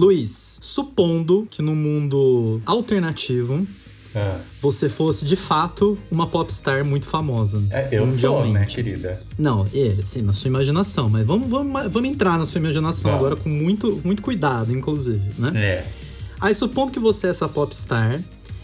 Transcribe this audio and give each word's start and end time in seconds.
Luiz, 0.00 0.58
supondo 0.62 1.46
que 1.50 1.60
no 1.60 1.74
mundo 1.76 2.62
alternativo 2.64 3.66
Ah, 4.14 4.40
você 4.58 4.88
fosse 4.88 5.26
de 5.26 5.36
fato 5.36 5.98
uma 6.10 6.26
popstar 6.26 6.82
muito 6.86 7.04
famosa. 7.06 7.62
é, 7.70 7.86
eu 7.92 8.06
sou, 8.06 8.46
né, 8.50 8.64
querida? 8.64 9.20
Não, 9.38 9.66
é, 9.74 9.96
sim, 10.00 10.22
na 10.22 10.32
sua 10.32 10.48
imaginação, 10.48 11.06
mas 11.10 11.26
vamos, 11.26 11.50
vamos, 11.50 11.92
vamos 11.92 12.08
entrar 12.08 12.38
na 12.38 12.46
sua 12.46 12.58
imaginação 12.58 13.10
Vamos. 13.10 13.26
agora 13.26 13.40
com 13.40 13.50
muito, 13.50 14.00
muito 14.02 14.22
cuidado, 14.22 14.72
inclusive, 14.74 15.22
né? 15.38 15.52
É. 15.54 15.86
Aí 16.40 16.54
supondo 16.54 16.90
que 16.90 16.98
você 16.98 17.26
é 17.26 17.30
essa 17.30 17.46
popstar, 17.46 18.22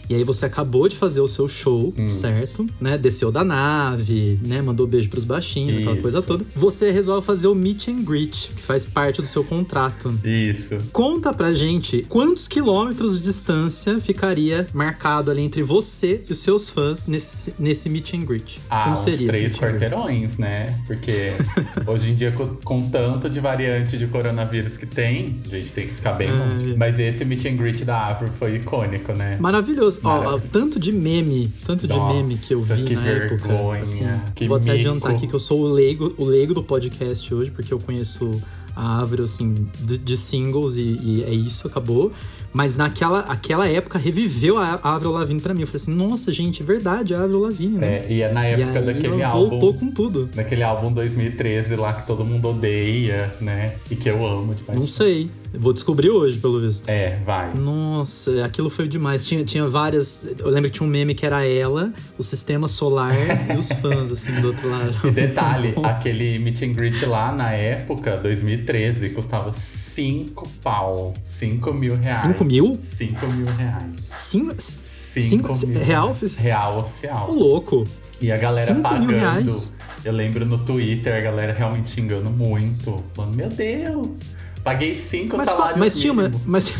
e 0.09 0.15
aí 0.15 0.23
você 0.23 0.45
acabou 0.45 0.87
de 0.87 0.95
fazer 0.95 1.21
o 1.21 1.27
seu 1.27 1.47
show, 1.47 1.93
Hum. 1.97 2.09
certo? 2.09 2.65
Né? 2.79 2.97
Desceu 2.97 3.31
da 3.31 3.43
nave, 3.43 4.39
né? 4.45 4.61
Mandou 4.61 4.87
beijo 4.87 5.09
pros 5.09 5.23
baixinhos, 5.23 5.77
aquela 5.77 5.93
Isso. 5.93 6.01
coisa 6.01 6.21
toda. 6.21 6.45
Você 6.55 6.91
resolve 6.91 7.25
fazer 7.25 7.47
o 7.47 7.55
meet 7.55 7.87
and 7.87 8.03
greet, 8.03 8.51
que 8.55 8.61
faz 8.61 8.85
parte 8.85 9.21
do 9.21 9.27
seu 9.27 9.43
contrato. 9.43 10.13
Isso. 10.23 10.77
Conta 10.91 11.33
pra 11.33 11.53
gente 11.53 12.05
quantos 12.07 12.47
quilômetros 12.47 13.13
de 13.15 13.21
distância 13.21 13.99
ficaria 13.99 14.67
marcado 14.73 15.31
ali 15.31 15.41
entre 15.41 15.61
você 15.63 16.21
e 16.27 16.31
os 16.31 16.39
seus 16.39 16.69
fãs 16.69 17.07
nesse, 17.07 17.53
nesse 17.59 17.89
meet 17.89 18.13
and 18.13 18.25
greet. 18.25 18.59
Ah, 18.69 18.85
Como 18.85 18.97
seria 18.97 19.27
três 19.27 19.55
quarteirões, 19.57 20.37
né? 20.37 20.77
Porque 20.87 21.31
hoje 21.85 22.11
em 22.11 22.15
dia, 22.15 22.31
com, 22.31 22.45
com 22.63 22.89
tanto 22.89 23.29
de 23.29 23.39
variante 23.39 23.97
de 23.97 24.07
coronavírus 24.07 24.77
que 24.77 24.85
tem, 24.85 25.35
a 25.45 25.55
gente 25.55 25.71
tem 25.71 25.87
que 25.87 25.93
ficar 25.93 26.13
bem 26.13 26.31
longe. 26.31 26.75
Mas 26.77 26.99
esse 26.99 27.23
meet 27.25 27.45
and 27.45 27.55
greet 27.55 27.83
da 27.83 28.07
Avro 28.07 28.27
foi 28.29 28.55
icônico, 28.55 29.13
né? 29.13 29.37
Maravilhoso. 29.39 29.96
Ó, 30.03 30.35
ó, 30.35 30.39
tanto 30.51 30.79
de 30.79 30.91
meme, 30.91 31.51
tanto 31.65 31.87
de 31.87 31.93
Nossa, 31.95 32.13
meme 32.13 32.37
que 32.37 32.53
eu 32.53 32.61
vi 32.61 32.83
que 32.83 32.95
na 32.95 33.05
época. 33.05 33.47
vergonha, 33.47 33.83
assim, 33.83 34.07
que 34.35 34.47
vou 34.47 34.57
até 34.57 34.65
mico. 34.73 34.77
adiantar 34.79 35.11
aqui 35.11 35.27
que 35.27 35.33
eu 35.33 35.39
sou 35.39 35.61
o 35.61 35.67
leigo, 35.67 36.13
o 36.17 36.25
leigo 36.25 36.53
do 36.53 36.63
podcast 36.63 37.33
hoje, 37.33 37.51
porque 37.51 37.73
eu 37.73 37.79
conheço 37.79 38.41
a 38.75 39.01
Avril, 39.01 39.25
assim, 39.25 39.67
de, 39.79 39.97
de 39.97 40.15
singles 40.17 40.77
e, 40.77 40.97
e 41.01 41.23
é 41.23 41.31
isso, 41.31 41.67
acabou. 41.67 42.11
Mas 42.53 42.77
naquela 42.77 43.19
aquela 43.19 43.67
época 43.67 43.99
reviveu 43.99 44.57
a 44.57 44.79
Avril 44.81 45.11
Lavigne 45.11 45.39
pra 45.41 45.53
mim. 45.53 45.61
Eu 45.61 45.67
falei 45.67 45.77
assim, 45.81 45.93
nossa, 45.93 46.31
gente, 46.31 46.63
é 46.63 46.65
verdade, 46.65 47.13
a 47.13 47.23
Avril 47.23 47.39
Lavigne, 47.41 47.77
né? 47.77 48.01
É, 48.05 48.13
e 48.13 48.21
é 48.21 48.31
na 48.31 48.45
época 48.45 48.81
daquele 48.81 49.21
álbum. 49.21 49.49
voltou 49.49 49.73
com 49.73 49.91
tudo. 49.91 50.29
Daquele 50.33 50.63
álbum 50.63 50.91
2013 50.91 51.75
lá 51.75 51.93
que 51.93 52.07
todo 52.07 52.23
mundo 52.23 52.49
odeia, 52.49 53.31
né? 53.41 53.75
E 53.91 53.95
que 53.95 54.09
eu 54.09 54.25
amo 54.25 54.55
de 54.55 54.61
paixão. 54.63 54.81
Não 54.81 54.87
sei. 54.87 55.29
Vou 55.53 55.73
descobrir 55.73 56.09
hoje, 56.09 56.37
pelo 56.37 56.59
visto. 56.59 56.87
É, 56.89 57.19
vai. 57.25 57.53
Nossa, 57.53 58.43
aquilo 58.45 58.69
foi 58.69 58.87
demais. 58.87 59.25
Tinha, 59.25 59.43
tinha 59.43 59.67
várias. 59.67 60.21
Eu 60.39 60.49
lembro 60.49 60.69
que 60.69 60.77
tinha 60.77 60.87
um 60.87 60.89
meme 60.89 61.15
que 61.15 61.25
era 61.25 61.45
ela, 61.45 61.91
o 62.17 62.23
sistema 62.23 62.67
solar 62.67 63.13
e 63.53 63.57
os 63.57 63.71
fãs, 63.81 64.11
assim, 64.11 64.39
do 64.41 64.47
outro 64.47 64.69
lado. 64.69 65.07
E 65.07 65.11
detalhe, 65.11 65.73
aquele 65.83 66.37
meet 66.39 66.61
and 66.63 66.73
greet 66.73 67.05
lá 67.05 67.31
na 67.31 67.51
época, 67.51 68.17
2013, 68.17 69.09
custava 69.11 69.51
5 69.53 70.47
pau. 70.61 71.13
5 71.39 71.73
mil 71.73 71.95
reais. 71.95 72.17
5 72.17 72.43
mil? 72.43 72.75
5 72.75 73.27
mil 73.27 73.45
reais. 73.55 73.85
Cinco, 74.13 74.55
5 74.59 75.55
cinco, 75.55 75.67
mil 75.67 75.79
real? 75.83 76.15
Real 76.37 76.75
Ô, 76.77 76.79
oficial. 76.81 77.31
louco. 77.31 77.83
E 78.21 78.31
a 78.31 78.37
galera 78.37 78.65
Cinco 78.67 78.81
pagando. 78.81 79.07
mil 79.07 79.17
reais? 79.17 79.73
Eu 80.05 80.13
lembro 80.13 80.45
no 80.45 80.59
Twitter 80.59 81.15
a 81.15 81.19
galera 81.21 81.53
realmente 81.53 81.89
xingando 81.89 82.29
muito. 82.29 82.95
Falando, 83.13 83.35
meu 83.35 83.49
Deus, 83.49 84.19
paguei 84.67 84.93
5 84.93 85.37
Mas, 85.37 85.49
salários 85.49 85.77
mas 85.77 85.97
tinha 85.97 86.11
uma. 86.11 86.29
Mas, 86.45 86.73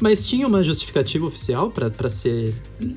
mas 0.00 0.26
tinha 0.26 0.46
uma 0.46 0.62
justificativa 0.62 1.26
oficial 1.26 1.70
pra, 1.70 1.90
pra 1.90 2.10
ser. 2.10 2.54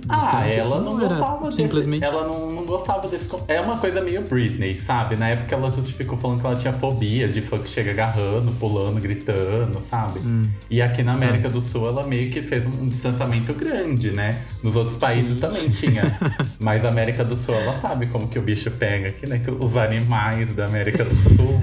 Ah, 0.09 0.47
ela 0.47 0.81
não 0.81 0.99
era 0.99 1.09
gostava 1.09 1.45
desse, 1.45 1.57
Simplesmente. 1.57 2.03
Ela 2.03 2.27
não, 2.27 2.51
não 2.51 2.65
gostava 2.65 3.07
desse. 3.07 3.29
É 3.47 3.59
uma 3.61 3.77
coisa 3.77 4.01
meio 4.01 4.21
Britney, 4.23 4.75
sabe? 4.75 5.15
Na 5.15 5.29
época 5.29 5.55
ela 5.55 5.71
justificou 5.71 6.17
falando 6.17 6.41
que 6.41 6.45
ela 6.45 6.55
tinha 6.55 6.73
fobia 6.73 7.27
de 7.27 7.41
fã 7.41 7.59
que 7.59 7.69
chega 7.69 7.91
agarrando, 7.91 8.51
pulando, 8.53 8.99
gritando, 8.99 9.81
sabe? 9.81 10.19
Hum. 10.19 10.49
E 10.69 10.81
aqui 10.81 11.03
na 11.03 11.13
América 11.13 11.49
do 11.49 11.61
Sul 11.61 11.87
ela 11.87 12.05
meio 12.05 12.31
que 12.31 12.41
fez 12.41 12.65
um, 12.65 12.87
distanciamento 12.87 13.53
grande, 13.53 14.11
né? 14.11 14.41
Nos 14.63 14.75
outros 14.75 14.97
países 14.97 15.35
Sim. 15.35 15.41
também 15.41 15.69
tinha. 15.69 16.17
Mas 16.59 16.85
a 16.85 16.89
América 16.89 17.23
do 17.23 17.35
Sul 17.35 17.55
ela 17.55 17.73
sabe 17.73 18.07
como 18.07 18.27
que 18.27 18.37
o 18.39 18.41
bicho 18.41 18.69
pega 18.71 19.07
aqui, 19.07 19.27
né? 19.27 19.39
Que 19.39 19.51
os 19.51 19.77
animais 19.77 20.53
da 20.53 20.65
América 20.65 21.03
do 21.03 21.15
Sul 21.15 21.61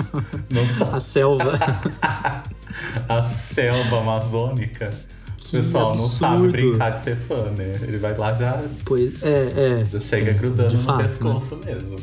não 0.50 0.66
são 0.76 0.94
A 0.94 1.00
selva. 1.00 1.58
a 3.08 3.24
selva 3.24 4.00
amazônica. 4.00 4.90
Que 5.36 5.56
o 5.56 5.62
pessoal 5.62 5.96
não 5.96 5.98
sabe 6.06 6.34
absurdo. 6.44 6.52
brincar 6.52 6.90
de 6.90 7.00
ser 7.00 7.16
fã, 7.16 7.50
né? 7.56 7.72
Ele 7.82 7.98
vai 7.98 8.16
lá 8.16 8.34
já 8.34 8.62
pois, 8.84 9.22
é, 9.22 9.80
é. 9.82 9.84
já 9.90 9.98
chega 9.98 10.30
É, 10.30 10.34
grudando 10.34 10.68
de 10.68 10.76
no 10.76 10.82
fato, 10.82 10.96
né? 10.98 11.02
pescoço 11.02 11.58
mesmo. 11.64 11.96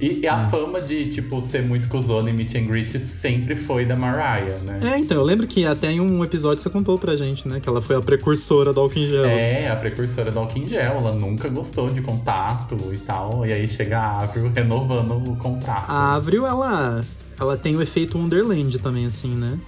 E, 0.00 0.20
e 0.20 0.26
a 0.26 0.48
fama 0.48 0.80
de, 0.80 1.10
tipo, 1.10 1.42
ser 1.42 1.62
muito 1.62 1.86
cuzona 1.88 2.30
e 2.30 2.32
meet 2.32 2.54
and 2.54 2.64
greet 2.64 2.98
sempre 2.98 3.54
foi 3.54 3.84
da 3.84 3.94
Mariah, 3.96 4.58
né? 4.66 4.80
É, 4.94 4.98
então, 4.98 5.18
eu 5.18 5.22
lembro 5.22 5.46
que 5.46 5.66
até 5.66 5.92
em 5.92 6.00
um 6.00 6.24
episódio 6.24 6.62
você 6.62 6.70
contou 6.70 6.98
pra 6.98 7.14
gente, 7.16 7.46
né? 7.46 7.60
Que 7.60 7.68
ela 7.68 7.82
foi 7.82 7.96
a 7.96 8.00
precursora 8.00 8.72
do 8.72 8.80
álcool 8.80 8.98
em 8.98 9.06
gel. 9.06 9.26
É, 9.26 9.68
a 9.68 9.76
precursora 9.76 10.32
do 10.32 10.38
álcool 10.38 10.58
em 10.58 10.66
gel. 10.66 10.92
Ela 11.00 11.12
nunca 11.12 11.50
gostou 11.50 11.90
de 11.90 12.00
contato 12.00 12.78
e 12.92 12.98
tal. 12.98 13.44
E 13.46 13.52
aí 13.52 13.68
chega 13.68 13.98
a 14.00 14.22
Avril 14.22 14.50
renovando 14.54 15.32
o 15.32 15.36
contrato. 15.36 15.84
A 15.86 16.14
Avril, 16.14 16.46
ela, 16.46 17.02
ela 17.38 17.58
tem 17.58 17.76
o 17.76 17.82
efeito 17.82 18.16
Wonderland 18.16 18.78
também, 18.78 19.04
assim, 19.04 19.34
né? 19.34 19.58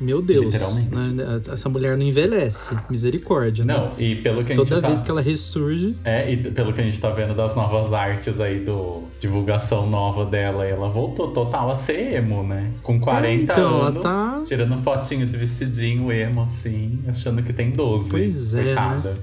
Meu 0.00 0.22
Deus. 0.22 0.54
Literalmente. 0.54 1.14
né? 1.14 1.40
Essa 1.52 1.68
mulher 1.68 1.96
não 1.96 2.04
envelhece. 2.04 2.74
Misericórdia, 2.88 3.64
né? 3.64 3.74
Não, 3.74 3.92
e 3.98 4.14
pelo 4.16 4.42
que 4.44 4.52
a 4.52 4.56
gente 4.56 4.66
Toda 4.68 4.80
tá... 4.80 4.88
vez 4.88 5.02
que 5.02 5.10
ela 5.10 5.20
ressurge. 5.20 5.94
É, 6.04 6.32
e 6.32 6.36
pelo 6.38 6.72
que 6.72 6.80
a 6.80 6.84
gente 6.84 6.98
tá 6.98 7.10
vendo 7.10 7.34
das 7.34 7.54
novas 7.54 7.92
artes 7.92 8.40
aí, 8.40 8.60
do 8.60 9.02
divulgação 9.18 9.88
nova 9.88 10.24
dela, 10.24 10.64
ela 10.64 10.88
voltou 10.88 11.28
total 11.32 11.70
a 11.70 11.74
ser 11.74 12.14
emo, 12.14 12.42
né? 12.42 12.70
Com 12.82 12.98
40 12.98 13.52
então, 13.52 13.78
ela 13.78 13.88
anos, 13.88 14.02
tá- 14.02 14.42
tirando 14.46 14.78
fotinho 14.78 15.26
de 15.26 15.36
vestidinho 15.36 16.10
emo, 16.10 16.42
assim, 16.42 16.98
achando 17.06 17.42
que 17.42 17.52
tem 17.52 17.70
12. 17.70 18.08
Pois 18.08 18.54
é, 18.54 18.64
coitada. 18.64 19.14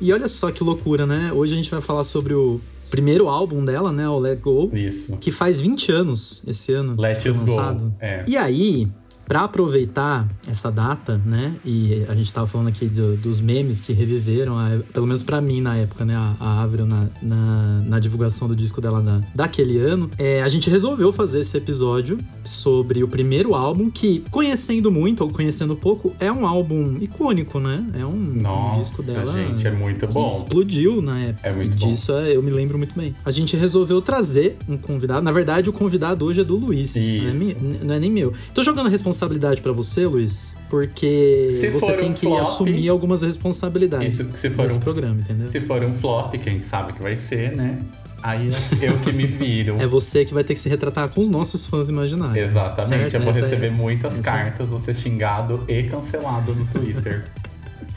E 0.00 0.12
olha 0.12 0.28
só 0.28 0.50
que 0.50 0.62
loucura, 0.62 1.06
né? 1.06 1.32
Hoje 1.32 1.52
a 1.54 1.56
gente 1.56 1.70
vai 1.70 1.80
falar 1.80 2.04
sobre 2.04 2.34
o 2.34 2.60
primeiro 2.90 3.28
álbum 3.28 3.64
dela, 3.64 3.90
né? 3.90 4.08
O 4.08 4.18
Let 4.18 4.40
Go. 4.40 4.70
Isso. 4.74 5.16
Que 5.16 5.30
faz 5.30 5.58
20 5.60 5.90
anos 5.90 6.42
esse 6.46 6.72
ano. 6.74 6.94
Let 7.00 7.24
Us 7.26 7.38
Go. 7.38 7.92
É. 8.00 8.24
E 8.28 8.36
aí, 8.36 8.88
pra 9.32 9.44
aproveitar 9.44 10.28
essa 10.46 10.70
data, 10.70 11.18
né? 11.24 11.54
E 11.64 12.04
a 12.06 12.14
gente 12.14 12.30
tava 12.30 12.46
falando 12.46 12.68
aqui 12.68 12.84
do- 12.84 13.16
dos 13.16 13.40
memes 13.40 13.80
que 13.80 13.90
reviveram, 13.94 14.58
a- 14.58 14.78
pelo 14.92 15.06
menos 15.06 15.22
pra 15.22 15.40
mim 15.40 15.62
na 15.62 15.74
época, 15.74 16.04
né? 16.04 16.14
A, 16.14 16.34
a 16.38 16.62
Avril 16.62 16.84
na, 16.84 17.06
na, 17.22 17.80
na 17.82 17.98
divulgação 17.98 18.46
do 18.46 18.54
disco 18.54 18.78
dela 18.78 19.00
da, 19.00 19.22
daquele 19.34 19.78
ano. 19.78 20.10
É, 20.18 20.42
a 20.42 20.48
gente 20.48 20.68
resolveu 20.68 21.10
fazer 21.14 21.40
esse 21.40 21.56
episódio 21.56 22.18
sobre 22.44 23.02
o 23.02 23.08
primeiro 23.08 23.54
álbum, 23.54 23.88
que, 23.88 24.22
conhecendo 24.30 24.90
muito 24.92 25.22
ou 25.22 25.30
conhecendo 25.30 25.74
pouco, 25.74 26.12
é 26.20 26.30
um 26.30 26.46
álbum 26.46 26.98
icônico, 27.00 27.58
né? 27.58 27.82
É 27.98 28.04
um, 28.04 28.10
um 28.10 28.42
Nossa, 28.42 28.80
disco 28.80 29.02
dela. 29.02 29.32
gente, 29.32 29.66
é 29.66 29.70
muito 29.70 30.06
bom. 30.08 30.30
explodiu 30.30 31.00
na 31.00 31.18
época. 31.18 31.48
É 31.48 31.54
muito 31.54 31.74
E 31.74 31.80
bom. 31.80 31.88
disso 31.88 32.12
é, 32.12 32.36
eu 32.36 32.42
me 32.42 32.50
lembro 32.50 32.76
muito 32.76 32.94
bem. 32.94 33.14
A 33.24 33.30
gente 33.30 33.56
resolveu 33.56 34.02
trazer 34.02 34.58
um 34.68 34.76
convidado. 34.76 35.22
Na 35.22 35.32
verdade, 35.32 35.70
o 35.70 35.72
convidado 35.72 36.26
hoje 36.26 36.42
é 36.42 36.44
do 36.44 36.54
Luiz. 36.56 36.94
Não 36.96 37.02
é, 37.02 37.30
Isso. 37.30 37.38
mi- 37.38 37.56
não 37.82 37.94
é 37.94 37.98
nem 37.98 38.10
meu. 38.10 38.34
Tô 38.52 38.62
jogando 38.62 38.88
a 38.88 38.90
responsabilidade 38.90 39.21
pra 39.62 39.72
você, 39.72 40.06
Luiz, 40.06 40.56
porque 40.68 41.58
Se 41.60 41.68
você 41.70 41.92
tem 41.92 42.10
um 42.10 42.12
que 42.12 42.26
flop, 42.26 42.40
assumir 42.40 42.88
algumas 42.88 43.22
responsabilidades 43.22 44.18
Isso 44.18 44.28
se 44.34 44.50
for 44.50 44.62
nesse 44.62 44.78
um 44.78 44.80
programa, 44.80 45.20
entendeu? 45.20 45.46
Se 45.46 45.60
for 45.60 45.82
um 45.84 45.94
flop, 45.94 46.34
quem 46.38 46.62
sabe 46.62 46.92
que 46.92 47.02
vai 47.02 47.16
ser, 47.16 47.56
né? 47.56 47.78
Aí 48.22 48.52
é 48.80 48.88
eu 48.88 48.96
que 48.98 49.12
me 49.12 49.26
viro. 49.26 49.76
É 49.82 49.86
você 49.86 50.24
que 50.24 50.32
vai 50.32 50.44
ter 50.44 50.54
que 50.54 50.60
se 50.60 50.68
retratar 50.68 51.08
com 51.08 51.20
os 51.20 51.28
nossos 51.28 51.66
fãs 51.66 51.88
imaginários. 51.88 52.48
Exatamente, 52.48 52.88
certo? 53.10 53.14
eu 53.14 53.20
vou 53.20 53.30
Essa 53.30 53.40
é- 53.40 53.42
receber 53.48 53.70
muitas 53.70 54.18
essa 54.18 54.30
é- 54.30 54.32
cartas, 54.32 54.82
ser 54.82 54.94
xingado 54.94 55.58
e 55.68 55.82
cancelado 55.84 56.54
no 56.54 56.64
Twitter. 56.66 57.24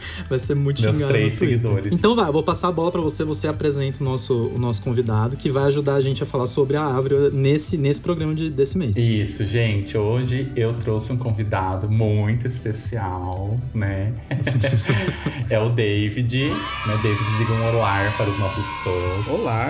Vai 0.29 0.39
ser 0.39 0.56
muito 0.56 0.81
Meus 0.81 0.95
xingado 0.95 1.13
três 1.13 1.33
seguidores. 1.35 1.94
Então 1.94 2.16
vai, 2.16 2.28
eu 2.29 2.33
vou 2.33 2.44
passar 2.44 2.69
a 2.69 2.72
bola 2.72 2.91
pra 2.91 3.01
você, 3.01 3.23
você 3.23 3.47
apresenta 3.47 4.01
o 4.01 4.03
nosso, 4.03 4.33
o 4.56 4.57
nosso 4.59 4.81
convidado, 4.81 5.35
que 5.38 5.50
vai 5.50 5.66
ajudar 5.66 5.95
a 5.95 6.01
gente 6.01 6.22
a 6.23 6.25
falar 6.25 6.47
sobre 6.47 6.75
a 6.78 6.85
Avril 6.85 7.31
nesse, 7.31 7.78
nesse 7.78 8.01
programa 8.01 8.33
de- 8.33 8.50
desse 8.50 8.78
mês. 8.78 8.95
Isso, 8.97 9.45
gente, 9.45 9.97
hoje 9.97 10.51
eu 10.56 10.73
trouxe 10.73 11.11
um 11.11 11.17
convidado 11.17 11.89
muito 11.89 12.47
especial, 12.47 13.56
né? 13.73 14.13
é 15.50 15.59
o 15.59 15.69
David, 15.69 16.50
né? 16.50 17.00
David, 17.01 17.38
diga 17.38 17.53
um 17.53 17.75
olá 17.75 18.13
para 18.18 18.30
os 18.30 18.39
nossos 18.39 18.65
fãs. 18.83 19.27
Olá! 19.27 19.69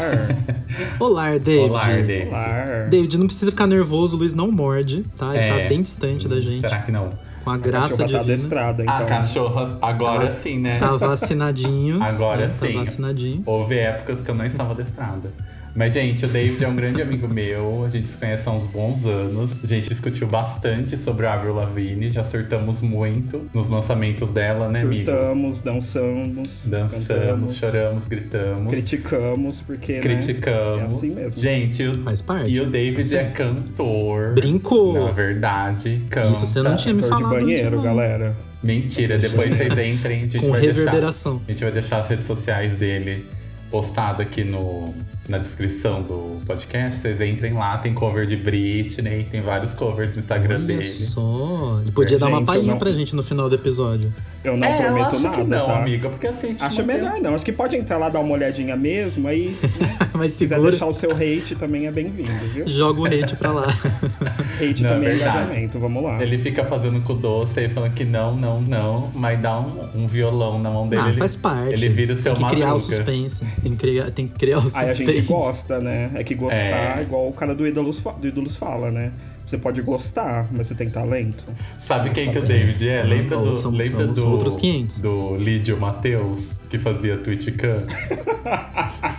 Olá, 1.00 1.38
David. 1.38 1.69
Olá, 1.69 1.86
David. 1.88 2.28
Olá! 2.30 2.66
David, 2.89 3.18
não 3.18 3.28
precisa 3.28 3.51
ficar 3.51 3.68
nervoso, 3.68 4.16
o 4.16 4.19
Luiz 4.19 4.33
não 4.33 4.51
morde, 4.51 5.04
tá? 5.18 5.30
Ele 5.36 5.44
É. 5.44 5.63
tá 5.63 5.69
bem 5.69 5.81
distante 5.81 6.28
da 6.28 6.39
gente, 6.39 6.62
Será 6.62 6.80
que 6.81 6.92
não? 6.92 7.10
Com 7.45 7.51
a 7.51 7.53
A 7.53 7.57
graça 7.57 7.89
cachorra 7.89 7.97
tá 8.00 8.06
divina. 8.06 8.21
adestrada, 8.33 8.83
então. 8.83 8.95
A 8.95 9.03
cachorra, 9.06 9.77
agora 9.81 10.25
Tá- 10.25 10.31
sim, 10.33 10.59
né? 10.59 10.77
Tá 10.80 10.97
vacinadinho. 10.97 12.03
Agora 12.03 12.47
né? 12.47 12.50
sim. 12.50 12.74
Tá 12.74 12.80
vacinadinho. 12.80 13.44
Houve 13.45 13.77
épocas 13.77 14.24
que 14.24 14.31
eu 14.31 14.36
não 14.36 14.45
estava 14.45 14.74
adestrada. 14.74 15.31
Mas, 15.75 15.94
gente, 15.94 16.24
o 16.25 16.30
David 16.30 16.63
é 16.63 16.68
um 16.69 16.75
grande 16.75 17.01
amigo 17.01 17.27
meu. 17.27 17.83
A 17.86 17.89
gente 17.89 18.07
se 18.07 18.16
conhece 18.18 18.48
há 18.48 18.51
uns 18.54 18.66
bons 18.66 19.06
anos. 19.06 19.62
A 19.62 19.68
gente 19.68 19.89
discutiu 19.89 20.25
bastante 20.25 20.98
sobre 20.98 21.25
a 21.25 21.33
Avril 21.33 21.54
Lavigne. 21.54 22.10
Já 22.10 22.24
surtamos 22.24 22.81
muito 22.81 23.50
nos 23.54 23.68
lançamentos 23.69 24.31
dela, 24.31 24.69
né, 24.69 24.81
amigo? 24.81 25.06
Surtamos, 25.12 25.60
dançamos, 25.60 26.68
Dançamos, 26.68 27.07
cantamos, 27.07 27.56
choramos, 27.57 28.07
gritamos. 28.07 28.69
criticamos, 28.72 29.62
porque, 29.62 29.94
né, 29.95 30.00
Criticamos. 30.00 30.94
é 30.94 30.95
assim 30.95 31.13
mesmo. 31.16 31.38
Gente, 31.38 31.83
o- 31.88 32.04
Faz 32.04 32.21
parte. 32.21 32.50
e 32.50 32.62
o 32.62 32.68
David 32.69 33.16
é 33.18 33.24
cantor. 33.25 34.33
Brincou. 34.33 34.94
Na 34.94 35.12
verdade, 35.12 36.01
canta. 36.10 36.31
Isso 36.31 36.45
você 36.45 36.62
não 36.62 36.78
tinha 36.78 36.94
me 36.94 37.01
Cantor 37.01 37.18
de 37.18 37.24
falado 37.24 37.36
antes, 37.36 37.48
banheiro, 37.60 37.75
não. 37.75 37.83
galera. 37.83 38.36
Mentira, 38.63 39.18
depois 39.19 39.50
vocês 39.56 39.71
entrem, 39.71 40.21
a 40.21 40.24
gente 40.25 40.39
Com 40.39 40.51
vai 40.51 40.62
reverberação. 40.62 41.33
deixar. 41.33 41.45
A 41.48 41.51
gente 41.51 41.63
vai 41.66 41.71
deixar 41.74 42.00
as 42.00 42.07
redes 42.07 42.25
sociais 42.25 42.78
dele 42.78 43.25
postado 43.69 44.21
aqui 44.21 44.44
no, 44.44 44.94
na 45.27 45.38
descrição 45.38 46.01
do 46.01 46.39
podcast. 46.45 47.01
Vocês 47.01 47.19
entrem 47.22 47.54
lá, 47.54 47.77
tem 47.77 47.94
cover 47.94 48.25
de 48.25 48.36
Britney, 48.36 49.24
tem 49.30 49.42
vários 49.42 49.74
covers 49.74 50.13
no 50.13 50.19
Instagram 50.19 50.57
Olha 50.57 50.66
dele. 50.68 50.83
só. 50.83 51.80
Ele 51.81 51.92
podia 51.92 52.19
dar 52.19 52.27
uma 52.27 52.38
Gente, 52.39 52.48
palhinha 52.48 52.72
não- 52.74 52.80
pra 52.80 52.92
gente 52.94 53.16
no 53.16 53.24
final 53.24 53.50
do 53.50 53.56
episódio. 53.56 54.13
Eu 54.45 54.57
não 54.57 54.68
é, 54.68 54.74
eu 54.77 54.83
prometo 54.83 55.07
acho 55.15 55.24
nada, 55.24 55.36
que 55.38 55.44
não, 55.44 55.65
tá? 55.65 55.77
amiga, 55.80 56.09
porque 56.09 56.27
assim, 56.27 56.56
Acho 56.59 56.77
tem- 56.77 56.86
melhor 56.86 57.19
não. 57.19 57.33
Acho 57.36 57.44
que 57.45 57.51
pode 57.51 57.75
entrar 57.75 57.97
lá, 57.97 58.09
dar 58.09 58.19
uma 58.19 58.33
olhadinha 58.33 58.75
mesmo, 58.75 59.27
aí 59.27 59.56
Mas 60.13 60.33
se 60.33 60.45
quiser 60.45 60.62
deixar 60.62 60.86
o 60.88 60.94
seu 60.94 61.12
hate 61.12 61.56
também 61.56 61.88
é 61.88 61.92
bem-vindo, 61.92 62.31
viu? 62.53 62.68
joga 62.68 63.01
o 63.01 63.06
hate 63.06 63.36
pra 63.36 63.51
lá. 63.51 63.65
Hate 64.62 64.83
Não, 64.83 64.89
é 64.89 64.94
também 64.94 65.09
é 65.09 65.12
verdade. 65.15 65.38
engajamento, 65.39 65.80
vamos 65.80 66.03
lá. 66.03 66.21
Ele 66.21 66.38
fica 66.38 66.63
fazendo 66.63 67.01
com 67.01 67.13
o 67.13 67.15
doce 67.15 67.59
aí 67.59 67.69
falando 67.69 67.94
que 67.94 68.06
não, 68.06 68.36
não, 68.36 68.62
não, 68.62 69.12
mas 69.13 69.39
dá 69.39 69.59
um, 69.59 69.89
um 70.03 70.07
violão 70.07 70.57
na 70.59 70.69
mão 70.69 70.88
dele. 70.88 71.01
ah, 71.03 71.09
ele, 71.09 71.18
faz 71.18 71.36
parte. 71.36 71.74
Ele 71.74 71.89
vira 71.89 72.13
o 72.13 72.15
seu 72.15 72.33
Tem 72.33 72.45
que 72.45 72.51
criar 72.56 72.74
o 72.74 72.80
suspense. 72.80 73.45
Tem 73.62 73.71
que 73.74 73.77
criar, 73.77 74.12
tem 74.12 74.27
que 74.27 74.33
criar 74.39 74.57
o 74.59 74.62
Aí 74.62 74.68
suspense. 74.69 75.03
a 75.03 75.06
gente 75.13 75.21
gosta, 75.27 75.80
né? 75.80 76.12
É 76.15 76.24
que 76.24 76.33
gostar, 76.36 77.00
É. 77.00 77.01
igual 77.01 77.27
o 77.27 77.33
cara 77.33 77.53
do 77.53 77.68
Ídolos, 77.68 78.00
do 78.21 78.27
Ídolos 78.27 78.56
fala, 78.56 78.92
né? 78.92 79.12
Você 79.45 79.57
pode 79.59 79.81
gostar, 79.81 80.47
mas 80.51 80.68
você 80.68 80.74
tem 80.75 80.89
talento. 80.89 81.45
Sabe 81.80 82.09
quem 82.09 82.31
que 82.31 82.39
o 82.39 82.42
David 82.42 82.89
é? 82.89 83.03
Lembra 83.03 83.38
do, 83.38 83.56
são- 83.56 83.71
lembra 83.71 84.07
do, 84.07 84.27
outros 84.30 84.56
500. 84.56 85.00
do 85.00 85.36
Lídio 85.38 85.77
Matheus, 85.80 86.50
que 86.69 86.80
fazia 86.80 87.15
Twitchcam? 87.18 87.77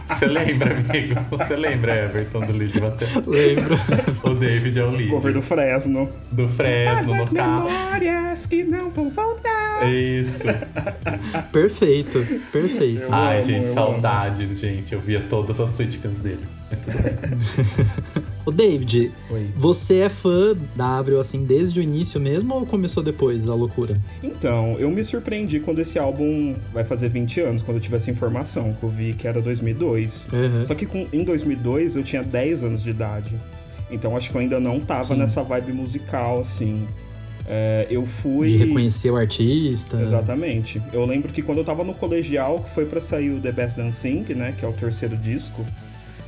Você 0.09 0.27
lembra, 0.27 0.71
amigo? 0.79 1.15
Você 1.31 1.57
lembra, 1.57 1.95
Everton, 2.05 2.41
do 2.41 2.53
Lídio 2.53 2.81
Matheus? 2.83 3.27
Lembro. 3.27 3.77
O 4.23 4.31
David 4.35 4.79
é 4.79 4.85
o 4.85 4.91
Lídio. 4.91 5.11
Cover 5.11 5.33
do 5.35 5.43
Fresno. 5.43 6.09
do 6.33 6.49
Fresno 6.49 7.15
no 7.15 7.31
carro. 7.31 7.65
memórias 7.71 8.47
que 8.47 8.65
não 8.65 8.91
vão 8.91 9.11
voltar. 9.11 9.87
Isso. 9.93 10.45
Perfeito, 11.53 12.25
perfeito. 12.51 13.03
Eu 13.03 13.09
Ai, 13.15 13.39
amo, 13.39 13.47
gente, 13.47 13.75
saudades, 13.75 14.59
gente. 14.59 14.93
Eu 14.95 15.01
via 15.01 15.21
todas 15.29 15.61
as 15.61 15.73
Twitchcams 15.75 16.19
dele. 16.21 16.45
Ô, 18.45 18.51
David, 18.53 19.11
Oi. 19.31 19.51
você 19.57 19.99
é 20.01 20.09
fã 20.09 20.57
da 20.75 20.99
Avril 20.99 21.19
assim 21.19 21.45
desde 21.45 21.81
o 21.81 21.83
início 21.83 22.21
mesmo 22.21 22.55
ou 22.55 22.67
começou 22.67 23.03
depois 23.03 23.49
a 23.49 23.55
loucura? 23.55 23.97
Então, 24.23 24.77
eu 24.79 24.91
me 24.91 25.05
surpreendi 25.05 25.61
quando 25.61 25.81
esse 25.81 25.99
álbum 25.99 26.55
vai 26.73 26.85
fazer 26.85 27.09
20 27.09 27.41
anos, 27.41 27.63
quando 27.63 27.77
eu 27.79 27.81
tive 27.81 27.97
essa 27.97 28.11
informação, 28.11 28.73
que 28.79 28.83
eu 28.85 28.89
vi 28.89 29.15
que 29.15 29.27
era 29.27 29.41
2002. 29.41 30.29
Uhum. 30.33 30.67
Só 30.67 30.75
que 30.75 30.87
com- 30.87 31.07
em 31.13 31.25
2002 31.25 31.97
eu 31.97 32.03
tinha 32.03 32.23
10 32.23 32.63
anos 32.63 32.83
de 32.83 32.91
idade. 32.91 33.35
Então 33.91 34.17
acho 34.17 34.31
que 34.31 34.37
eu 34.37 34.41
ainda 34.41 34.59
não 34.61 34.81
tava 34.81 35.05
Sim. 35.15 35.17
nessa 35.17 35.43
vibe 35.43 35.73
musical, 35.73 36.41
assim. 36.41 36.87
É, 37.49 37.87
eu 37.89 38.05
fui. 38.05 38.51
De 38.51 38.57
reconhecer 38.57 39.09
o 39.11 39.17
artista. 39.17 40.01
Exatamente. 40.03 40.83
Eu 40.93 41.05
lembro 41.07 41.33
que 41.33 41.43
quando 41.43 41.59
eu 41.59 41.65
tava 41.65 41.85
no 41.85 41.95
colegial, 41.95 42.59
que 42.61 42.71
foi 42.71 42.85
pra 42.87 43.01
sair 43.01 43.31
o 43.31 43.41
The 43.41 43.53
Best 43.53 43.77
Damn 43.77 43.93
Thing, 43.93 44.35
né? 44.35 44.53
Que 44.59 44.65
é 44.65 44.69
o 44.69 44.73
terceiro 44.73 45.17
disco. 45.17 45.65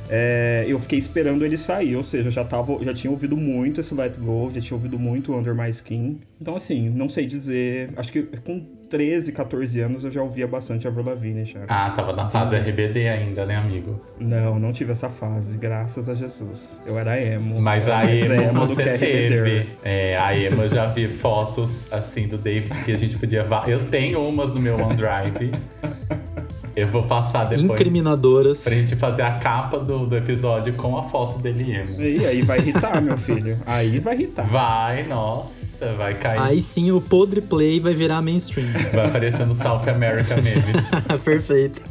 É, 0.09 0.65
eu 0.67 0.79
fiquei 0.79 0.97
esperando 0.97 1.45
ele 1.45 1.57
sair, 1.57 1.95
ou 1.95 2.03
seja, 2.03 2.27
eu 2.27 2.31
já, 2.31 2.43
tava, 2.43 2.83
já 2.83 2.93
tinha 2.93 3.11
ouvido 3.11 3.37
muito 3.37 3.79
esse 3.79 3.93
Let 3.93 4.17
Go, 4.17 4.51
já 4.53 4.59
tinha 4.59 4.75
ouvido 4.75 4.97
muito 4.97 5.35
Under 5.35 5.53
My 5.53 5.69
Skin. 5.69 6.19
Então, 6.41 6.55
assim, 6.55 6.89
não 6.89 7.07
sei 7.07 7.25
dizer. 7.25 7.91
Acho 7.95 8.11
que 8.11 8.23
com 8.43 8.59
13, 8.89 9.31
14 9.31 9.79
anos 9.81 10.03
eu 10.03 10.09
já 10.09 10.23
ouvia 10.23 10.47
bastante 10.47 10.87
Avril 10.87 11.05
Lavigne 11.05 11.45
já. 11.45 11.59
Ah, 11.67 11.91
tava 11.91 12.13
na 12.13 12.27
fase 12.27 12.55
RBD 12.55 13.07
ainda, 13.07 13.45
né, 13.45 13.55
amigo? 13.55 14.01
Não, 14.19 14.57
não 14.57 14.71
tive 14.71 14.91
essa 14.91 15.09
fase, 15.09 15.57
graças 15.57 16.09
a 16.09 16.15
Jesus. 16.15 16.79
Eu 16.85 16.97
era 16.97 17.19
emo. 17.23 17.61
Mas 17.61 17.87
Era 17.87 17.99
a 17.99 18.11
emo 18.11 18.65
do 18.65 18.75
você 18.75 18.97
teve. 18.97 19.67
É, 19.83 20.17
a 20.17 20.35
emo 20.35 20.63
eu 20.63 20.69
já 20.69 20.87
vi 20.87 21.07
fotos 21.07 21.91
assim 21.93 22.27
do 22.27 22.37
David 22.37 22.83
que 22.83 22.91
a 22.91 22.97
gente 22.97 23.17
podia. 23.17 23.45
Eu 23.67 23.85
tenho 23.85 24.27
umas 24.27 24.51
no 24.51 24.59
meu 24.59 24.75
OneDrive. 24.75 25.51
Eu 26.75 26.87
vou 26.87 27.03
passar 27.03 27.45
depois 27.45 27.69
Incriminadoras. 27.69 28.63
pra 28.63 28.73
gente 28.73 28.95
fazer 28.95 29.23
a 29.23 29.33
capa 29.33 29.79
do, 29.79 30.05
do 30.05 30.15
episódio 30.15 30.73
com 30.73 30.97
a 30.97 31.03
foto 31.03 31.39
dele 31.39 31.71
emo. 31.73 32.01
E 32.01 32.25
aí 32.25 32.41
vai 32.41 32.59
irritar, 32.59 33.01
meu 33.01 33.17
filho. 33.17 33.57
Aí 33.65 33.99
vai 33.99 34.15
irritar. 34.15 34.47
Vai, 34.47 35.03
nossa, 35.03 35.93
vai 35.97 36.13
cair. 36.15 36.39
Aí 36.39 36.61
sim 36.61 36.91
o 36.91 37.01
Podre 37.01 37.41
Play 37.41 37.79
vai 37.79 37.93
virar 37.93 38.21
mainstream. 38.21 38.67
Vai 38.93 39.07
aparecer 39.07 39.45
no 39.45 39.55
South 39.55 39.89
America 39.89 40.35
Meme. 40.35 40.61
Perfeito. 41.23 41.81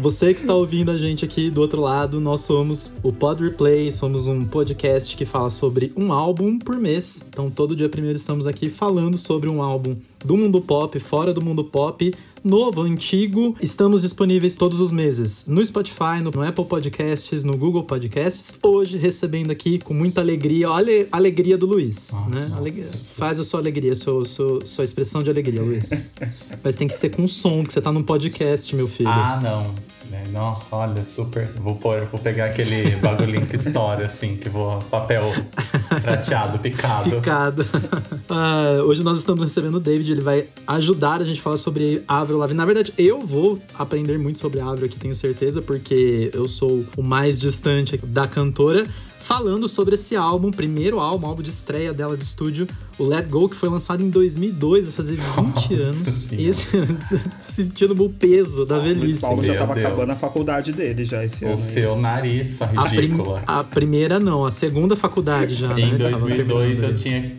Você 0.00 0.32
que 0.32 0.40
está 0.40 0.54
ouvindo 0.54 0.90
a 0.90 0.96
gente 0.96 1.24
aqui 1.24 1.50
do 1.50 1.60
outro 1.60 1.80
lado, 1.80 2.20
nós 2.20 2.40
somos 2.40 2.92
o 3.02 3.12
Pod 3.12 3.42
Replay, 3.42 3.92
somos 3.92 4.26
um 4.26 4.44
podcast 4.44 5.16
que 5.16 5.24
fala 5.24 5.50
sobre 5.50 5.92
um 5.96 6.12
álbum 6.12 6.58
por 6.58 6.76
mês. 6.78 7.26
Então, 7.28 7.50
todo 7.50 7.76
dia 7.76 7.88
primeiro 7.88 8.16
estamos 8.16 8.46
aqui 8.46 8.68
falando 8.68 9.18
sobre 9.18 9.48
um 9.48 9.62
álbum 9.62 9.96
do 10.24 10.36
mundo 10.36 10.60
pop, 10.60 10.98
fora 10.98 11.32
do 11.32 11.42
mundo 11.42 11.62
pop, 11.62 12.12
novo, 12.44 12.82
antigo. 12.82 13.56
Estamos 13.60 14.02
disponíveis 14.02 14.54
todos 14.54 14.80
os 14.80 14.90
meses 14.90 15.44
no 15.46 15.64
Spotify, 15.64 16.20
no, 16.22 16.42
Apple 16.42 16.64
Podcasts, 16.64 17.44
no 17.44 17.56
Google 17.56 17.84
Podcasts. 17.84 18.56
Hoje, 18.62 18.96
recebendo 18.96 19.50
aqui 19.50 19.78
com 19.78 19.94
muita 19.94 20.20
alegria, 20.20 20.70
olha 20.70 21.08
a 21.10 21.16
alegria 21.16 21.56
do 21.58 21.66
Luiz, 21.66 22.14
Ah, 22.14 22.28
né? 22.28 22.52
Alegria- 22.56 22.90
Faz 23.16 23.38
a 23.40 23.44
sua 23.44 23.60
alegria, 23.60 23.94
sua, 23.94 24.24
sua, 24.24 24.60
sua 24.64 24.84
expressão 24.84 25.22
de 25.22 25.30
alegria, 25.30 25.62
Luiz. 25.62 25.90
Mas 26.62 26.74
tem 26.76 26.86
que 26.88 26.94
ser 26.94 27.10
com 27.10 27.26
som, 27.28 27.58
porque 27.60 27.72
você 27.74 27.80
tá 27.80 27.92
num 27.92 28.02
podcast, 28.02 28.74
meu 28.74 28.88
filho. 28.88 29.08
Ah, 29.08 29.38
não. 29.42 29.74
É, 30.12 30.28
Nossa, 30.30 30.74
olha, 30.74 31.04
super. 31.04 31.46
Vou, 31.56 31.74
pôr, 31.74 32.04
vou 32.06 32.20
pegar 32.20 32.46
aquele 32.46 32.96
bagulhinho 32.96 33.46
que 33.46 33.56
estoura, 33.56 34.06
assim, 34.06 34.36
que 34.36 34.48
vou. 34.48 34.78
papel 34.90 35.32
prateado, 36.02 36.58
picado. 36.58 37.10
Picado. 37.10 37.66
Ah, 38.30 38.82
hoje 38.84 39.02
nós 39.02 39.16
estamos 39.16 39.42
recebendo 39.42 39.76
o 39.76 39.80
David, 39.80 40.12
ele 40.12 40.20
vai 40.20 40.44
ajudar 40.66 41.22
a 41.22 41.24
gente 41.24 41.40
a 41.40 41.42
falar 41.42 41.56
sobre 41.56 42.02
Avril 42.06 42.36
Lavigne. 42.36 42.58
Na 42.58 42.66
verdade, 42.66 42.92
eu 42.98 43.24
vou 43.24 43.58
aprender 43.78 44.18
muito 44.18 44.38
sobre 44.38 44.60
a 44.60 44.66
Avril 44.66 44.84
aqui, 44.84 44.98
tenho 44.98 45.14
certeza, 45.14 45.62
porque 45.62 46.30
eu 46.34 46.46
sou 46.46 46.84
o 46.94 47.02
mais 47.02 47.38
distante 47.38 47.96
da 47.96 48.26
cantora. 48.26 48.86
Falando 49.28 49.68
sobre 49.68 49.94
esse 49.94 50.16
álbum, 50.16 50.50
primeiro 50.50 50.98
álbum, 50.98 51.26
álbum 51.26 51.42
de 51.42 51.50
estreia 51.50 51.92
dela 51.92 52.16
de 52.16 52.24
estúdio, 52.24 52.66
o 52.98 53.04
Let 53.04 53.28
Go, 53.28 53.46
que 53.46 53.56
foi 53.56 53.68
lançado 53.68 54.02
em 54.02 54.08
2002, 54.08 54.86
vai 54.86 54.94
fazer 54.94 55.16
20 55.16 55.36
Nossa 55.36 55.74
anos. 55.74 56.08
Senhora. 56.08 56.48
Esse 56.48 56.66
sentindo 57.42 58.02
o 58.02 58.08
peso 58.08 58.64
da 58.64 58.78
O 58.78 58.82
Luiz 58.82 58.96
velhice. 58.98 59.20
Paulo 59.20 59.44
já 59.44 59.54
tava 59.58 59.74
Deus. 59.74 59.86
acabando 59.86 60.12
a 60.12 60.14
faculdade 60.14 60.72
dele 60.72 61.04
já 61.04 61.22
esse 61.22 61.44
O 61.44 61.48
ano. 61.48 61.56
aí. 61.58 61.62
seu 61.62 61.96
nariz, 62.00 62.56
sua 62.56 62.68
A, 62.68 62.84
prim- 62.88 63.00
ridícula. 63.02 63.42
a 63.46 63.62
primeira 63.64 64.18
não, 64.18 64.46
a 64.46 64.50
segunda 64.50 64.96
faculdade 64.96 65.54
já, 65.56 65.74
né? 65.74 65.82
Em 65.82 65.90
Tava 65.98 66.10
2002 66.10 66.46
terminando 66.46 66.90
eu 66.90 66.94
tinha. 66.96 67.32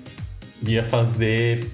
ia 0.68 0.84
fazer. 0.84 1.72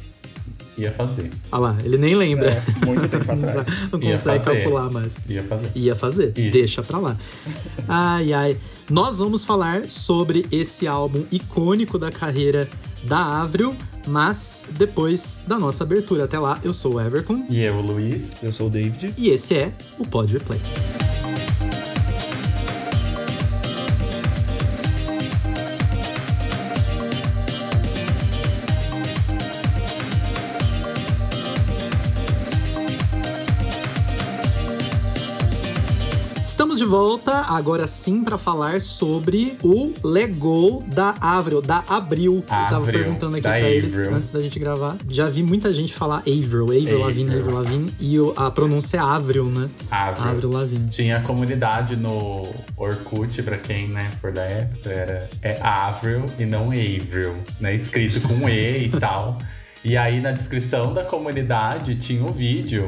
ia 0.78 0.92
fazer. 0.94 1.30
Olha 1.52 1.62
lá, 1.62 1.78
ele 1.84 1.98
nem 1.98 2.16
lembra. 2.16 2.52
É, 2.52 2.86
muito 2.86 3.06
tempo 3.10 3.30
atrás. 3.34 3.68
Não 3.92 4.02
Ia 4.02 4.12
consegue 4.12 4.46
calcular 4.46 4.90
mais. 4.94 5.18
ia 5.28 5.44
fazer. 5.44 5.72
Ia 5.76 5.94
fazer, 5.96 6.34
Isso. 6.38 6.52
deixa 6.54 6.82
pra 6.82 7.00
lá. 7.00 7.18
Ai, 7.86 8.32
ai. 8.32 8.58
Nós 8.90 9.18
vamos 9.20 9.44
falar 9.44 9.90
sobre 9.90 10.46
esse 10.52 10.88
álbum 10.88 11.24
icônico 11.32 11.98
da 11.98 12.12
carreira 12.12 12.70
da 13.04 13.42
Avril, 13.42 13.76
mas 14.08 14.64
depois 14.72 15.44
da 15.48 15.58
nossa 15.58 15.84
abertura. 15.84 16.26
Até 16.26 16.38
lá, 16.38 16.60
eu 16.64 16.74
sou 16.74 16.96
o 16.96 17.02
Everton 17.02 17.46
E 17.50 17.62
eu, 17.62 17.82
Luiz. 17.82 18.24
Eu 18.44 18.54
sou 18.54 18.68
o 18.68 18.70
David. 18.70 19.14
e 19.18 19.30
esse 19.30 19.56
é 19.56 19.74
o 19.98 20.06
Pod 20.06 20.32
Replay. 20.32 20.60
De 36.86 36.92
volta, 36.92 37.32
agora 37.52 37.88
sim, 37.88 38.24
para 38.24 38.38
falar 38.38 38.80
sobre 38.80 39.58
o 39.64 39.92
Lego 40.04 40.84
da 40.86 41.16
Avril, 41.20 41.60
da 41.60 41.84
Abril. 41.90 42.36
Eu 42.36 42.42
tava 42.44 42.76
Avril, 42.78 43.00
perguntando 43.04 43.34
aqui 43.38 43.42
pra 43.42 43.60
eles 43.60 43.98
Avril. 44.00 44.16
antes 44.18 44.30
da 44.30 44.40
gente 44.40 44.60
gravar. 44.60 44.96
Já 45.10 45.28
vi 45.28 45.42
muita 45.42 45.74
gente 45.74 45.96
falar 45.96 46.18
Avril, 46.20 46.66
Avril 46.66 46.78
Avril. 46.84 47.00
Lavigne, 47.00 47.36
Avril 47.38 47.56
Lavigne, 47.56 47.94
e 48.00 48.20
o- 48.20 48.34
a 48.38 48.52
pronúncia 48.52 48.98
é 48.98 49.00
Avril, 49.00 49.46
né? 49.46 49.68
Avril. 49.90 50.30
Avril 50.30 50.50
Lavigne. 50.52 50.88
Tinha 50.90 51.22
comunidade 51.22 51.96
no 51.96 52.44
Orkut, 52.78 53.42
pra 53.42 53.58
quem, 53.58 53.88
né, 53.88 54.12
for 54.22 54.32
da 54.32 54.44
época, 54.44 54.90
era 54.92 55.30
é 55.42 55.60
Avril 55.64 56.24
e 56.38 56.46
não 56.46 56.66
Avril, 56.66 57.34
né? 57.60 57.74
Escrito 57.74 58.22
com 58.28 58.48
E 58.48 58.86
e 58.86 58.90
tal. 59.00 59.40
E 59.84 59.98
aí 59.98 60.22
na 60.22 60.32
descrição 60.32 60.94
da 60.94 61.04
comunidade 61.04 61.96
tinha 61.96 62.24
um 62.24 62.32
vídeo, 62.32 62.86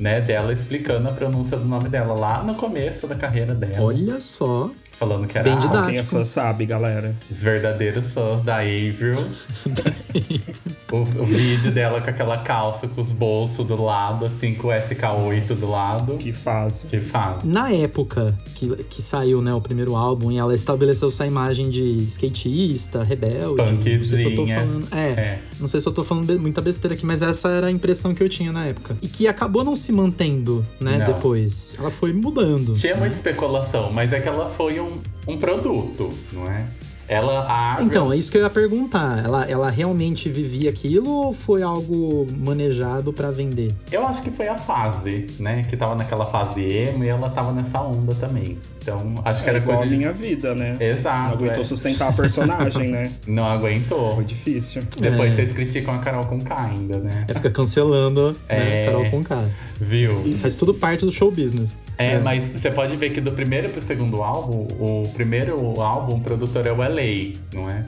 né, 0.00 0.20
dela 0.20 0.52
explicando 0.52 1.08
a 1.08 1.12
pronúncia 1.12 1.56
do 1.56 1.64
nome 1.64 1.88
dela 1.88 2.14
lá 2.14 2.42
no 2.42 2.54
começo 2.54 3.06
da 3.06 3.14
carreira 3.14 3.54
dela. 3.54 3.82
Olha 3.82 4.20
só. 4.20 4.70
Falando 4.92 5.26
que 5.26 5.38
era 5.38 5.48
Bem 5.48 5.58
didático. 5.58 5.86
Quem 5.88 5.96
é 5.98 6.02
fã 6.02 6.24
sabe, 6.24 6.66
galera. 6.66 7.14
os 7.30 7.42
verdadeiros 7.42 8.10
fãs 8.10 8.42
da 8.42 8.56
Avril 8.58 9.16
O, 10.92 10.96
o 10.96 11.24
vídeo 11.24 11.70
dela 11.70 12.00
com 12.00 12.10
aquela 12.10 12.38
calça 12.38 12.88
com 12.88 13.00
os 13.00 13.12
bolsos 13.12 13.64
do 13.64 13.80
lado, 13.80 14.24
assim, 14.24 14.54
com 14.56 14.66
o 14.66 14.70
SK8 14.72 15.54
do 15.54 15.70
lado. 15.70 16.16
Que 16.16 16.32
fase. 16.32 16.88
Que 16.88 17.00
faz. 17.00 17.44
Na 17.44 17.70
época 17.70 18.36
que, 18.56 18.66
que 18.84 19.00
saiu, 19.00 19.40
né, 19.40 19.54
o 19.54 19.60
primeiro 19.60 19.94
álbum, 19.94 20.32
e 20.32 20.38
ela 20.38 20.52
estabeleceu 20.52 21.06
essa 21.06 21.24
imagem 21.24 21.70
de 21.70 21.80
skatista, 22.08 23.04
rebelde. 23.04 23.54
Não 23.72 23.82
sei 23.82 24.04
se 24.18 24.24
eu 24.24 24.30
tô 24.30 24.36
Punkzinha. 24.38 24.60
falando. 24.60 24.88
É, 24.92 25.08
É. 25.10 25.38
não 25.60 25.68
sei 25.68 25.80
se 25.80 25.86
eu 25.86 25.92
tô 25.92 26.02
falando 26.02 26.26
be- 26.26 26.38
muita 26.38 26.60
besteira 26.60 26.94
aqui, 26.96 27.06
mas 27.06 27.22
essa 27.22 27.48
era 27.50 27.68
a 27.68 27.70
impressão 27.70 28.12
que 28.12 28.20
eu 28.22 28.28
tinha 28.28 28.50
na 28.50 28.66
época. 28.66 28.96
E 29.00 29.06
que 29.06 29.28
acabou 29.28 29.62
não 29.62 29.76
se 29.76 29.92
mantendo, 29.92 30.66
né, 30.80 30.98
Não. 30.98 31.06
depois. 31.06 31.76
Ela 31.78 31.90
foi 31.92 32.12
mudando. 32.12 32.72
Tinha 32.72 32.96
muita 32.96 33.14
especulação, 33.14 33.92
mas 33.92 34.12
é 34.12 34.18
que 34.18 34.26
ela 34.28 34.48
foi 34.48 34.80
um, 34.80 34.98
um 35.28 35.36
produto, 35.38 36.10
não 36.32 36.50
é? 36.50 36.66
Ela, 37.10 37.40
a 37.40 37.72
Avril, 37.72 37.86
Então, 37.88 38.12
é 38.12 38.16
isso 38.16 38.30
que 38.30 38.38
eu 38.38 38.42
ia 38.42 38.48
perguntar. 38.48 39.24
Ela, 39.24 39.44
ela 39.50 39.68
realmente 39.68 40.28
vivia 40.30 40.70
aquilo 40.70 41.10
ou 41.10 41.32
foi 41.32 41.60
algo 41.60 42.24
manejado 42.38 43.12
pra 43.12 43.32
vender? 43.32 43.74
eu 43.90 44.06
acho 44.06 44.22
que 44.22 44.30
foi 44.30 44.46
a 44.46 44.56
fase, 44.56 45.26
né? 45.40 45.62
Que 45.62 45.76
tava 45.76 45.96
naquela 45.96 46.26
fase 46.26 46.62
emo 46.62 47.02
e 47.02 47.08
ela 47.08 47.28
tava 47.28 47.50
nessa 47.52 47.82
onda 47.82 48.14
também. 48.14 48.56
Então, 48.82 49.14
acho 49.24 49.42
que 49.42 49.48
É 49.50 49.52
era 49.52 49.58
igual 49.58 49.76
coisa 49.78 49.88
a 49.88 49.92
de... 49.92 49.96
minha 49.98 50.12
vida, 50.12 50.54
né? 50.54 50.74
Exato, 50.80 51.28
Não 51.28 51.34
aguentou 51.36 51.60
é. 51.60 51.64
sustentar 51.64 52.08
a 52.08 52.12
personagem, 52.12 52.90
né? 52.90 53.12
Não 53.26 53.44
aguentou. 53.46 54.14
Foi 54.14 54.24
difícil. 54.24 54.82
Depois 54.98 55.32
É. 55.32 55.36
vocês 55.36 55.52
criticam 55.52 55.94
a 55.94 55.98
Carol 55.98 56.24
com 56.24 56.38
K 56.40 56.54
ainda, 56.58 56.98
né? 56.98 57.24
É 57.28 57.34
fica 57.34 57.50
cancelando 57.50 58.30
né, 58.30 58.36
É. 58.48 58.86
Carol 58.86 59.10
com 59.10 59.22
K. 59.22 59.44
Viu? 59.80 60.12
Faz 60.38 60.54
tudo 60.54 60.72
parte 60.72 61.04
do 61.04 61.12
show 61.12 61.30
business. 61.30 61.76
É, 61.98 62.18
mas 62.20 62.48
você 62.48 62.70
pode 62.70 62.96
ver 62.96 63.10
que 63.12 63.20
do 63.20 63.32
primeiro 63.32 63.68
pro 63.68 63.82
segundo 63.82 64.22
álbum, 64.22 64.66
o 64.78 65.08
primeiro 65.12 65.80
álbum, 65.80 66.16
o 66.16 66.20
produtor 66.20 66.66
é 66.66 66.72
o 66.72 66.76
LA, 66.76 67.34
não 67.54 67.68
é? 67.68 67.84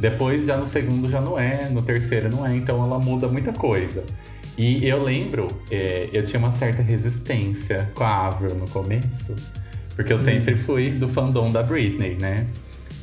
Depois, 0.00 0.46
já 0.46 0.56
no 0.56 0.64
segundo, 0.66 1.08
já 1.08 1.20
não 1.20 1.38
é, 1.38 1.68
no 1.70 1.80
terceiro 1.80 2.28
não 2.28 2.44
é, 2.44 2.56
então 2.56 2.82
ela 2.84 2.98
muda 2.98 3.28
muita 3.28 3.52
coisa. 3.52 4.02
E 4.58 4.84
eu 4.86 5.02
lembro, 5.02 5.46
é, 5.70 6.08
eu 6.12 6.24
tinha 6.24 6.40
uma 6.40 6.50
certa 6.50 6.82
resistência 6.82 7.88
com 7.94 8.02
a 8.04 8.26
Avril 8.26 8.54
no 8.56 8.68
começo, 8.68 9.34
porque 9.94 10.12
eu 10.12 10.18
sempre 10.18 10.56
fui 10.56 10.90
do 10.90 11.08
fandom 11.08 11.50
da 11.50 11.62
Britney, 11.62 12.16
né? 12.20 12.46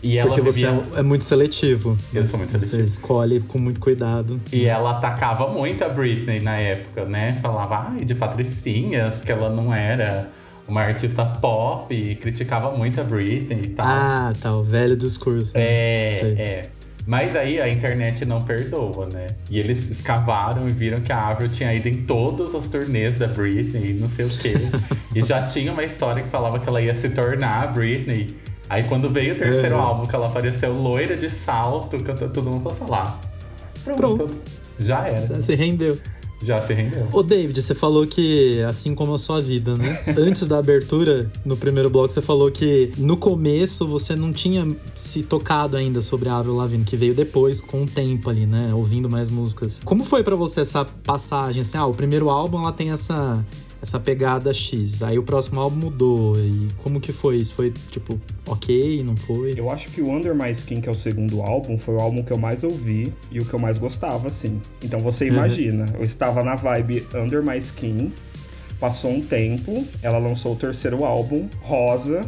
E 0.01 0.17
ela 0.17 0.29
Porque 0.29 0.41
você 0.41 0.65
vivia... 0.65 0.83
é, 0.95 0.99
é 0.99 1.03
muito 1.03 1.25
seletivo. 1.25 1.97
Eu 2.13 2.23
sou 2.23 2.39
muito 2.39 2.51
Você 2.51 2.61
seletivo. 2.61 2.87
escolhe 2.87 3.41
com 3.41 3.59
muito 3.59 3.79
cuidado. 3.79 4.39
E 4.51 4.65
ela 4.65 4.91
atacava 4.91 5.49
muito 5.49 5.83
a 5.83 5.89
Britney 5.89 6.39
na 6.39 6.57
época, 6.57 7.05
né? 7.05 7.33
Falava, 7.41 7.89
ai, 7.89 8.05
de 8.05 8.15
patricinhas, 8.15 9.23
que 9.23 9.31
ela 9.31 9.49
não 9.49 9.73
era 9.73 10.29
uma 10.67 10.81
artista 10.81 11.25
pop, 11.25 11.93
e 11.93 12.15
criticava 12.15 12.71
muito 12.71 13.01
a 13.01 13.03
Britney 13.03 13.61
e 13.63 13.67
tal. 13.69 13.85
Ah, 13.87 14.33
tá. 14.39 14.55
O 14.55 14.63
velho 14.63 14.95
discurso. 14.95 15.57
né? 15.57 15.63
é, 15.63 16.35
é. 16.37 16.61
Mas 17.09 17.35
aí 17.35 17.59
a 17.59 17.67
internet 17.67 18.23
não 18.23 18.37
perdoa, 18.39 19.09
né? 19.11 19.25
E 19.49 19.59
eles 19.59 19.89
escavaram 19.89 20.67
e 20.67 20.71
viram 20.71 21.01
que 21.01 21.11
a 21.11 21.19
Avril 21.19 21.49
tinha 21.49 21.73
ido 21.73 21.87
em 21.89 22.03
todas 22.03 22.53
as 22.53 22.67
turnês 22.67 23.17
da 23.17 23.25
Britney, 23.25 23.93
não 23.95 24.07
sei 24.07 24.25
o 24.25 24.29
quê. 24.29 24.53
e 25.15 25.23
já 25.23 25.41
tinha 25.41 25.71
uma 25.73 25.83
história 25.83 26.21
que 26.21 26.29
falava 26.29 26.59
que 26.59 26.69
ela 26.69 26.79
ia 26.79 26.93
se 26.93 27.09
tornar 27.09 27.63
a 27.63 27.65
Britney. 27.65 28.27
Aí 28.69 28.83
quando 28.83 29.09
veio 29.09 29.33
o 29.33 29.35
terceiro 29.35 29.73
É. 29.75 29.79
álbum, 29.79 30.05
que 30.05 30.13
ela 30.15 30.27
apareceu 30.27 30.71
loira 30.71 31.17
de 31.17 31.29
salto, 31.31 31.97
cantando 32.03 32.31
todo 32.31 32.51
mundo 32.51 32.69
falou 32.69 32.91
lá. 32.91 33.19
Pronto. 33.83 33.97
Pronto. 34.17 34.37
Já 34.77 34.99
era. 35.07 35.25
Já 35.25 35.41
se 35.41 35.55
rendeu. 35.55 35.97
Já 36.41 36.59
se 36.59 36.73
rendeu. 36.73 37.07
Ô, 37.11 37.21
David, 37.21 37.61
você 37.61 37.75
falou 37.75 38.07
que, 38.07 38.61
assim 38.63 38.95
como 38.95 39.13
a 39.13 39.17
sua 39.17 39.41
vida, 39.41 39.75
né? 39.75 40.03
Antes 40.17 40.47
da 40.47 40.57
abertura, 40.57 41.29
no 41.43 41.57
primeiro 41.57 41.89
bloco, 41.89 42.13
você 42.13 42.21
falou 42.21 42.49
que 42.51 42.91
no 42.97 43.17
começo 43.17 43.87
você 43.87 44.15
não 44.15 44.31
tinha 44.31 44.67
se 44.95 45.23
tocado 45.23 45.75
ainda 45.75 46.01
sobre 46.01 46.29
a 46.29 46.37
Avril 46.37 46.55
Lavigne, 46.55 46.85
que 46.85 46.95
veio 46.95 47.13
depois, 47.13 47.61
com 47.61 47.83
o 47.83 47.85
tempo 47.85 48.29
ali, 48.29 48.45
né? 48.45 48.73
Ouvindo 48.73 49.09
mais 49.09 49.29
músicas. 49.29 49.81
Como 49.83 50.03
foi 50.03 50.23
pra 50.23 50.35
você 50.35 50.61
essa 50.61 50.85
passagem? 50.85 51.61
Assim, 51.61 51.77
ah, 51.77 51.85
o 51.85 51.93
primeiro 51.93 52.29
álbum, 52.29 52.59
ela 52.59 52.71
tem 52.71 52.91
essa... 52.91 53.43
Essa 53.81 53.99
pegada 53.99 54.53
X. 54.53 55.01
Aí 55.01 55.17
o 55.17 55.23
próximo 55.23 55.59
álbum 55.61 55.77
mudou. 55.85 56.37
E 56.37 56.67
como 56.83 56.99
que 56.99 57.13
foi 57.13 57.37
isso? 57.37 57.53
Foi 57.53 57.71
tipo, 57.89 58.19
ok, 58.45 59.01
não 59.03 59.15
foi? 59.15 59.53
Eu 59.55 59.71
acho 59.71 59.89
que 59.89 60.01
o 60.01 60.09
Under 60.09 60.35
My 60.35 60.51
Skin, 60.51 60.81
que 60.81 60.89
é 60.89 60.91
o 60.91 60.95
segundo 60.95 61.41
álbum, 61.41 61.77
foi 61.77 61.95
o 61.95 61.99
álbum 61.99 62.21
que 62.21 62.31
eu 62.33 62.37
mais 62.37 62.63
ouvi 62.63 63.13
e 63.31 63.39
o 63.39 63.45
que 63.45 63.53
eu 63.53 63.59
mais 63.59 63.77
gostava, 63.77 64.27
assim. 64.27 64.59
Então 64.83 64.99
você 64.99 65.25
Uhum. 65.25 65.33
imagina, 65.35 65.85
eu 65.97 66.03
estava 66.03 66.43
na 66.43 66.55
vibe 66.55 67.07
Under 67.15 67.41
My 67.41 67.57
Skin, 67.57 68.11
passou 68.81 69.11
um 69.11 69.21
tempo, 69.21 69.85
ela 70.01 70.17
lançou 70.17 70.53
o 70.53 70.55
terceiro 70.55 71.05
álbum, 71.05 71.47
Rosa, 71.61 72.21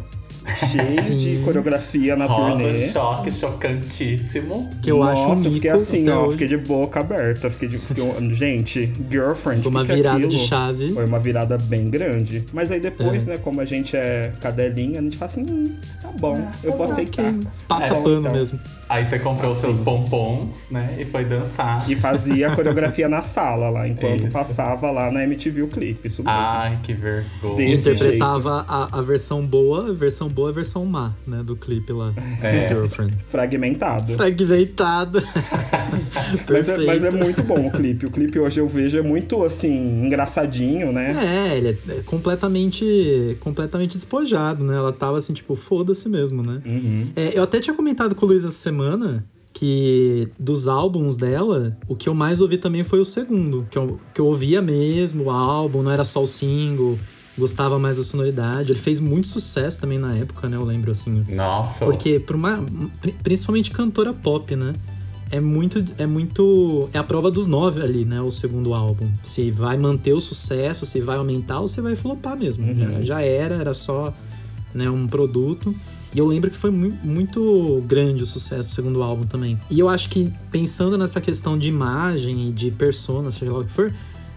cheio 0.70 1.02
Sim. 1.02 1.18
de 1.18 1.38
coreografia 1.44 2.16
na 2.16 2.26
Rosa, 2.26 2.52
turnê. 2.58 2.76
choque, 2.76 3.32
chocantíssimo. 3.32 4.70
Que 4.82 4.92
eu 4.92 5.04
acho 5.04 5.22
um 5.24 5.28
Nossa, 5.30 5.42
eu 5.48 5.52
mico 5.52 5.56
fiquei 5.56 5.72
assim, 5.72 6.10
ó, 6.10 6.22
hoje. 6.24 6.32
fiquei 6.32 6.48
de 6.48 6.58
boca 6.58 7.00
aberta, 7.00 7.50
fiquei 7.50 7.68
de... 7.70 7.78
Fiquei, 7.78 8.04
gente, 8.34 8.92
girlfriend, 9.10 9.62
Foi 9.64 9.72
uma 9.72 9.82
que 9.82 9.88
que 9.88 9.92
é 9.94 9.96
virada 9.96 10.20
de 10.20 10.26
aquilo? 10.26 10.42
chave. 10.42 10.92
Foi 10.94 11.06
uma 11.06 11.20
virada 11.20 11.58
bem 11.58 11.90
grande. 11.90 12.44
Mas 12.54 12.72
aí 12.72 12.80
depois, 12.80 13.28
É. 13.28 13.32
né, 13.32 13.38
como 13.38 13.62
a 13.62 13.66
gente 13.66 13.96
é 13.96 14.32
cadelinha, 14.40 15.00
a 15.00 15.04
gente 15.04 15.18
fala 15.18 15.32
assim, 15.32 15.46
hum, 15.50 15.76
tá 16.02 16.10
bom, 16.20 16.40
eu 16.64 16.72
vou 16.74 16.86
aceitar. 16.86 17.34
Passa 17.68 17.86
É, 17.86 18.02
pano 18.02 18.20
então. 18.20 18.32
mesmo. 18.32 18.60
Aí 18.92 19.06
você 19.06 19.18
comprou 19.18 19.54
Assim. 19.54 19.62
seus 19.62 19.80
pompons, 19.80 20.68
né? 20.70 20.98
E 21.00 21.06
foi 21.06 21.24
dançar. 21.24 21.90
E 21.90 21.96
fazia 21.96 22.50
a 22.50 22.52
coreografia 22.58 23.08
na 23.08 23.22
sala 23.22 23.70
lá, 23.70 23.88
enquanto 23.88 24.24
Isso. 24.24 24.32
passava 24.32 24.92
lá 24.92 25.10
na 25.10 25.24
MTV 25.24 25.62
o 25.62 25.68
clipe, 25.70 26.10
isso 26.10 26.22
mesmo. 26.22 26.38
Ai, 26.38 26.78
que 26.84 26.94
vergonha. 26.94 27.56
Desse 27.56 27.90
Interpretava 27.90 28.66
a, 28.68 29.00
a 29.00 29.02
versão 29.02 29.46
boa, 29.46 29.92
a 29.92 29.94
versão 29.94 30.28
boa, 30.28 30.50
a 30.50 30.52
versão 30.52 30.86
má, 30.86 31.14
né? 31.26 31.42
Do 31.42 31.56
clipe 31.56 31.94
lá. 31.94 32.12
É. 32.42 32.68
Girlfriend. 32.68 33.18
Fragmentado. 33.30 34.12
Fragmentado. 34.12 35.24
Mas 36.50 36.68
é, 36.68 36.78
mas 36.78 37.04
é 37.04 37.12
muito 37.12 37.44
bom 37.44 37.68
o 37.68 37.72
clipe. 37.72 38.06
O 38.06 38.12
clipe 38.12 38.38
hoje 38.40 38.60
eu 38.60 38.68
vejo 38.68 38.98
é 38.98 39.02
muito, 39.02 39.44
assim, 39.44 40.06
engraçadinho, 40.06 40.92
né? 40.92 41.14
É, 41.52 41.58
ele 41.58 41.78
é 41.90 42.02
completamente, 42.06 43.38
completamente 43.40 43.94
despojado, 43.94 44.64
né? 44.64 44.76
Ela 44.76 44.92
tava 44.92 45.18
assim, 45.18 45.34
tipo, 45.34 45.56
foda-se 45.56 46.10
mesmo, 46.10 46.44
né? 46.44 46.62
Uhum. 46.66 47.08
É, 47.16 47.38
eu 47.38 47.44
até 47.44 47.60
tinha 47.60 47.76
comentado 47.76 48.16
com 48.16 48.26
o 48.26 48.30
Luiz 48.30 48.44
essa 48.44 48.54
semana 48.54 48.81
que 49.54 50.30
dos 50.40 50.68
álbuns 50.68 51.16
dela, 51.18 51.78
o 51.88 51.96
que 51.96 52.08
eu 52.08 52.14
mais 52.14 52.40
ouvi 52.42 52.58
também 52.58 52.84
foi 52.84 53.00
o 53.00 53.06
segundo. 53.06 53.68
Que 53.70 53.78
eu, 53.78 54.00
que 54.14 54.22
eu 54.22 54.26
ouvia 54.28 54.62
mesmo 54.62 55.26
o 55.26 55.30
álbum, 55.30 55.82
não 55.84 55.92
era 55.92 56.04
só 56.04 56.22
o 56.24 56.26
single. 56.28 56.98
Gostava 57.38 57.80
mais 57.80 57.98
da 57.98 58.04
sonoridade. 58.04 58.72
Ele 58.72 58.80
fez 58.80 59.00
muito 59.00 59.28
sucesso 59.28 59.80
também 59.80 59.98
na 59.98 60.16
época, 60.16 60.48
né? 60.50 60.58
Eu 60.58 60.64
lembro, 60.66 60.92
assim. 60.92 61.24
Nossa. 61.30 61.86
Porque 61.86 62.24
uma. 62.34 62.64
pri- 63.02 63.16
Principalmente 63.24 63.72
cantora 63.72 64.14
pop, 64.14 64.54
né? 64.56 64.74
É 65.32 65.40
muito. 65.40 65.84
É 65.98 66.06
muito. 66.06 66.90
É 66.94 66.98
a 66.98 67.04
prova 67.04 67.32
dos 67.32 67.48
nove 67.48 67.82
ali, 67.82 68.04
né? 68.04 68.22
O 68.22 68.30
segundo 68.32 68.74
álbum. 68.74 69.08
Se 69.24 69.50
vai 69.50 69.78
manter 69.78 70.12
o 70.14 70.20
sucesso, 70.20 70.86
se 70.86 71.00
vai 71.00 71.18
aumentar 71.18 71.62
ou 71.62 71.68
se 71.70 71.80
vai 71.82 71.96
flopar 71.96 72.38
mesmo. 72.38 72.68
Uhum. 72.68 72.78
Já, 72.78 73.02
já 73.02 73.22
era, 73.22 73.56
era 73.56 73.74
só 73.74 74.14
né, 74.74 74.90
um 74.90 75.08
produto. 75.08 75.74
E 76.14 76.20
eu 76.20 76.26
lembro 76.28 76.50
que 76.50 76.58
foi 76.58 76.70
mu- 76.72 76.94
muito 77.04 77.82
grande 77.88 78.24
o 78.24 78.26
sucesso 78.28 78.68
do 78.68 78.72
segundo 78.74 79.02
álbum 79.02 79.24
também. 79.24 79.58
E 79.70 79.80
eu 79.80 79.88
acho 79.88 80.10
que, 80.10 80.32
pensando 80.52 80.98
nessa 80.98 81.22
questão 81.22 81.58
de 81.58 81.70
imagem 81.70 82.50
e 82.50 82.52
de 82.52 82.70
persona, 82.72 83.32
seja 83.32 83.52
lá 83.52 83.60
o 83.60 83.64
que 83.64 83.72
for, 83.72 83.94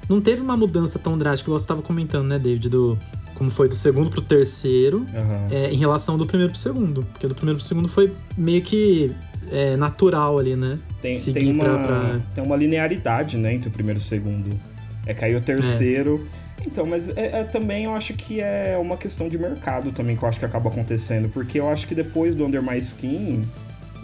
não 0.09 0.21
teve 0.21 0.41
uma 0.43 0.57
mudança 0.57 0.99
tão 0.99 1.19
drástica, 1.19 1.49
igual 1.49 1.59
você 1.59 1.65
estava 1.65 1.83
comentando, 1.83 2.27
né, 2.29 2.39
David? 2.39 2.69
Do, 2.69 2.97
como 3.35 3.51
foi 3.51 3.69
do 3.69 3.75
segundo 3.75 4.09
pro 4.11 4.21
terceiro 4.21 5.05
Aham. 5.13 5.49
é, 5.51 5.73
em 5.73 5.77
relação 5.77 6.17
do 6.17 6.25
primeiro 6.27 6.53
pro 6.53 6.61
segundo. 6.61 7.03
Porque 7.13 7.27
do 7.27 7.35
primeiro 7.35 7.59
pro 7.59 7.67
segundo 7.67 7.89
foi 7.89 8.13
meio 8.39 8.63
que 8.63 9.11
é, 9.51 9.77
natural 9.77 10.39
ali, 10.39 10.55
né? 10.55 10.79
Tem, 11.03 11.11
Seguir 11.13 11.41
tem, 11.41 11.53
uma, 11.53 11.65
pra- 11.65 11.79
pra- 11.79 12.21
tem 12.37 12.45
uma 12.45 12.55
linearidade, 12.57 13.37
né, 13.37 13.53
entre 13.53 13.69
o 13.69 13.73
primeiro 13.73 13.99
e 13.99 14.03
o 14.03 14.05
segundo. 14.05 14.51
É 15.07 15.13
cair 15.13 15.37
o 15.37 15.41
terceiro. 15.41 16.25
Então, 16.67 16.87
mas 16.87 17.09
é, 17.11 17.41
é 17.41 17.45
também 17.45 17.85
eu 17.85 17.95
acho 17.95 18.15
que 18.15 18.41
é 18.41 18.77
uma 18.81 18.97
questão 18.97 19.29
de 19.29 19.39
mercado 19.39 19.93
também 19.93 20.17
que 20.17 20.23
eu 20.23 20.29
acho 20.29 20.39
que 20.39 20.45
acaba 20.45 20.69
acontecendo. 20.71 21.29
Porque 21.29 21.59
eu 21.61 21.69
acho 21.69 21.87
que 21.87 21.95
depois 21.95 22.35
do 22.35 22.45
Under 22.45 22.63
My 22.63 22.79
Skin, 22.79 23.43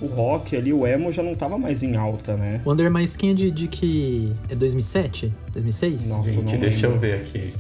o 0.01 0.07
rock 0.07 0.57
ali, 0.57 0.73
o 0.73 0.87
emo 0.87 1.11
já 1.13 1.23
não 1.23 1.35
tava 1.35 1.57
mais 1.59 1.83
em 1.83 1.97
alta, 1.97 2.37
né? 2.37 2.61
O 2.65 2.73
Under 2.73 2.91
My 2.91 3.03
Skin 3.05 3.31
é 3.31 3.35
de, 3.35 3.51
de 3.51 3.69
que. 3.69 4.33
É 4.49 4.55
2007? 4.55 5.33
2006? 5.53 6.11
Nossa, 6.11 6.31
Gente, 6.33 6.53
não 6.53 6.61
deixa 6.61 6.87
eu 6.87 6.99
ver 6.99 7.15
aqui. 7.15 7.55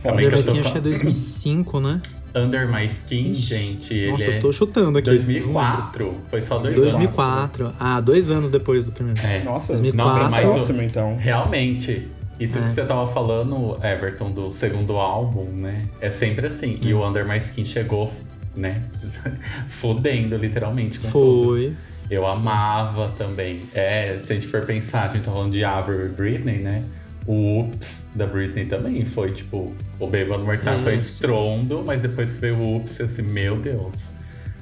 O 0.00 0.02
Calma 0.02 0.18
Under 0.20 0.32
My 0.32 0.38
Skin 0.40 0.50
acho 0.52 0.62
que 0.62 0.68
é 0.68 0.72
só- 0.74 0.80
2005, 0.80 1.80
né? 1.80 2.02
Under 2.36 2.68
My 2.68 2.84
Skin, 2.86 3.32
gente, 3.32 3.94
ele 3.94 4.10
Nossa, 4.10 4.24
é 4.24 4.36
eu 4.38 4.40
tô 4.40 4.52
chutando 4.52 4.98
aqui. 4.98 5.06
não 5.08 5.16
lembro. 5.16 5.32
2004. 5.32 6.14
Foi 6.26 6.40
só 6.40 6.58
dois 6.58 6.76
anos. 6.76 6.92
2004. 6.92 7.72
Ah, 7.78 8.00
dois 8.00 8.28
anos 8.28 8.50
depois 8.50 8.84
do 8.84 8.90
primeiro. 8.90 9.20
É. 9.24 9.40
Nossa, 9.44 9.68
2004. 9.74 10.18
nossa, 10.18 10.30
mas 10.30 10.44
o- 10.44 10.52
próximo 10.52 10.82
então. 10.82 11.16
Realmente, 11.16 12.08
isso 12.38 12.58
É. 12.58 12.62
que 12.62 12.68
você 12.68 12.84
tava 12.84 13.06
falando, 13.12 13.78
Everton, 13.84 14.30
do 14.30 14.50
segundo 14.50 14.94
álbum, 14.96 15.44
né? 15.44 15.86
É 16.00 16.10
sempre 16.10 16.46
assim. 16.46 16.78
E 16.82 16.92
o 16.92 17.06
Under 17.06 17.26
My 17.26 17.38
Skin 17.38 17.64
chegou, 17.64 18.10
né? 18.56 18.82
Fudendo, 19.68 20.36
literalmente, 20.36 20.98
com 20.98 21.10
tudo. 21.10 21.46
Foi. 21.46 21.76
Eu 22.10 22.26
amava 22.26 23.12
também. 23.16 23.62
É, 23.74 24.18
se 24.22 24.32
a 24.32 24.36
gente 24.36 24.48
for 24.48 24.64
pensar, 24.64 25.04
a 25.04 25.08
gente 25.08 25.24
tá 25.24 25.32
falando 25.32 25.52
de 25.52 25.64
Avril 25.64 26.06
e 26.06 26.08
Britney, 26.10 26.58
né? 26.58 26.82
O 27.26 27.60
Oops 27.60 28.04
da 28.14 28.26
Britney 28.26 28.66
também 28.66 29.02
foi, 29.06 29.32
tipo, 29.32 29.72
o 29.98 30.06
Baby 30.06 30.30
One 30.30 30.44
More 30.44 30.58
Time 30.58 30.82
foi 30.82 30.96
estrondo, 30.96 31.82
mas 31.86 32.02
depois 32.02 32.32
que 32.32 32.38
veio 32.40 32.56
o 32.58 32.74
Oops, 32.76 33.00
assim, 33.00 33.22
meu 33.22 33.56
Deus. 33.56 34.12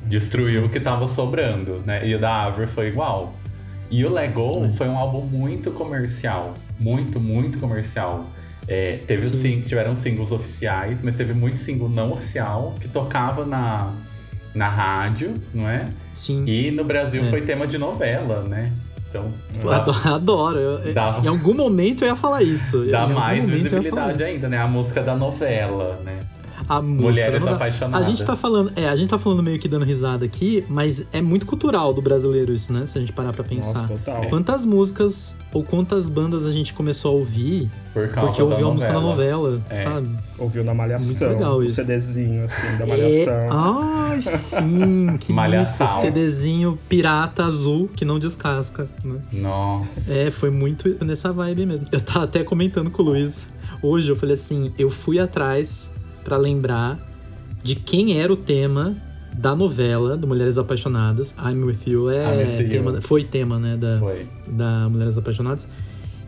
Destruiu 0.04 0.66
o 0.66 0.68
que 0.68 0.78
tava 0.78 1.08
sobrando, 1.08 1.82
né? 1.84 2.06
E 2.06 2.14
o 2.14 2.20
da 2.20 2.42
Avril 2.44 2.68
foi 2.68 2.88
igual. 2.88 3.34
E 3.90 4.04
o 4.04 4.10
Let 4.12 4.32
Go 4.32 4.72
foi 4.74 4.88
um 4.88 4.96
álbum 4.96 5.22
muito 5.22 5.72
comercial. 5.72 6.54
Muito, 6.82 7.20
muito 7.20 7.58
comercial. 7.58 8.26
É, 8.68 8.98
teve 9.06 9.26
Sim. 9.26 9.62
tiveram 9.66 9.94
singles 9.96 10.30
oficiais, 10.32 11.02
mas 11.02 11.16
teve 11.16 11.32
muito 11.34 11.58
single 11.58 11.88
não 11.88 12.12
oficial 12.12 12.74
que 12.80 12.86
tocava 12.88 13.44
na, 13.44 13.90
na 14.54 14.68
rádio, 14.68 15.34
não 15.52 15.68
é? 15.68 15.86
Sim. 16.14 16.44
E 16.46 16.70
no 16.70 16.84
Brasil 16.84 17.24
É. 17.24 17.28
foi 17.30 17.40
tema 17.42 17.66
de 17.66 17.76
novela, 17.78 18.42
né? 18.42 18.72
Então 19.08 19.30
Eu 19.62 19.68
dá, 19.68 19.76
adoro. 19.76 20.08
adoro. 20.14 20.58
Eu- 20.58 20.94
Dava- 20.94 21.24
Em 21.24 21.28
algum 21.28 21.52
momento 21.54 22.02
eu 22.02 22.08
ia 22.08 22.16
falar 22.16 22.42
isso. 22.42 22.84
dá 22.90 23.06
mais 23.06 23.44
visibilidade 23.44 24.22
ainda, 24.22 24.48
né? 24.48 24.58
A 24.58 24.66
música 24.66 25.02
da 25.02 25.14
novela, 25.16 26.00
né? 26.04 26.20
A 26.78 26.82
música. 26.82 27.26
Mulheres 27.30 27.46
apaixonadas. 27.46 28.06
A 28.06 28.10
gente 28.10 28.24
tá 28.24 28.36
falando, 28.36 28.72
é, 28.76 28.88
a 28.88 28.96
gente 28.96 29.08
tá 29.10 29.18
falando 29.18 29.42
meio 29.42 29.58
que 29.58 29.68
dando 29.68 29.84
risada 29.84 30.24
aqui, 30.24 30.64
mas 30.68 31.06
é 31.12 31.20
muito 31.20 31.44
cultural 31.46 31.92
do 31.92 32.00
brasileiro 32.02 32.52
isso, 32.54 32.72
né? 32.72 32.86
Se 32.86 32.98
a 32.98 33.00
gente 33.00 33.12
parar 33.12 33.32
pra 33.32 33.44
pensar. 33.44 33.82
Nossa, 33.82 33.88
total. 33.88 34.22
Quantas 34.28 34.64
músicas 34.64 35.36
ou 35.52 35.62
quantas 35.62 36.08
bandas 36.08 36.46
a 36.46 36.52
gente 36.52 36.72
começou 36.72 37.10
a 37.12 37.14
ouvir 37.18 37.70
Por 37.92 38.08
causa 38.08 38.28
porque 38.28 38.42
ouviu 38.42 38.68
a 38.68 38.72
música 38.72 38.92
na 38.92 39.00
novela, 39.00 39.60
É. 39.68 39.84
sabe? 39.84 40.08
Ouviu 40.38 40.64
na 40.64 40.72
Malhação. 40.74 41.06
Muito 41.06 41.24
legal 41.24 41.56
o 41.58 41.62
isso. 41.64 41.76
CDzinho, 41.76 42.44
assim, 42.44 42.76
da 42.78 42.84
É, 42.84 42.88
Malhação. 43.26 43.58
ai, 43.58 44.22
sim, 44.22 45.16
que 45.20 45.32
Malhação. 45.32 45.86
mico, 45.86 45.98
CDzinho 46.00 46.78
pirata 46.88 47.44
azul 47.44 47.88
que 47.94 48.04
não 48.04 48.18
descasca, 48.18 48.88
né? 49.04 49.16
Nossa. 49.32 50.12
É, 50.14 50.30
foi 50.30 50.50
muito 50.50 50.96
nessa 51.04 51.32
vibe 51.32 51.66
mesmo. 51.66 51.86
Eu 51.92 52.00
tava 52.00 52.24
até 52.24 52.42
comentando 52.42 52.90
com 52.90 53.02
o 53.02 53.06
Luiz 53.06 53.46
hoje, 53.82 54.10
eu 54.10 54.16
falei 54.16 54.34
assim, 54.34 54.72
eu 54.78 54.88
fui 54.90 55.18
atrás 55.18 55.92
pra 56.24 56.36
lembrar 56.36 56.98
de 57.62 57.74
quem 57.74 58.20
era 58.20 58.32
o 58.32 58.36
tema 58.36 58.96
da 59.32 59.54
novela 59.56 60.16
do 60.16 60.26
Mulheres 60.26 60.58
Apaixonadas. 60.58 61.34
I'm 61.38 61.62
With 61.64 61.78
You 61.86 62.10
é 62.10 62.60
You. 62.62 62.68
tema, 62.68 63.00
foi 63.00 63.24
tema, 63.24 63.58
né, 63.58 63.76
da, 63.76 63.98
Foi. 63.98 64.26
da 64.48 64.88
Mulheres 64.88 65.16
Apaixonadas. 65.16 65.68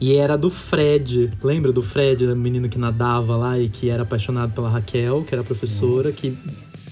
E 0.01 0.17
era 0.17 0.37
do 0.37 0.51
Fred. 0.51 1.33
Lembra 1.43 1.73
do 1.73 1.83
Fred, 1.83 2.27
o 2.27 2.37
menino 2.37 2.69
que 2.69 2.79
nadava 2.79 3.37
lá 3.37 3.59
e 3.59 3.69
que 3.69 3.91
era 3.91 4.03
apaixonado 4.03 4.53
pela 4.53 4.69
Raquel, 4.69 5.25
que 5.27 5.35
era 5.35 5.45
professora, 5.45 6.11
que, 6.13 6.31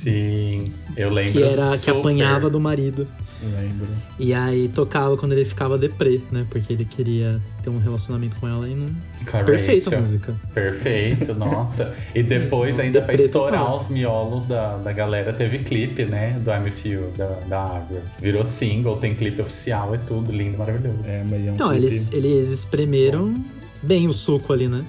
Sim, 0.02 0.73
eu 0.97 1.11
lembro. 1.11 1.32
que 1.32 1.42
era 1.42 1.76
que 1.78 1.90
apanhava 1.90 2.49
do 2.49 2.61
marido. 2.61 3.06
Lembro. 3.43 3.87
E 4.19 4.33
aí 4.33 4.69
tocava 4.69 5.17
quando 5.17 5.33
ele 5.33 5.45
ficava 5.45 5.77
deprê, 5.77 6.21
né? 6.31 6.47
Porque 6.49 6.73
ele 6.73 6.85
queria 6.85 7.41
ter 7.63 7.71
um 7.71 7.79
relacionamento 7.79 8.37
com 8.37 8.47
ela 8.49 8.69
e 8.69 8.75
não. 8.75 8.87
A 9.33 9.43
Perfeita 9.45 9.97
a 9.97 10.01
música. 10.01 10.35
Perfeito, 10.55 11.35
nossa. 11.35 11.95
E 12.15 12.23
depois, 12.25 12.79
ainda 12.79 13.03
pra 13.03 13.15
estourar 13.15 13.61
total. 13.61 13.77
os 13.77 13.89
miolos 13.89 14.47
da, 14.47 14.77
da 14.79 14.93
galera, 14.93 15.33
teve 15.33 15.59
clipe, 15.59 16.05
né? 16.05 16.39
Do 16.41 16.51
I'm 16.51 16.73
You, 16.85 17.11
da, 17.17 17.27
da. 17.49 17.87
Virou 18.21 18.45
single, 18.45 18.97
tem 18.99 19.15
clipe 19.15 19.41
oficial, 19.43 19.95
é 19.95 19.99
tudo 19.99 20.31
lindo, 20.33 20.59
maravilhoso. 20.59 20.99
É, 21.05 21.23
mas 21.29 21.47
é 21.47 21.51
um 21.51 21.55
Então, 21.55 21.69
clipe- 21.71 21.83
eles, 21.85 22.13
eles 22.13 22.51
espremeram 22.51 23.35
bem 23.83 24.07
o 24.09 24.13
suco 24.13 24.53
ali, 24.53 24.69
né? 24.69 24.85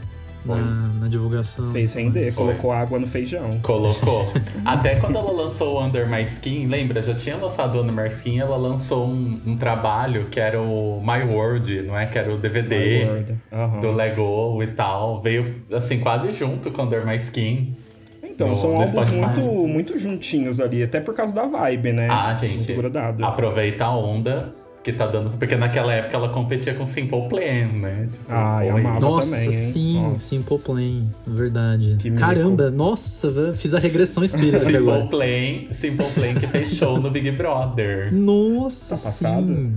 Foi. 0.45 0.59
Na, 0.59 0.87
na 1.01 1.07
divulgação. 1.07 1.71
Fez 1.71 1.93
render, 1.93 2.31
Foi. 2.31 2.45
colocou 2.45 2.71
água 2.71 2.99
no 2.99 3.07
feijão. 3.07 3.59
Colocou. 3.61 4.27
Até 4.65 4.95
quando 4.95 5.17
ela 5.17 5.31
lançou 5.31 5.75
o 5.75 5.83
Under 5.83 6.09
My 6.09 6.23
Skin, 6.23 6.67
lembra? 6.67 7.01
Já 7.01 7.13
tinha 7.15 7.35
lançado 7.37 7.77
o 7.77 7.81
Under 7.81 7.93
My 7.95 8.09
Skin, 8.09 8.39
ela 8.39 8.57
lançou 8.57 9.07
um, 9.07 9.39
um 9.45 9.57
trabalho 9.57 10.25
que 10.29 10.39
era 10.39 10.61
o 10.61 11.01
My 11.01 11.23
World, 11.23 11.81
não 11.83 11.97
é? 11.97 12.05
Que 12.05 12.17
era 12.19 12.33
o 12.33 12.37
DVD. 12.37 13.33
Aham. 13.51 13.79
do 13.79 13.91
Lego 13.91 14.61
e 14.61 14.67
tal. 14.67 15.21
Veio, 15.21 15.55
assim, 15.71 15.99
quase 15.99 16.31
junto 16.31 16.71
com 16.71 16.81
o 16.81 16.85
Under 16.85 17.05
My 17.05 17.15
Skin. 17.17 17.75
Então, 18.23 18.49
no- 18.49 18.55
são 18.55 18.75
álbuns 18.81 19.11
muito, 19.13 19.41
muito 19.67 19.97
juntinhos 19.97 20.59
ali, 20.59 20.81
até 20.81 20.99
por 20.99 21.13
causa 21.13 21.33
da 21.35 21.45
vibe, 21.45 21.93
né? 21.93 22.07
Ah, 22.09 22.33
gente. 22.33 22.55
Muito 22.55 22.73
grudado. 22.75 23.23
Aproveita 23.23 23.85
a 23.85 23.95
onda 23.95 24.53
que 24.83 24.91
tá 24.91 25.07
dando. 25.07 25.29
Porque 25.37 25.55
naquela 25.55 25.93
época 25.93 26.17
ela 26.17 26.29
competia 26.29 26.73
com 26.73 26.85
Simple 26.85 27.27
Plan, 27.29 27.67
né? 27.79 28.07
Tipo, 28.11 28.25
Ai, 28.27 28.71
oi. 28.71 28.81
amava. 28.81 28.99
Nossa, 28.99 29.35
também, 29.37 29.51
sim, 29.51 30.01
Nossa. 30.01 30.19
Simple 30.19 30.57
Plan, 30.59 31.01
verdade. 31.25 31.95
Que 31.99 32.09
mico. 32.09 32.21
Caramba, 32.21 32.69
nossa, 32.69 33.31
velho, 33.31 33.55
fiz 33.55 33.73
a 33.73 33.79
regressão 33.79 34.23
espírita 34.23 34.59
Simple 34.59 34.77
agora. 34.77 35.05
Plan, 35.05 35.73
Simple 35.73 36.05
Plan 36.13 36.33
que 36.39 36.47
fez 36.47 36.69
show 36.75 36.99
no 36.99 37.09
Big 37.09 37.31
Brother. 37.31 38.13
Nossa, 38.13 38.95
Tá 38.95 39.01
passado? 39.01 39.47
sim. 39.47 39.75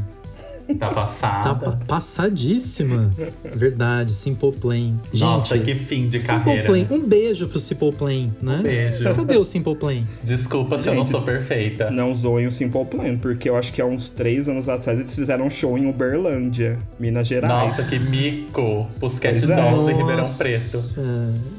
Tá 0.66 0.88
Tá 0.88 0.94
passada. 0.94 1.54
pa- 1.54 1.78
passadíssima. 1.87 3.11
Verdade, 3.54 4.12
Simple 4.12 4.52
Plan. 4.52 4.94
Gente, 5.12 5.20
Nossa, 5.20 5.58
que 5.58 5.75
fim 5.75 6.08
de 6.08 6.18
Simple 6.18 6.38
carreira. 6.38 6.64
Plan. 6.66 6.78
né? 6.78 6.87
Um 6.90 7.00
beijo 7.06 7.46
pro 7.49 7.61
Simple 7.61 7.92
Plan, 7.92 8.28
né? 8.42 8.56
Um 8.58 8.62
beijo. 8.62 9.04
Cadê 9.14 9.36
o 9.36 9.45
Simple 9.45 9.76
Plan? 9.76 10.02
Desculpa 10.25 10.76
se 10.78 10.88
eu 10.88 10.95
não 10.95 11.04
Gente, 11.04 11.12
sou 11.12 11.23
perfeita. 11.23 11.90
Não 11.90 12.12
zoem 12.12 12.47
o 12.47 12.52
Simple 12.52 12.84
Plan, 12.84 13.17
porque 13.17 13.49
eu 13.49 13.56
acho 13.56 13.73
que 13.73 13.80
há 13.80 13.86
uns 13.86 14.10
três 14.10 14.49
anos 14.49 14.69
atrás 14.69 14.99
eles 14.99 15.14
fizeram 15.14 15.47
um 15.47 15.50
show 15.50 15.78
em 15.78 15.86
Uberlândia, 15.88 16.78
Minas 16.99 17.26
Gerais. 17.28 17.76
Nossa, 17.76 17.84
que 17.88 17.99
mico. 17.99 18.86
Pusquete 18.99 19.47
Pois 19.47 19.50
é. 19.50 19.56
Dolls 19.56 19.90
e 19.90 19.95
Ribeirão 19.95 20.17
Nossa. 20.19 20.45
Preto. 20.45 20.78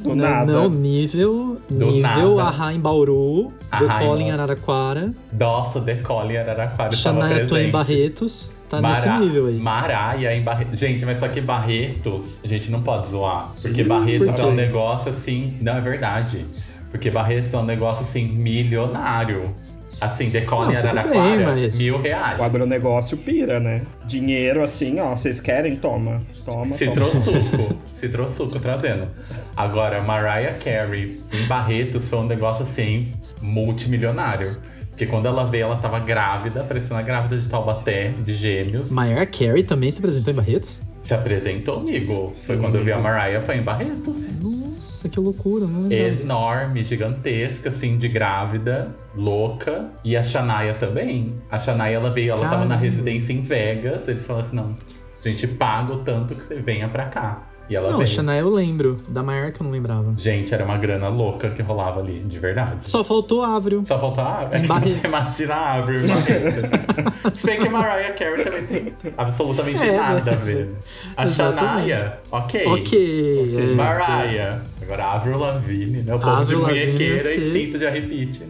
Do 0.03 0.09
não, 0.09 0.15
nada. 0.15 0.51
Não, 0.51 0.69
nível. 0.69 1.57
Do 1.69 1.85
nível 1.91 2.35
nada. 2.35 2.43
Arra 2.49 2.73
em 2.73 2.79
Bauru, 2.79 3.47
Decola 3.71 4.21
em 4.21 4.27
em. 4.27 4.31
Araraquara, 4.31 5.13
Nossa, 5.39 5.79
Decolle 5.79 6.33
em 6.33 6.37
Araraquara 6.37 6.93
estava 6.93 7.19
Shania 7.21 7.35
Twain 7.35 7.47
presente. 7.47 7.67
em 7.67 7.71
Barretos. 7.71 8.51
Tá 8.69 8.81
Mara- 8.81 8.93
nesse 8.95 9.19
nível 9.25 9.47
aí. 9.47 9.55
Maraia 9.57 10.35
em 10.35 10.41
Barretos. 10.43 10.77
Gente, 10.79 11.05
mas 11.05 11.19
só 11.19 11.27
que 11.29 11.39
Barretos, 11.39 12.41
a 12.43 12.47
gente 12.47 12.69
não 12.69 12.81
pode 12.81 13.07
zoar. 13.07 13.51
Porque 13.61 13.81
Ih, 13.81 13.85
Barretos 13.85 14.29
por 14.29 14.39
é 14.39 14.45
um 14.45 14.53
negócio 14.53 15.09
assim. 15.09 15.57
Não 15.61 15.77
é 15.77 15.81
verdade. 15.81 16.45
Porque 16.91 17.09
Barretos 17.09 17.53
é 17.53 17.57
um 17.57 17.63
negócio 17.65 18.03
assim, 18.03 18.27
milionário. 18.27 19.53
Assim, 19.99 20.29
decola 20.29 20.67
Não, 20.67 20.75
Araraquara, 20.77 21.17
bem, 21.55 21.63
mas- 21.65 21.79
mil 21.79 21.99
reais. 21.99 22.39
O 22.39 22.43
agronegócio 22.43 23.17
pira, 23.17 23.59
né? 23.59 23.81
Dinheiro 24.05 24.61
assim, 24.63 24.99
ó, 24.99 25.15
vocês 25.15 25.39
querem? 25.39 25.75
Toma. 25.75 26.21
Toma, 26.45 26.61
toma. 26.63 26.69
Citrosuco. 26.69 27.75
Citrosuco 27.91 28.59
trazendo. 28.61 29.07
Agora, 29.55 29.99
Mariah 30.01 30.53
Carey 30.63 31.19
em 31.33 31.47
Barretos 31.47 32.07
foi 32.09 32.19
um 32.19 32.25
negócio 32.27 32.61
assim, 32.63 33.11
multimilionário. 33.41 34.57
Porque 34.97 35.05
quando 35.05 35.27
ela 35.27 35.45
veio, 35.45 35.65
ela 35.65 35.75
tava 35.75 35.99
grávida, 35.99 36.63
parecendo 36.63 36.95
a 36.95 37.03
grávida 37.03 37.37
de 37.37 37.47
Taubaté, 37.47 38.15
de 38.17 38.33
gêmeos. 38.33 38.89
Mariah 38.89 39.27
Carey 39.27 39.61
também 39.61 39.91
se 39.91 39.99
apresentou 39.99 40.33
em 40.33 40.35
Barretos? 40.35 40.81
Se 41.01 41.13
apresentou, 41.13 41.81
amigo. 41.81 42.31
Foi 42.33 42.55
Sim. 42.55 42.61
quando 42.63 42.77
eu 42.77 42.83
vi 42.83 42.91
a 42.91 42.97
Mariah, 42.97 43.39
foi 43.39 43.57
em 43.57 43.61
Barretos. 43.61 44.41
Nossa, 44.41 45.07
que 45.07 45.19
loucura, 45.19 45.67
não 45.67 45.87
disso. 45.87 46.23
Enorme, 46.23 46.83
gigantesca, 46.83 47.69
assim, 47.69 47.95
de 47.99 48.07
grávida, 48.07 48.87
louca. 49.15 49.85
E 50.03 50.17
a 50.17 50.23
Shania 50.23 50.73
também. 50.73 51.35
A 51.51 51.59
Shania, 51.59 51.91
ela 51.91 52.09
veio, 52.09 52.31
ela 52.31 52.49
tava 52.49 52.65
na 52.65 52.69
Caramba. 52.69 52.77
residência 52.77 53.33
em 53.33 53.41
Vegas. 53.41 54.07
Eles 54.07 54.25
falaram 54.25 54.47
assim, 54.47 54.55
não, 54.55 54.75
a 55.23 55.29
gente 55.29 55.45
paga 55.45 55.93
o 55.93 55.97
tanto 55.99 56.33
que 56.33 56.41
você 56.43 56.55
venha 56.55 56.89
pra 56.89 57.05
cá. 57.05 57.47
E 57.69 57.75
ela 57.75 57.89
Não, 57.91 57.97
veio. 57.97 58.07
Chanel 58.09 58.47
eu 58.47 58.53
lembro. 58.53 58.99
Da 59.07 59.21
Mariah 59.21 59.51
que 59.51 59.61
eu 59.61 59.65
não 59.65 59.71
lembrava. 59.71 60.13
Gente, 60.17 60.53
era 60.53 60.63
uma 60.63 60.77
grana 60.77 61.09
louca 61.09 61.49
que 61.49 61.61
rolava 61.61 61.99
ali, 61.99 62.19
de 62.19 62.39
verdade. 62.39 62.87
Só 62.87 63.03
faltou 63.03 63.41
Ávrio. 63.43 63.83
Só 63.85 63.99
faltou 63.99 64.23
Barretos. 64.23 64.69
Imagina 65.03 65.55
Barretos. 65.55 67.39
Se 67.39 67.45
bem 67.45 67.59
que 67.59 67.69
Mariah 67.69 68.13
Carey 68.13 68.43
também 68.43 68.63
tem 68.65 68.93
absolutamente 69.17 69.81
É, 69.83 69.91
né? 69.91 69.97
nada 69.97 70.31
a 70.31 70.35
ver. 70.35 70.69
A. 71.15 71.27
Shania, 71.27 72.19
ok. 72.31 72.65
Ok. 72.65 73.55
é. 73.71 73.75
Mariah. 73.75 74.59
Agora 74.81 75.03
a 75.03 75.13
Avril 75.15 75.37
Lavigne, 75.37 76.01
né? 76.03 76.15
O 76.15 76.19
povo 76.19 76.31
Avril 76.31 76.59
de 76.65 76.71
munhequeira 76.71 77.15
e 77.35 77.51
cinto 77.51 77.77
de 77.77 77.85
arrepite. 77.85 78.43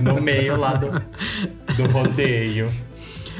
No 0.00 0.20
meio 0.20 0.56
lá 0.58 0.74
do, 0.74 0.90
do 0.90 1.92
rodeio. 1.92 2.68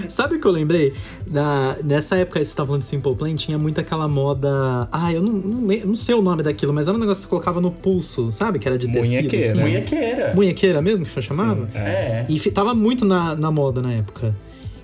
Sabe 0.08 0.36
o 0.36 0.40
que 0.40 0.46
eu 0.46 0.50
lembrei? 0.50 0.94
Da, 1.26 1.76
nessa 1.84 2.16
época 2.16 2.38
que 2.40 2.44
você 2.44 2.56
tava 2.56 2.68
falando 2.68 2.82
de 2.82 2.86
Simple 2.88 3.14
Plan, 3.14 3.34
tinha 3.34 3.58
muito 3.58 3.80
aquela 3.80 4.08
moda. 4.08 4.88
Ah, 4.90 5.12
eu 5.12 5.22
não, 5.22 5.32
não, 5.32 5.76
não 5.86 5.94
sei 5.94 6.14
o 6.14 6.22
nome 6.22 6.42
daquilo, 6.42 6.72
mas 6.72 6.88
era 6.88 6.96
um 6.96 7.00
negócio 7.00 7.22
que 7.22 7.26
você 7.26 7.30
colocava 7.30 7.60
no 7.60 7.70
pulso, 7.70 8.32
sabe? 8.32 8.58
Que 8.58 8.68
era 8.68 8.78
de 8.78 8.90
tecido. 8.90 9.16
Munhequeira. 9.22 9.46
Assim. 9.46 9.60
Munhequeira. 9.60 10.32
Munhequeira 10.34 10.82
mesmo 10.82 11.04
que 11.04 11.10
foi 11.10 11.22
chamado? 11.22 11.66
Sim, 11.72 11.78
é. 11.78 11.80
É. 11.80 12.26
E 12.28 12.50
tava 12.50 12.74
muito 12.74 13.04
na, 13.04 13.34
na 13.36 13.50
moda 13.50 13.80
na 13.82 13.92
época. 13.92 14.34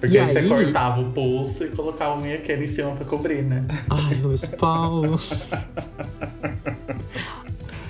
Porque 0.00 0.16
E 0.16 0.18
aí 0.20 0.30
você 0.32 0.38
aí- 0.40 0.48
cortava 0.48 1.00
o 1.00 1.04
pulso 1.12 1.64
e 1.64 1.68
colocava 1.68 2.14
a 2.14 2.16
munhequeira 2.16 2.62
em 2.62 2.66
cima 2.66 2.90
pra 2.92 3.04
cobrir, 3.06 3.42
né? 3.42 3.64
Ai, 3.88 4.14
Luiz 4.22 4.46
Paulo. 4.46 5.18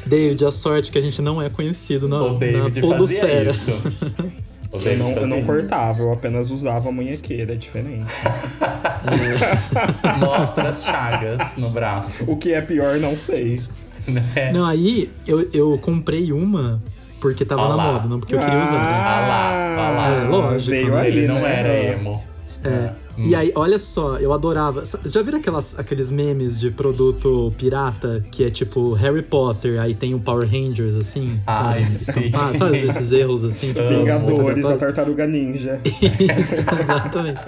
David, 0.06 0.44
a 0.44 0.52
sorte 0.52 0.92
que 0.92 0.98
a 0.98 1.00
gente 1.00 1.20
não 1.20 1.42
é 1.42 1.50
conhecido 1.50 2.06
na, 2.06 2.22
o 2.22 2.32
na 2.34 2.38
David 2.38 2.62
fazia 2.80 2.82
podosfera. 2.82 3.50
isso. 3.50 3.72
Eu 4.72 4.96
não, 4.98 5.11
eu 5.12 5.26
não 5.26 5.42
cortava, 5.42 6.02
eu 6.02 6.12
apenas 6.12 6.50
usava 6.50 6.88
a 6.88 6.92
munhequeira, 6.92 7.52
é 7.52 7.57
diferente. 7.57 8.12
Mostra 10.18 10.68
as 10.70 10.85
chagas 10.85 11.57
no 11.57 11.70
braço. 11.70 12.24
O 12.26 12.37
que 12.37 12.52
é 12.52 12.61
pior, 12.61 12.98
não 12.98 13.16
sei. 13.16 13.62
Né? 14.07 14.52
Não, 14.52 14.64
aí 14.64 15.11
eu, 15.26 15.48
eu 15.52 15.79
comprei 15.79 16.33
uma 16.33 16.81
porque 17.20 17.44
tava 17.44 17.62
Ó 17.62 17.68
na 17.68 17.76
moda, 17.92 18.09
não 18.09 18.20
porque 18.20 18.35
eu 18.35 18.38
queria 18.38 18.62
usar. 18.62 18.79
né? 18.79 18.94
Ah 18.94 19.26
lá, 19.26 19.87
ah 19.87 19.90
lá. 19.90 20.09
É, 20.14 20.24
lógico, 20.29 20.70
Veio 20.70 20.92
né? 20.94 21.00
aí, 21.00 21.09
Ele 21.09 21.26
não 21.26 21.40
né? 21.40 21.59
era 21.59 21.92
emo. 21.92 22.22
É. 22.62 22.90
E 23.18 23.35
aí, 23.35 23.50
olha 23.55 23.79
só, 23.79 24.16
eu 24.18 24.33
adorava. 24.33 24.83
Já 25.05 25.22
viram 25.22 25.38
aquelas, 25.38 25.79
aqueles 25.79 26.11
memes 26.11 26.59
de 26.59 26.70
produto 26.70 27.52
pirata 27.57 28.24
que 28.31 28.44
é 28.44 28.50
tipo 28.50 28.92
Harry 28.92 29.22
Potter, 29.22 29.81
aí 29.81 29.94
tem 29.94 30.14
o 30.14 30.20
Power 30.20 30.48
Rangers, 30.48 30.94
assim? 30.96 31.40
Ai, 31.46 31.83
sabe? 31.85 31.92
sim. 31.94 32.02
Estampado, 32.02 32.59
sabe 32.59 32.76
esses 32.76 33.12
erros 33.12 33.44
assim? 33.44 33.72
tipo, 33.72 33.88
Vingadores, 33.88 34.64
a? 34.66 34.76
Tartaruga 34.76 35.26
Ninja. 35.26 35.81
Isso, 35.85 36.57
exatamente. 36.81 37.40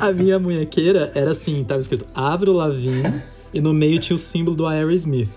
A 0.00 0.12
minha 0.12 0.38
munhequeira 0.38 1.12
era 1.14 1.32
assim, 1.32 1.62
tava 1.64 1.80
escrito 1.80 2.06
Avril 2.14 2.54
Lavigne 2.54 3.22
e 3.52 3.60
no 3.60 3.72
meio 3.72 3.98
tinha 3.98 4.14
o 4.14 4.18
símbolo 4.18 4.56
do 4.56 4.66
Aerosmith. 4.66 5.30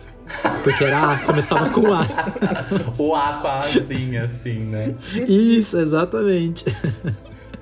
Porque 0.63 0.83
era 0.83 1.13
A, 1.13 1.19
começava 1.19 1.69
com 1.69 1.93
A. 1.93 2.05
O 2.97 3.15
A 3.15 3.39
com 3.41 3.47
a 3.47 3.59
Azinha, 3.63 4.25
assim, 4.25 4.59
né? 4.59 4.93
Isso, 5.27 5.77
exatamente. 5.79 6.65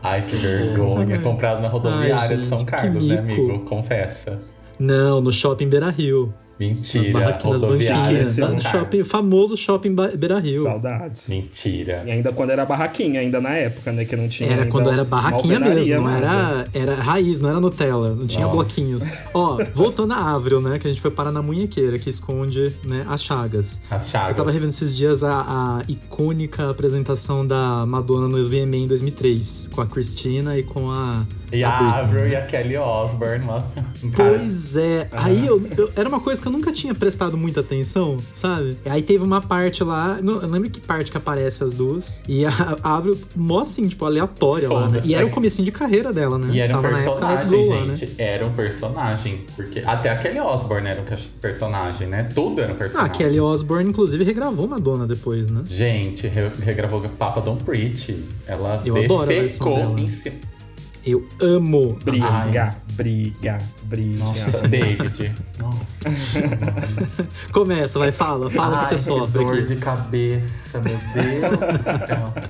Ai, 0.05 0.21
que 0.21 0.35
vergonha. 0.35 1.19
Comprado 1.19 1.61
na 1.63 1.67
rodoviária 1.67 2.35
Ai, 2.35 2.37
de 2.37 2.45
São 2.45 2.59
gente, 2.59 2.69
Carlos, 2.69 3.07
né, 3.07 3.17
amigo? 3.17 3.61
Confessa. 3.61 4.39
Não, 4.77 5.19
no 5.19 5.31
shopping 5.31 5.67
Beira 5.67 5.89
Rio. 5.89 6.31
Nas 6.57 6.69
Mentira. 6.69 7.11
barraquinhas, 7.19 7.61
de 7.61 7.67
São 8.33 8.47
No 8.47 8.53
Carlos. 8.55 8.63
shopping, 8.63 9.03
famoso 9.03 9.57
shopping 9.57 9.93
Beira 10.17 10.39
Rio. 10.39 10.63
Saudades. 10.63 11.27
Mentira. 11.27 12.03
E 12.05 12.11
ainda 12.11 12.31
quando 12.31 12.51
era 12.51 12.65
barraquinha, 12.65 13.19
ainda 13.19 13.41
na 13.41 13.49
época, 13.55 13.91
né? 13.91 14.05
Que 14.05 14.15
não 14.15 14.29
tinha. 14.29 14.49
Era 14.49 14.65
quando 14.65 14.89
era 14.89 15.03
barraquinha 15.03 15.59
mesmo, 15.59 15.95
não 15.95 16.03
nada. 16.05 16.67
era, 16.73 16.91
era 16.93 16.95
raiz, 16.95 17.41
não 17.41 17.49
era 17.49 17.59
Nutella, 17.59 18.15
não 18.15 18.25
tinha 18.25 18.43
Nossa. 18.45 18.55
bloquinhos. 18.55 19.21
Ó, 19.33 19.57
voltando 19.73 20.13
a 20.13 20.33
Avril, 20.33 20.61
né, 20.61 20.79
que 20.79 20.87
a 20.87 20.89
gente 20.89 21.01
foi 21.01 21.11
parar 21.11 21.31
na 21.31 21.41
munhequeira, 21.41 21.99
que 21.99 22.09
esconde, 22.09 22.71
né, 22.85 23.05
as 23.09 23.21
chagas. 23.21 23.81
As 23.91 24.07
Eu 24.07 24.11
chagas. 24.13 24.35
tava 24.37 24.49
revendo 24.49 24.69
esses 24.69 24.95
dias 24.95 25.23
a, 25.25 25.41
a 25.41 25.81
icônica 25.89 26.69
apresentação 26.69 27.45
da 27.45 27.85
Madonna 27.85 28.29
no 28.29 28.47
VMA 28.47 28.77
em 28.77 28.87
2003, 28.87 29.69
com 29.73 29.81
a 29.81 29.85
Christina 29.85 30.57
e 30.57 30.63
com 30.63 30.89
a. 30.89 31.23
E 31.51 31.63
a 31.63 31.69
a. 31.69 31.99
Avril 31.99 32.27
e 32.27 32.35
a 32.35 32.45
Kelly 32.45 32.75
Osbourne, 32.77 33.45
nossa. 33.45 33.83
cara- 34.13 34.39
Pois 34.39 34.75
é. 34.75 35.07
Aí 35.11 35.45
eu, 35.45 35.61
eu- 35.77 35.91
era 35.95 36.07
uma 36.09 36.19
coisa 36.19 36.41
que 36.45 36.47
eu 36.47 36.51
nunca 36.51 36.71
tinha 36.71 36.93
prestado 36.93 37.35
muita 37.35 37.61
atenção, 37.61 38.17
sabe? 38.33 38.77
Aí 38.85 39.01
teve 39.01 39.23
uma 39.23 39.41
parte 39.41 39.83
lá, 39.83 40.19
não, 40.21 40.41
eu 40.41 40.47
lembro 40.47 40.69
que 40.69 40.79
parte 40.79 41.09
que 41.09 41.17
aparece 41.17 41.63
as 41.63 41.73
duas. 41.73 42.21
E 42.27 42.45
a, 42.45 42.51
a 42.83 42.95
Avril, 42.97 43.17
mó 43.35 43.59
assim, 43.61 43.87
tipo, 43.87 44.05
aleatória 44.05 44.71
lá, 44.71 44.87
né? 44.87 45.01
E 45.03 45.15
era 45.15 45.25
o 45.25 45.29
comecinho 45.31 45.65
de 45.65 45.71
carreira 45.71 46.13
dela, 46.13 46.37
né? 46.37 46.49
E 46.53 46.59
era 46.59 46.77
um 46.77 46.81
Tava 46.81 46.99
época 46.99 47.25
personagem, 47.27 47.87
né? 47.87 47.95
gente. 47.95 48.13
Era 48.21 48.45
um 48.45 48.53
personagem. 48.53 49.45
Porque 49.55 49.81
até 49.85 50.09
a 50.09 50.15
Kelly 50.17 50.39
Osbourne 50.39 50.87
era 50.87 51.01
um 51.01 51.05
personagem, 51.41 52.07
né? 52.07 52.29
Tudo 52.35 52.61
era 52.61 52.71
um 52.71 52.75
Ah, 52.75 52.77
personagem. 52.77 53.11
a 53.11 53.15
Kelly 53.15 53.39
Osbourne, 53.39 53.89
inclusive, 53.89 54.23
regravou 54.23 54.67
Madonna 54.67 55.07
depois, 55.07 55.49
né? 55.49 55.63
Gente, 55.67 56.27
re- 56.27 56.51
regravou 56.61 57.01
Papa 57.17 57.41
Don't 57.41 57.63
Preach. 57.63 58.23
Ela 58.45 58.81
Eu 58.85 58.93
defecou 58.95 59.97
em 59.97 60.07
cima. 60.07 60.35
Eu 61.05 61.23
amo. 61.39 61.97
Briga, 62.03 62.29
Ai. 62.29 62.75
briga, 62.93 63.57
briga. 63.83 64.17
Nossa, 64.17 64.57
David. 64.67 65.35
Nossa. 65.59 66.05
Começa, 67.51 67.99
vai, 67.99 68.11
fala. 68.11 68.49
Fala 68.49 68.79
que 68.79 68.85
Ai, 68.85 68.89
você 68.89 68.97
sofre 68.97 69.43
dor 69.43 69.53
aqui. 69.53 69.63
de 69.65 69.75
cabeça, 69.75 70.81
meu 70.81 70.97
Deus 71.13 71.83
do 71.87 72.07
céu. 72.07 72.33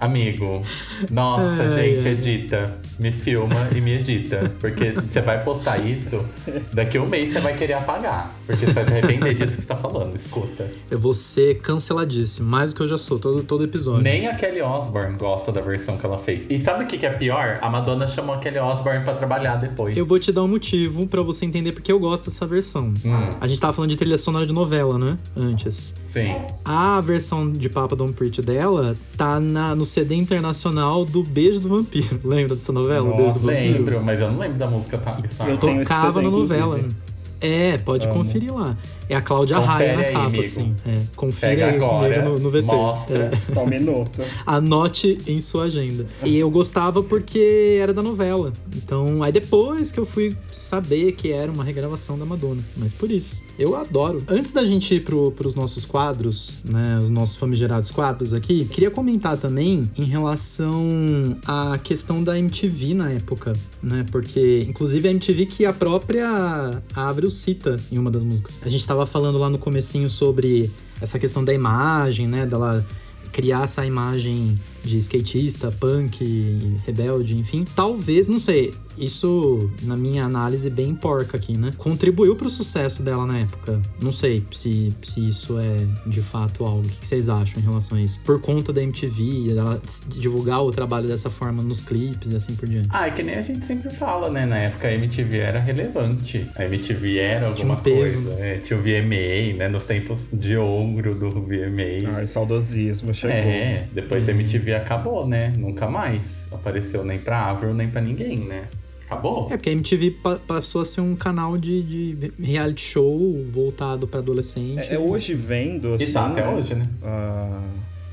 Amigo, 0.00 0.62
nossa, 1.10 1.62
Ai, 1.62 1.68
gente, 1.68 2.06
ai. 2.06 2.12
edita. 2.12 2.76
Me 2.98 3.12
filma 3.12 3.54
e 3.76 3.80
me 3.80 3.92
edita. 3.94 4.52
Porque 4.60 4.90
você 5.06 5.20
vai 5.20 5.42
postar 5.44 5.78
isso, 5.78 6.24
daqui 6.72 6.98
a 6.98 7.02
um 7.02 7.08
mês 7.08 7.28
você 7.28 7.40
vai 7.40 7.54
querer 7.56 7.74
apagar. 7.74 8.34
Porque 8.46 8.66
você 8.66 8.72
vai 8.72 8.84
se 8.84 8.90
arrepender 8.92 9.34
disso 9.34 9.52
que 9.56 9.62
você 9.62 9.68
tá 9.68 9.76
falando, 9.76 10.14
escuta. 10.16 10.68
Eu 10.90 10.98
vou 10.98 11.12
ser 11.12 11.60
canceladíssimo, 11.60 12.48
mais 12.48 12.72
do 12.72 12.76
que 12.76 12.82
eu 12.82 12.88
já 12.88 12.98
sou, 12.98 13.18
todo, 13.18 13.42
todo 13.44 13.62
episódio. 13.64 14.02
Nem 14.02 14.26
a 14.26 14.34
Kelly 14.34 14.60
Osbourne 14.62 15.16
gosta 15.16 15.52
da 15.52 15.60
versão 15.60 15.96
que 15.96 16.04
ela 16.04 16.18
fez. 16.18 16.46
E 16.50 16.58
sabe 16.58 16.84
o 16.84 16.86
que 16.88 16.98
que 16.98 17.06
é 17.06 17.10
pior? 17.10 17.58
A 17.62 17.70
Madonna 17.70 18.06
chamou 18.06 18.34
a 18.34 18.38
Kelly 18.38 18.58
Osbourne 18.58 19.04
pra 19.04 19.14
trabalhar 19.14 19.56
depois. 19.56 19.96
Eu 19.96 20.04
vou 20.04 20.18
te 20.18 20.32
dar 20.32 20.42
um 20.42 20.48
motivo 20.48 21.06
pra 21.06 21.22
você 21.22 21.44
entender 21.44 21.72
porque 21.72 21.92
eu 21.92 22.00
gosto 22.00 22.24
dessa 22.26 22.46
versão. 22.46 22.92
Hum, 23.04 23.12
A 23.40 23.46
gente 23.46 23.60
tava 23.60 23.72
falando 23.72 23.90
de 23.90 23.96
trilha 23.96 24.18
sonora 24.18 24.44
de 24.46 24.52
novela, 24.52 24.98
né? 24.98 25.18
Antes. 25.36 25.94
sim. 26.04 26.34
A 26.64 27.00
versão 27.00 27.50
de 27.52 27.68
Papa 27.68 27.94
Don't 27.94 28.12
Preach 28.12 28.42
dela 28.42 28.94
tá 29.16 29.38
na, 29.38 29.74
no 29.74 29.84
CD 29.88 30.14
internacional 30.14 31.04
do 31.04 31.22
Beijo 31.22 31.60
do 31.60 31.68
Vampiro. 31.68 32.20
Lembra 32.24 32.54
dessa 32.56 32.72
novela? 32.72 33.06
o 33.08 33.16
Beijo 33.16 33.38
do 33.38 33.46
Nossa, 33.46 33.52
Vampiro? 33.52 33.78
Lembro, 33.78 34.02
mas 34.04 34.20
eu 34.20 34.30
não 34.30 34.38
lembro 34.38 34.58
da 34.58 34.66
música. 34.68 34.98
Tá, 34.98 35.18
Eu 35.48 35.58
Tocava 35.58 36.12
CD, 36.20 36.24
na 36.24 36.30
novela. 36.30 36.76
inclusive. 36.78 36.96
É, 37.40 37.78
pode 37.78 38.04
Amo. 38.06 38.14
conferir 38.14 38.52
lá. 38.52 38.76
É 39.08 39.14
a 39.16 39.22
Cláudia 39.22 39.56
Confere 39.56 39.72
Raia 39.74 39.96
na 39.96 40.02
aí, 40.02 40.12
capa, 40.12 40.26
amigo. 40.26 40.40
assim. 40.44 40.74
É, 40.86 40.98
confira 41.16 41.48
Pega 41.50 41.66
aí 41.66 41.76
agora, 41.76 42.22
comigo 42.22 42.38
no, 42.38 42.44
no 42.44 42.50
VT. 42.50 42.62
mostra. 42.62 43.30
É. 43.48 43.54
Tome 43.54 43.78
nota. 43.78 44.24
Anote 44.46 45.18
em 45.26 45.40
sua 45.40 45.64
agenda. 45.64 46.06
E 46.24 46.36
eu 46.36 46.50
gostava 46.50 47.02
porque 47.02 47.78
era 47.80 47.92
da 47.94 48.02
novela. 48.02 48.52
Então, 48.76 49.22
aí 49.22 49.32
depois 49.32 49.90
que 49.90 49.98
eu 49.98 50.04
fui 50.04 50.36
saber 50.52 51.12
que 51.12 51.32
era 51.32 51.50
uma 51.50 51.64
regravação 51.64 52.18
da 52.18 52.24
Madonna. 52.24 52.62
Mas 52.76 52.92
por 52.92 53.10
isso. 53.10 53.42
Eu 53.58 53.74
adoro. 53.74 54.22
Antes 54.28 54.52
da 54.52 54.64
gente 54.64 54.94
ir 54.94 55.00
pro, 55.04 55.32
pros 55.32 55.54
nossos 55.54 55.84
quadros, 55.84 56.58
né? 56.68 57.00
Os 57.02 57.08
nossos 57.10 57.34
famigerados 57.36 57.90
quadros 57.90 58.32
aqui, 58.32 58.64
queria 58.66 58.90
comentar 58.90 59.36
também 59.36 59.82
em 59.96 60.04
relação 60.04 61.36
à 61.44 61.78
questão 61.82 62.22
da 62.22 62.38
MTV 62.38 62.94
na 62.94 63.10
época, 63.10 63.54
né? 63.82 64.04
Porque, 64.12 64.64
inclusive, 64.68 65.08
a 65.08 65.10
MTV 65.10 65.46
que 65.46 65.64
a 65.66 65.72
própria 65.72 66.80
Avril 66.94 67.30
cita 67.30 67.76
em 67.90 67.98
uma 67.98 68.10
das 68.10 68.22
músicas. 68.24 68.58
A 68.64 68.68
gente 68.68 68.86
tava 68.86 68.97
falando 69.06 69.38
lá 69.38 69.48
no 69.48 69.58
comecinho 69.58 70.08
sobre 70.08 70.70
essa 71.00 71.18
questão 71.18 71.44
da 71.44 71.52
imagem, 71.52 72.26
né? 72.26 72.46
Dela 72.46 72.86
criar 73.32 73.64
essa 73.64 73.84
imagem 73.84 74.58
de 74.84 74.96
skatista, 74.98 75.70
punk, 75.70 76.78
rebelde, 76.86 77.36
enfim. 77.36 77.64
Talvez, 77.74 78.28
não 78.28 78.38
sei, 78.38 78.72
isso, 78.96 79.70
na 79.82 79.96
minha 79.96 80.24
análise 80.24 80.68
bem 80.70 80.94
porca 80.94 81.36
aqui, 81.36 81.56
né? 81.56 81.70
Contribuiu 81.76 82.34
pro 82.34 82.50
sucesso 82.50 83.02
dela 83.02 83.26
na 83.26 83.38
época. 83.38 83.80
Não 84.00 84.10
sei 84.12 84.42
se, 84.50 84.92
se 85.02 85.28
isso 85.28 85.58
é 85.58 85.86
de 86.08 86.20
fato 86.20 86.64
algo. 86.64 86.80
O 86.86 86.88
que 86.88 87.06
vocês 87.06 87.28
acham 87.28 87.60
em 87.60 87.64
relação 87.64 87.96
a 87.96 88.00
isso? 88.02 88.20
Por 88.24 88.40
conta 88.40 88.72
da 88.72 88.82
MTV, 88.82 89.52
ela 89.56 89.80
divulgar 90.16 90.62
o 90.64 90.72
trabalho 90.72 91.06
dessa 91.06 91.30
forma 91.30 91.62
nos 91.62 91.80
clipes 91.80 92.32
e 92.32 92.36
assim 92.36 92.54
por 92.56 92.68
diante. 92.68 92.88
Ah, 92.90 93.06
é 93.06 93.10
que 93.10 93.22
nem 93.22 93.36
a 93.36 93.42
gente 93.42 93.64
sempre 93.64 93.90
fala, 93.90 94.30
né? 94.30 94.46
Na 94.46 94.58
época 94.58 94.88
a 94.88 94.92
MTV 94.94 95.36
era 95.38 95.60
relevante. 95.60 96.46
A 96.56 96.64
MTV 96.64 97.18
era 97.18 97.52
Tinha 97.52 97.68
um 97.68 97.72
alguma 97.72 97.76
peso. 97.76 98.20
coisa. 98.22 98.40
é, 98.40 98.58
tinha 98.58 98.78
o 98.78 98.82
VMA, 98.82 99.56
né? 99.58 99.68
Nos 99.68 99.84
tempos 99.86 100.28
de 100.32 100.56
ouro 100.56 101.14
do 101.14 101.30
VMA. 101.30 102.16
Ai, 102.16 102.26
saudosismo, 102.26 103.14
chegou. 103.14 103.36
é, 103.36 103.86
depois 103.94 104.28
a 104.28 104.32
MTV 104.32 104.67
acabou, 104.74 105.26
né? 105.26 105.52
Nunca 105.56 105.88
mais 105.88 106.48
apareceu 106.52 107.04
nem 107.04 107.18
pra 107.18 107.46
Avril, 107.46 107.74
nem 107.74 107.88
pra 107.88 108.00
ninguém, 108.00 108.38
né? 108.38 108.64
Acabou. 109.06 109.46
É, 109.46 109.56
porque 109.56 109.70
a 109.70 109.72
MTV 109.72 110.10
pa- 110.22 110.38
passou 110.46 110.82
a 110.82 110.84
ser 110.84 111.00
um 111.00 111.16
canal 111.16 111.56
de, 111.56 111.82
de 112.14 112.32
reality 112.42 112.82
show 112.82 113.42
voltado 113.50 114.06
pra 114.06 114.20
adolescente. 114.20 114.80
É, 114.90 114.94
é 114.94 114.98
hoje 114.98 115.32
vendo, 115.34 115.94
assim... 115.94 116.04
E 116.04 116.12
tá 116.12 116.26
até 116.26 116.42
né, 116.42 116.48
hoje, 116.48 116.74
né? 116.74 116.86
ah, 117.02 117.60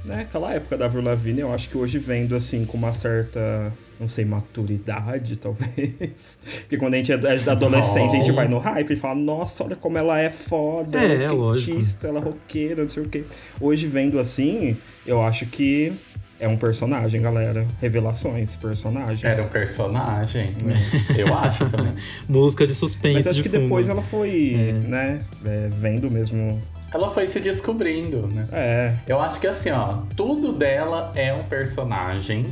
né, 0.06 0.22
aquela 0.22 0.54
época 0.54 0.78
da 0.78 0.86
Avril 0.86 1.04
Lavigne, 1.04 1.42
eu 1.42 1.52
acho 1.54 1.68
que 1.70 1.78
hoje 1.78 1.98
vendo, 2.00 2.34
assim, 2.36 2.64
com 2.66 2.78
uma 2.78 2.94
certa... 2.94 3.74
Não 3.98 4.10
sei, 4.10 4.26
maturidade, 4.26 5.36
talvez. 5.40 6.38
Porque 6.62 6.78
quando 6.78 6.96
a 6.96 6.98
gente 6.98 7.12
é 7.14 7.16
é 7.16 7.50
adolescente, 7.50 8.10
a 8.14 8.18
gente 8.18 8.32
vai 8.32 8.46
no 8.48 8.58
hype 8.58 8.92
e 8.92 8.96
fala, 8.98 9.16
nossa, 9.16 9.64
olha 9.64 9.76
como 9.76 9.98
ela 9.98 10.20
é 10.20 10.30
foda, 10.30 10.98
É, 11.00 11.14
ela 11.16 11.24
é 11.24 11.32
lógico. 11.32 11.78
skatista, 11.80 12.08
ela 12.10 12.20
é 12.20 12.24
roqueira, 12.24 12.82
não 12.82 12.90
sei 12.90 13.04
o 13.04 13.10
quê. 13.10 13.24
Hoje, 13.60 13.88
vendo 13.88 14.20
assim, 14.20 14.76
eu 15.08 15.22
acho 15.22 15.46
que 15.46 15.94
é 16.40 16.48
um 16.48 16.58
personagem, 16.58 17.22
galera. 17.22 17.66
Revelações, 17.82 18.56
personagem. 18.56 19.30
Era 19.30 19.44
um 19.44 19.48
personagem. 19.48 20.54
Eu 21.18 21.34
acho 21.36 21.66
também. 21.70 21.94
Música 22.28 22.68
de 22.68 22.74
suspense 22.76 23.14
Mas 23.16 23.28
acho 23.28 23.36
de 23.36 23.44
que 23.44 23.50
fundo. 23.50 23.62
depois 23.64 23.88
ela 23.90 24.02
foi, 24.02 24.56
É. 24.70 24.74
né, 24.88 25.22
é, 25.46 25.70
vendo 25.72 26.10
mesmo. 26.12 26.62
Ela 26.94 27.10
foi 27.10 27.28
se 27.28 27.40
descobrindo, 27.40 28.28
né? 28.28 28.48
É, 28.54 28.94
Eu 29.08 29.20
acho 29.20 29.40
que 29.40 29.48
assim, 29.48 29.70
ó, 29.72 29.98
tudo 30.16 30.54
dela 30.54 31.12
é 31.16 31.34
um 31.34 31.44
personagem. 31.44 32.46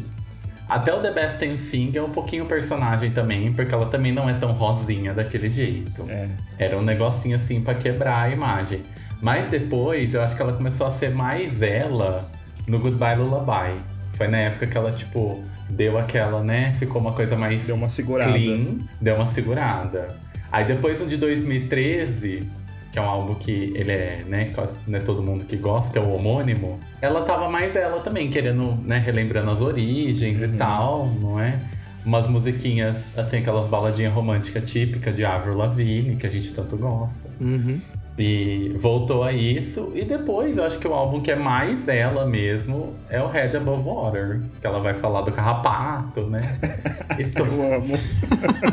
Até 0.69 0.93
o 0.93 0.99
The 1.01 1.11
Best 1.11 1.37
Thing 1.39 1.91
é 1.95 2.01
um 2.01 2.09
pouquinho 2.09 2.45
personagem 2.45 3.11
também, 3.11 3.51
porque 3.53 3.73
ela 3.75 3.85
também 3.87 4.11
não 4.11 4.29
é 4.29 4.33
tão 4.33 4.53
rosinha 4.53 5.13
daquele 5.13 5.49
jeito. 5.49 6.05
é. 6.09 6.27
Era 6.57 6.77
um 6.77 6.81
negocinho 6.81 7.35
assim 7.35 7.61
pra 7.61 7.75
quebrar 7.75 8.23
a 8.23 8.29
imagem. 8.29 8.81
Mas 9.21 9.47
depois 9.49 10.13
eu 10.13 10.21
acho 10.21 10.35
que 10.35 10.41
ela 10.41 10.53
começou 10.53 10.87
a 10.87 10.89
ser 10.89 11.09
mais 11.11 11.61
ela 11.61 12.29
no 12.67 12.80
Goodbye 12.80 13.15
Lullaby. 13.17 13.80
Foi 14.13 14.28
na 14.28 14.38
época 14.38 14.67
que 14.67 14.78
ela, 14.78 14.91
tipo, 14.91 15.43
deu 15.69 15.97
aquela, 15.97 16.43
né? 16.43 16.73
Ficou 16.76 17.02
uma 17.02 17.13
coisa 17.13 17.36
mais 17.36 17.65
Deu 17.65 17.76
uma 17.76 17.89
segurada. 17.89 18.32
clean, 18.32 18.78
deu 19.02 19.15
uma 19.15 19.26
segurada. 19.28 20.08
Aí 20.52 20.65
depois 20.65 21.02
o 21.02 21.08
de 21.08 21.17
2013, 21.17 22.47
que 22.91 22.99
é 22.99 23.02
um 23.02 23.06
álbum 23.06 23.34
que 23.34 23.71
ele 23.76 23.91
é, 23.91 24.21
né, 24.28 24.49
quase 24.54 24.78
não 24.88 24.99
é 24.99 25.02
todo 25.02 25.23
mundo 25.23 25.45
que 25.45 25.58
gosta, 25.58 25.97
é 25.97 26.02
o 26.02 26.13
homônimo. 26.13 26.80
Ela 27.02 27.23
tava 27.23 27.49
mais 27.49 27.76
ela 27.76 27.99
também, 28.02 28.30
querendo, 28.30 28.78
né, 28.86 28.99
relembrando 28.99 29.49
as 29.49 29.62
origens 29.62 30.39
Uhum. 30.43 30.54
e 30.54 30.58
tal, 30.58 31.08
não 31.19 31.39
é? 31.39 31.60
Umas 32.06 32.28
musiquinhas, 32.28 33.17
assim, 33.17 33.38
aquelas 33.38 33.67
baladinhas 33.67 34.13
românticas 34.13 34.69
típicas 34.69 35.15
de 35.15 35.26
Avril 35.26 35.56
Lavigne, 35.58 36.17
que 36.17 36.28
a 36.28 36.30
gente 36.30 36.54
tanto 36.54 36.78
gosta. 36.78 37.28
Uhum. 37.41 37.82
E 38.17 38.76
voltou 38.80 39.23
a 39.23 39.32
isso. 39.32 39.91
E 39.95 40.06
depois, 40.06 40.58
eu 40.58 40.63
acho 40.65 40.78
que 40.78 40.88
o 40.88 40.93
álbum 40.93 41.19
que 41.19 41.32
é 41.32 41.36
mais 41.36 41.88
ela 41.88 42.26
mesmo 42.26 42.93
é 43.10 43.19
o 43.21 43.28
Head 43.28 43.58
Above 43.58 43.84
Water. 43.84 44.39
Que 44.62 44.67
ela 44.67 44.80
vai 44.80 44.93
falar 44.93 45.21
do 45.21 45.32
carrapato, 45.32 46.21
né? 46.21 46.60
E 47.17 47.26
to... 47.26 47.43
Eu 47.43 47.76
amo. 47.76 47.99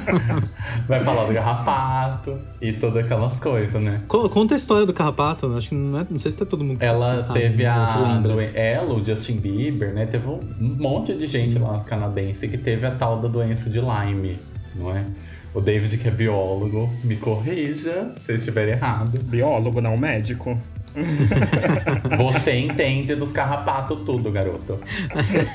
vai 0.86 1.00
falar 1.00 1.26
do 1.26 1.34
carrapato 1.34 2.38
e 2.60 2.72
todas 2.72 3.04
aquelas 3.04 3.38
coisas, 3.38 3.80
né? 3.80 4.02
Co- 4.08 4.28
Conta 4.28 4.54
a 4.54 4.56
história 4.56 4.86
do 4.86 4.92
Carrapato, 4.92 5.54
acho 5.56 5.68
que 5.70 5.74
não, 5.74 6.00
é, 6.00 6.06
não 6.08 6.18
sei 6.18 6.30
se 6.30 6.38
tá 6.38 6.46
todo 6.46 6.64
mundo 6.64 6.82
Ela 6.82 7.12
que 7.12 7.18
sabe, 7.18 7.40
teve 7.40 7.64
né, 7.64 7.88
que 7.92 8.58
a. 8.58 8.60
Ela, 8.60 8.94
o 8.94 9.04
Justin 9.04 9.36
Bieber, 9.36 9.92
né? 9.92 10.06
Teve 10.06 10.28
um 10.28 10.40
monte 10.60 11.14
de 11.14 11.26
gente 11.26 11.54
Sim. 11.54 11.58
lá 11.60 11.80
canadense 11.80 12.48
que 12.48 12.58
teve 12.58 12.86
a 12.86 12.90
tal 12.92 13.20
da 13.20 13.28
doença 13.28 13.68
de 13.68 13.80
Lyme, 13.80 14.38
não 14.74 14.94
é? 14.94 15.04
O 15.52 15.60
David, 15.60 15.98
que 15.98 16.08
é 16.08 16.10
biólogo, 16.10 16.88
me 17.02 17.16
corrija 17.16 18.12
se 18.20 18.32
eu 18.32 18.36
estiver 18.36 18.68
errado. 18.68 19.18
Biólogo, 19.24 19.80
não 19.80 19.96
médico. 19.96 20.56
Você 22.18 22.52
entende 22.52 23.14
dos 23.14 23.32
carrapatos 23.32 24.02
tudo, 24.04 24.30
garoto. 24.30 24.78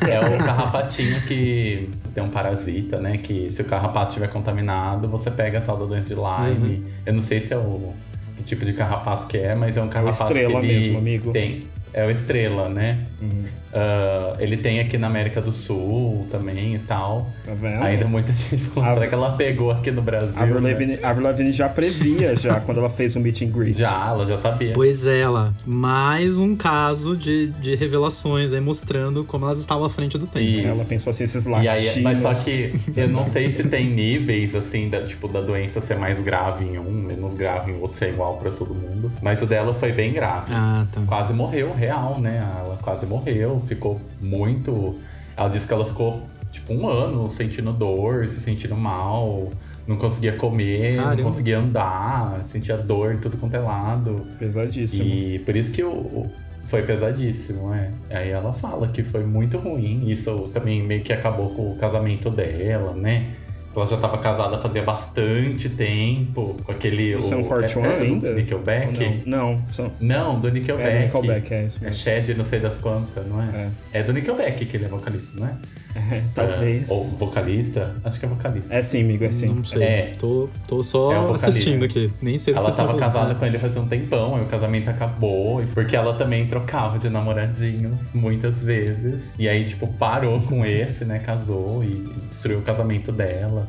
É 0.07 0.19
o 0.19 0.37
carrapatinho 0.37 1.21
que 1.21 1.89
tem 2.13 2.23
um 2.23 2.29
parasita, 2.29 2.99
né? 2.99 3.17
Que 3.17 3.49
se 3.49 3.61
o 3.61 3.65
carrapato 3.65 4.09
estiver 4.09 4.29
contaminado, 4.29 5.07
você 5.07 5.29
pega 5.29 5.57
a 5.59 5.61
tal 5.61 5.77
da 5.77 5.85
doença 5.85 6.13
de 6.13 6.15
Lyme. 6.15 6.75
Uhum. 6.75 6.83
Eu 7.05 7.13
não 7.13 7.21
sei 7.21 7.41
se 7.41 7.53
é 7.53 7.57
o 7.57 7.93
que 8.37 8.43
tipo 8.43 8.65
de 8.65 8.73
carrapato 8.73 9.27
que 9.27 9.37
é, 9.37 9.55
mas 9.55 9.77
é 9.77 9.81
um 9.81 9.85
É 9.85 9.87
o 9.87 9.91
carrapato 9.91 10.23
estrela 10.23 10.59
que 10.59 10.65
ele 10.67 10.75
mesmo, 10.75 10.97
amigo. 10.97 11.31
tem. 11.31 11.67
É 11.93 12.05
o 12.05 12.11
estrela, 12.11 12.69
né? 12.69 12.99
Uhum. 13.21 13.43
Ah, 13.75 14.33
ele 14.39 14.55
tem 14.55 14.79
aqui 14.79 14.97
na 14.97 15.07
América 15.07 15.41
do 15.41 15.51
Sul 15.51 16.25
também 16.31 16.75
e 16.75 16.79
tal. 16.79 17.29
Tá 17.43 17.51
vendo? 17.53 17.83
Ainda 17.83 18.05
muita 18.05 18.31
gente 18.33 18.57
falando, 18.57 18.89
A- 18.89 18.93
será 18.93 19.07
que 19.07 19.13
ela 19.13 19.31
pegou 19.33 19.71
aqui 19.71 19.91
no 19.91 20.01
Brasil? 20.01 20.31
A 20.35 20.43
Avril 20.43 20.61
né? 20.61 20.71
Lavigne, 20.71 20.99
Avril 21.03 21.25
Lavigne 21.25 21.51
já 21.51 21.67
previa, 21.67 22.35
já, 22.37 22.59
quando 22.61 22.77
ela 22.79 22.89
fez 22.89 23.15
o 23.17 23.19
meet 23.19 23.41
and 23.41 23.47
greet. 23.47 23.77
Já, 23.77 24.07
ela 24.09 24.25
já 24.25 24.37
sabia. 24.37 24.73
Pois 24.73 25.05
é, 25.05 25.19
ela. 25.19 25.53
Mais 25.65 26.39
um 26.39 26.55
caso 26.55 27.17
de, 27.17 27.47
de 27.59 27.75
revelações 27.75 28.53
aí 28.53 28.61
mostrando 28.61 29.25
como 29.25 29.45
elas 29.45 29.59
estavam 29.59 29.83
à 29.85 29.89
frente 29.89 30.17
do 30.17 30.25
tempo. 30.25 30.45
Isso. 30.45 30.67
Ela 30.67 30.85
pensou 30.85 31.11
assim, 31.11 31.25
esses 31.25 31.45
E 31.45 31.67
aí, 31.67 32.01
mas 32.01 32.21
só 32.21 32.33
que 32.33 32.73
eu 32.95 33.09
não 33.09 33.25
sei 33.25 33.49
se 33.49 33.65
tem 33.65 33.89
níveis 33.89 34.55
assim, 34.55 34.89
da, 34.89 35.01
tipo, 35.01 35.27
da 35.27 35.41
doença 35.41 35.81
ser 35.81 35.97
mais 35.97 36.21
grave 36.21 36.63
em 36.63 36.77
um, 36.79 36.91
menos 36.91 37.35
grave 37.35 37.71
em 37.71 37.81
outro, 37.81 37.97
ser 37.97 38.13
igual 38.13 38.37
pra 38.37 38.51
todo 38.51 38.73
mundo. 38.73 39.11
Mas 39.21 39.41
o 39.41 39.45
dela 39.45 39.73
foi 39.73 39.91
bem 39.91 40.13
grave. 40.13 40.51
Ah, 40.53 40.85
tá. 40.91 41.01
Quase 41.05 41.33
morreu, 41.33 41.73
real, 41.73 42.19
né? 42.19 42.41
Ela 42.59 42.77
quase 42.81 43.05
morreu, 43.05 43.61
ficou 43.65 43.99
muito. 44.21 44.95
Ela 45.35 45.49
disse 45.49 45.67
que 45.67 45.73
ela 45.73 45.85
ficou 45.85 46.21
tipo 46.51 46.73
um 46.73 46.87
ano 46.87 47.29
sentindo 47.29 47.73
dor, 47.73 48.27
se 48.27 48.39
sentindo 48.39 48.75
mal, 48.75 49.49
não 49.85 49.97
conseguia 49.97 50.33
comer, 50.33 50.95
Caramba. 50.95 51.15
não 51.17 51.23
conseguia 51.25 51.59
andar, 51.59 52.43
sentia 52.45 52.77
dor 52.77 53.13
em 53.13 53.17
tudo 53.17 53.37
quanto 53.37 53.55
é 53.55 53.59
lado. 53.59 54.21
Pesadíssimo. 54.39 55.03
E 55.07 55.39
por 55.39 55.55
isso 55.55 55.71
que 55.71 55.83
o- 55.83 56.25
foi 56.65 56.81
pesadíssimo, 56.81 57.71
é. 57.73 57.91
Aí 58.09 58.29
ela 58.29 58.51
fala 58.51 58.87
que 58.87 59.03
foi 59.03 59.23
muito 59.23 59.57
ruim. 59.57 60.09
Isso 60.09 60.49
também 60.53 60.81
meio 60.81 61.03
que 61.03 61.13
acabou 61.13 61.49
com 61.51 61.71
o 61.73 61.75
casamento 61.75 62.29
dela, 62.31 62.93
né? 62.93 63.31
Ela 63.75 63.87
já 63.87 63.95
estava 63.95 64.17
casada 64.17 64.57
fazia 64.57 64.83
bastante 64.83 65.69
tempo 65.69 66.55
com 66.63 66.71
aquele. 66.71 67.15
O 67.15 67.21
Sam 67.21 67.43
Fortune 67.43 67.85
é, 67.85 67.89
é 67.89 67.97
do 67.97 68.03
ainda? 68.03 68.33
Nickelback? 68.33 69.23
Não, 69.25 69.61
não. 69.77 69.91
Não, 69.99 70.39
do 70.39 70.49
Nickelback. 70.49 70.89
É 70.89 70.97
do 70.97 71.03
Nickelback, 71.05 71.53
é 71.53 71.65
isso 71.65 71.79
É 71.81 71.85
mesmo. 71.85 72.01
Shed, 72.01 72.33
não 72.35 72.43
sei 72.43 72.59
das 72.59 72.79
quantas, 72.79 73.25
não 73.27 73.41
é? 73.41 73.69
É, 73.91 74.03
do 74.03 74.13
Nickelback 74.13 74.65
que 74.65 74.77
ele 74.77 74.85
é 74.85 74.87
vocalista, 74.87 75.39
não 75.39 75.47
é? 75.47 75.55
É, 75.95 76.21
talvez. 76.35 76.89
Ou 76.89 77.03
vocalista? 77.03 77.95
Acho 78.03 78.19
que 78.19 78.25
é 78.25 78.29
vocalista. 78.29 78.73
É 78.73 78.83
sim, 78.83 79.01
amigo, 79.01 79.23
é 79.23 79.31
sim. 79.31 79.47
Não 79.47 79.63
sei. 79.63 79.83
É. 79.83 80.11
Tô, 80.19 80.49
tô 80.67 80.83
só 80.83 81.11
É 81.11 81.17
o 81.17 81.21
vocalista. 81.21 81.49
assistindo 81.49 81.85
aqui. 81.85 82.11
Nem 82.21 82.37
sei 82.37 82.53
do 82.53 82.59
que 82.59 82.65
Ela 82.65 82.75
tava 82.75 82.95
casada 82.95 83.33
com 83.35 83.45
ele 83.45 83.57
fazia 83.57 83.81
um 83.81 83.87
tempão, 83.87 84.35
aí 84.35 84.43
o 84.43 84.45
casamento 84.45 84.89
acabou, 84.89 85.63
e 85.63 85.65
porque 85.67 85.95
ela 85.95 86.13
também 86.15 86.47
trocava 86.47 86.99
de 86.99 87.09
namoradinhos 87.09 88.13
muitas 88.13 88.63
vezes. 88.63 89.31
E 89.39 89.47
aí, 89.47 89.65
tipo, 89.65 89.87
parou 89.93 90.39
com 90.41 90.65
esse, 90.65 91.05
né? 91.05 91.19
Casou 91.19 91.83
e 91.83 92.03
destruiu 92.27 92.59
o 92.59 92.61
casamento 92.61 93.11
dela. 93.11 93.67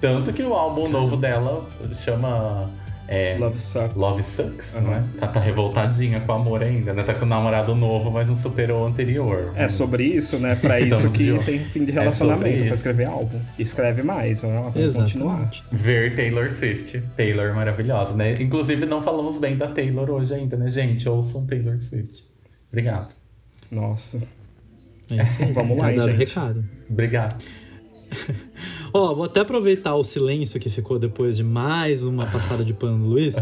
Tanto 0.00 0.32
que 0.32 0.42
o 0.42 0.52
álbum 0.52 0.88
novo 0.88 1.16
dela 1.16 1.64
chama. 1.94 2.68
É, 3.14 3.36
Love 3.38 3.58
Sucks. 3.58 3.94
Love 3.94 4.22
Sucks, 4.22 4.74
Uhum. 4.74 4.80
não 4.80 4.94
é? 4.94 5.02
Tá, 5.18 5.26
tá 5.26 5.38
revoltadinha 5.38 6.18
com 6.20 6.32
o 6.32 6.34
amor 6.34 6.62
ainda, 6.62 6.94
né? 6.94 7.02
Tá 7.02 7.12
com 7.12 7.26
um 7.26 7.28
namorado 7.28 7.74
novo, 7.74 8.10
mas 8.10 8.26
não 8.26 8.34
superou 8.34 8.82
o 8.82 8.86
anterior. 8.86 9.52
É 9.54 9.68
sobre 9.68 10.04
isso, 10.04 10.38
né? 10.38 10.54
Pra 10.54 10.80
isso 10.80 10.94
Estamos 10.94 11.16
que 11.18 11.24
de- 11.24 11.44
tem 11.44 11.58
fim 11.66 11.84
de 11.84 11.90
é 11.90 11.94
relacionamento, 11.94 12.56
pra 12.56 12.64
isso. 12.66 12.74
escrever 12.74 13.04
álbum. 13.06 13.38
Escreve 13.58 14.02
mais, 14.02 14.40
vamos 14.40 14.72
continuar. 14.72 15.34
Exatamente. 15.42 15.62
Ver 15.70 16.14
Taylor 16.16 16.50
Swift. 16.50 17.02
Taylor 17.14 17.54
maravilhosa, 17.54 18.14
né? 18.14 18.32
Inclusive, 18.40 18.86
não 18.86 19.02
falamos 19.02 19.36
bem 19.38 19.58
da 19.58 19.68
Taylor 19.68 20.08
hoje 20.10 20.34
ainda, 20.34 20.56
né, 20.56 20.70
gente? 20.70 21.06
Ouçam 21.06 21.44
Taylor 21.44 21.78
Swift. 21.82 22.24
Obrigado. 22.70 23.14
Nossa. 23.70 24.18
É 25.10 25.22
isso 25.22 25.42
aí. 25.42 25.52
Vamos 25.52 25.76
lá, 25.76 25.92
Tá 25.92 26.08
gente. 26.08 26.16
recado. 26.16 26.64
Obrigado. 26.88 27.44
Ó, 28.94 29.14
vou 29.14 29.24
até 29.24 29.40
aproveitar 29.40 29.94
o 29.94 30.04
silêncio 30.04 30.60
que 30.60 30.68
ficou 30.68 30.98
depois 30.98 31.36
de 31.36 31.42
mais 31.42 32.04
uma 32.04 32.26
passada 32.26 32.62
de 32.62 32.74
pano 32.74 32.98
do 32.98 33.10
Luiz. 33.12 33.38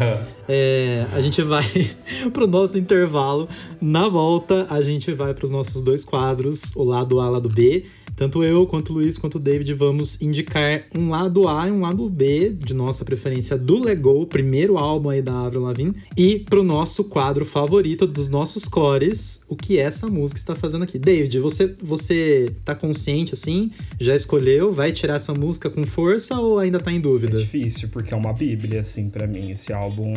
É, 0.49 1.07
a 1.13 1.21
gente 1.21 1.43
vai 1.43 1.65
pro 2.33 2.47
nosso 2.47 2.79
intervalo. 2.79 3.49
Na 3.81 4.09
volta, 4.09 4.67
a 4.71 4.81
gente 4.81 5.13
vai 5.13 5.35
pros 5.35 5.51
nossos 5.51 5.83
dois 5.83 6.05
quadros, 6.05 6.71
o 6.77 6.85
lado 6.85 7.21
A 7.21 7.25
e 7.25 7.29
o 7.29 7.33
lado 7.33 7.49
B. 7.49 7.85
Tanto 8.21 8.45
eu, 8.45 8.67
quanto 8.67 8.91
o 8.91 8.93
Luiz, 8.93 9.17
quanto 9.17 9.37
o 9.37 9.39
David 9.41 9.73
vamos 9.73 10.21
indicar 10.21 10.83
um 10.95 11.09
lado 11.09 11.49
A 11.49 11.67
e 11.67 11.71
um 11.71 11.81
lado 11.81 12.07
B, 12.11 12.51
de 12.51 12.75
nossa 12.75 13.03
preferência 13.03 13.57
do 13.57 13.83
Lego, 13.83 14.21
o 14.21 14.27
primeiro 14.27 14.77
álbum 14.77 15.09
aí 15.09 15.23
da 15.23 15.33
Avril 15.47 15.63
Lavigne. 15.63 15.95
E 16.15 16.41
pro 16.41 16.63
nosso 16.63 17.05
quadro 17.05 17.47
favorito 17.47 18.07
dos 18.07 18.29
nossos 18.29 18.67
cores, 18.69 19.41
o 19.49 19.57
que 19.57 19.79
essa 19.79 20.07
música 20.07 20.39
está 20.39 20.55
fazendo 20.55 20.83
aqui. 20.85 20.99
David, 20.99 21.39
você, 21.39 21.75
você 21.83 22.51
tá 22.63 22.75
consciente 22.75 23.33
assim? 23.33 23.71
Já 23.99 24.15
escolheu? 24.15 24.71
Vai 24.71 24.93
tirar 24.93 25.15
essa 25.15 25.33
música 25.33 25.71
com 25.71 25.83
força 25.85 26.39
ou 26.39 26.59
ainda 26.59 26.79
tá 26.79 26.93
em 26.93 26.97
É 26.97 27.01
dúvida? 27.01 27.39
difícil, 27.39 27.89
porque 27.89 28.13
é 28.13 28.17
uma 28.19 28.35
bíblia, 28.35 28.83
assim, 28.83 29.09
pra 29.09 29.27
mim. 29.27 29.53
Esse 29.53 29.73
álbum, 29.73 30.13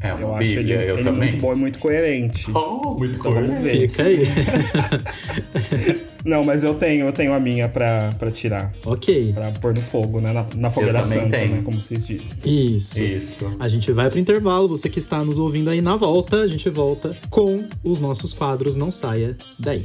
É 0.00 0.10
uma 0.14 0.20
eu 0.22 0.34
acho 0.36 0.48
bíblia, 0.48 0.74
ele, 0.76 0.90
eu 0.90 0.94
ele 0.94 1.04
também. 1.04 1.28
muito 1.32 1.40
bom 1.42 1.52
e 1.52 1.56
muito 1.56 1.78
coerente. 1.78 2.50
Oh, 2.54 2.94
muito 2.94 3.18
Então 3.18 3.30
vamos 3.30 3.58
coerente. 3.58 3.78
ver. 3.78 3.90
Fica 3.90 4.04
aí. 4.04 6.02
Não, 6.24 6.44
mas 6.44 6.62
eu 6.64 6.74
tenho, 6.74 7.06
eu 7.06 7.12
tenho 7.12 7.32
a 7.32 7.40
minha 7.40 7.68
pra, 7.68 8.10
pra 8.18 8.30
tirar. 8.30 8.72
ok. 8.84 9.32
Pra 9.32 9.50
pôr 9.52 9.74
no 9.74 9.80
fogo, 9.80 10.20
né? 10.20 10.32
Na, 10.32 10.46
na 10.56 10.70
fogueira 10.70 11.02
também 11.02 11.18
santa, 11.18 11.36
tenho. 11.36 11.56
né? 11.56 11.62
Como 11.64 11.80
vocês 11.80 12.06
dizem. 12.06 12.36
Isso. 12.44 13.02
Isso. 13.02 13.56
A 13.58 13.68
gente 13.68 13.90
vai 13.92 14.08
pro 14.08 14.18
intervalo, 14.18 14.68
você 14.68 14.88
que 14.88 14.98
está 14.98 15.24
nos 15.24 15.38
ouvindo 15.38 15.70
aí 15.70 15.80
na 15.80 15.96
volta, 15.96 16.42
a 16.42 16.46
gente 16.48 16.68
volta 16.70 17.10
com 17.30 17.64
os 17.82 17.98
nossos 18.00 18.32
quadros 18.32 18.76
Não 18.76 18.90
Saia 18.90 19.36
Daí. 19.58 19.84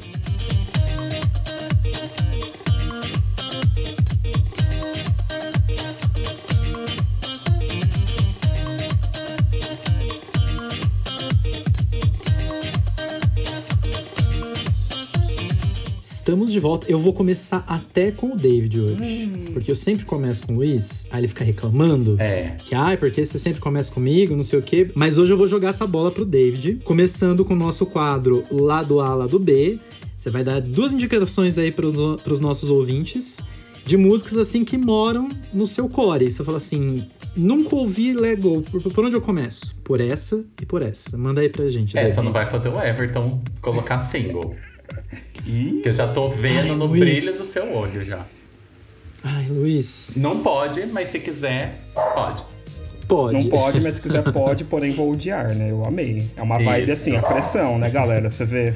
Estamos 16.27 16.51
de 16.51 16.59
volta. 16.59 16.91
Eu 16.91 16.99
vou 16.99 17.13
começar 17.13 17.63
até 17.65 18.11
com 18.11 18.33
o 18.33 18.35
David 18.35 18.81
hoje. 18.81 19.31
Porque 19.53 19.71
eu 19.71 19.75
sempre 19.75 20.03
começo 20.03 20.45
com 20.45 20.51
o 20.51 20.55
Luiz, 20.57 21.07
aí 21.09 21.21
ele 21.21 21.27
fica 21.29 21.41
reclamando. 21.41 22.17
É. 22.19 22.57
Que, 22.65 22.75
ai, 22.75 22.97
porque 22.97 23.25
você 23.25 23.39
sempre 23.39 23.61
começa 23.61 23.93
comigo, 23.93 24.35
não 24.35 24.43
sei 24.43 24.59
o 24.59 24.61
quê. 24.61 24.91
Mas 24.93 25.17
hoje 25.17 25.31
eu 25.31 25.37
vou 25.37 25.47
jogar 25.47 25.69
essa 25.69 25.87
bola 25.87 26.11
pro 26.11 26.25
David. 26.25 26.81
Começando 26.83 27.45
com 27.45 27.53
o 27.53 27.55
nosso 27.55 27.85
quadro 27.85 28.43
lado 28.51 28.99
A, 28.99 29.15
lado 29.15 29.39
B. 29.39 29.79
Você 30.17 30.29
vai 30.29 30.43
dar 30.43 30.59
duas 30.59 30.91
indicações 30.91 31.57
aí 31.57 31.71
pro, 31.71 32.17
pros 32.21 32.41
nossos 32.41 32.69
ouvintes 32.69 33.41
de 33.85 33.95
músicas 33.95 34.35
assim 34.35 34.65
que 34.65 34.77
moram 34.77 35.29
no 35.53 35.65
seu 35.65 35.87
core. 35.87 36.29
Você 36.29 36.43
fala 36.43 36.57
assim. 36.57 37.07
Nunca 37.37 37.73
ouvi 37.73 38.11
Lego. 38.11 38.63
Por, 38.63 38.81
por 38.81 39.05
onde 39.05 39.15
eu 39.15 39.21
começo? 39.21 39.79
Por 39.81 40.01
essa 40.01 40.43
e 40.61 40.65
por 40.65 40.81
essa. 40.81 41.17
Manda 41.17 41.39
aí 41.39 41.47
pra 41.47 41.69
gente. 41.69 41.97
É, 41.97 42.01
David. 42.01 42.15
só 42.15 42.21
não 42.21 42.33
vai 42.33 42.49
fazer 42.49 42.67
o 42.67 42.77
Everton 42.77 43.41
colocar 43.61 43.99
single. 43.99 44.57
Que 45.81 45.89
eu 45.89 45.93
já 45.93 46.07
tô 46.07 46.29
vendo 46.29 46.71
Ai, 46.71 46.77
no 46.77 46.85
Luiz. 46.85 46.99
brilho 46.99 47.21
do 47.21 47.43
seu 47.43 47.73
olho 47.75 48.05
já. 48.05 48.25
Ai, 49.23 49.47
Luiz. 49.49 50.13
Não 50.15 50.39
pode, 50.41 50.85
mas 50.87 51.09
se 51.09 51.19
quiser, 51.19 51.79
pode. 52.13 52.43
Pode. 53.07 53.33
não 53.33 53.49
pode, 53.49 53.79
mas 53.79 53.95
se 53.95 54.01
quiser 54.01 54.21
pode, 54.33 54.65
porém 54.65 54.91
vou 54.91 55.11
odiar, 55.11 55.55
né? 55.55 55.71
Eu 55.71 55.85
amei. 55.85 56.25
É 56.35 56.41
uma 56.41 56.59
vibe 56.59 56.91
Isso. 56.91 57.01
assim, 57.01 57.15
a 57.15 57.21
pressão, 57.21 57.79
né, 57.79 57.89
galera? 57.89 58.29
Você 58.29 58.45
vê. 58.45 58.73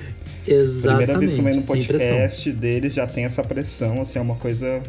Exatamente. 0.48 1.06
Primeira 1.06 1.20
vez 1.20 1.34
que 1.34 1.40
eu 1.40 1.44
venho 1.44 1.56
no 1.58 1.68
podcast 1.68 2.52
deles 2.52 2.94
já 2.94 3.06
tem 3.06 3.26
essa 3.26 3.44
pressão, 3.44 4.02
assim, 4.02 4.18
é 4.18 4.22
uma 4.22 4.36
coisa 4.36 4.82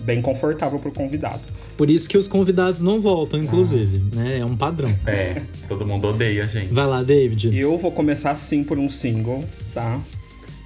bem 0.00 0.20
confortável 0.22 0.78
pro 0.78 0.92
convidado. 0.92 1.40
Por 1.76 1.90
isso 1.90 2.08
que 2.08 2.16
os 2.16 2.28
convidados 2.28 2.80
não 2.80 3.00
voltam, 3.00 3.40
inclusive. 3.40 4.02
Né? 4.14 4.38
É 4.38 4.44
um 4.44 4.56
padrão. 4.56 4.92
É, 5.06 5.42
todo 5.66 5.86
mundo 5.86 6.08
odeia 6.08 6.44
a 6.44 6.46
gente. 6.46 6.72
Vai 6.72 6.86
lá, 6.86 7.02
David. 7.02 7.56
Eu 7.56 7.76
vou 7.78 7.90
começar 7.90 8.34
sim 8.34 8.62
por 8.62 8.78
um 8.78 8.88
single, 8.88 9.44
tá? 9.74 9.98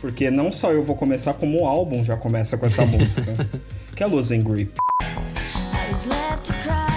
Porque 0.05 0.31
não 0.31 0.53
só 0.53 0.71
eu 0.71 0.85
vou 0.85 0.95
começar, 0.95 1.33
como 1.33 1.63
o 1.63 1.67
álbum 1.67 2.05
já 2.05 2.15
começa 2.15 2.59
com 2.59 2.67
essa 2.67 2.85
música. 2.85 3.35
Que 3.97 4.03
é 4.03 4.07
Losing 4.07 4.43
Grip. 4.43 4.75
I 5.01 5.89
was 5.89 6.05
left 6.05 6.45
to 6.45 6.53
cry 6.63 6.94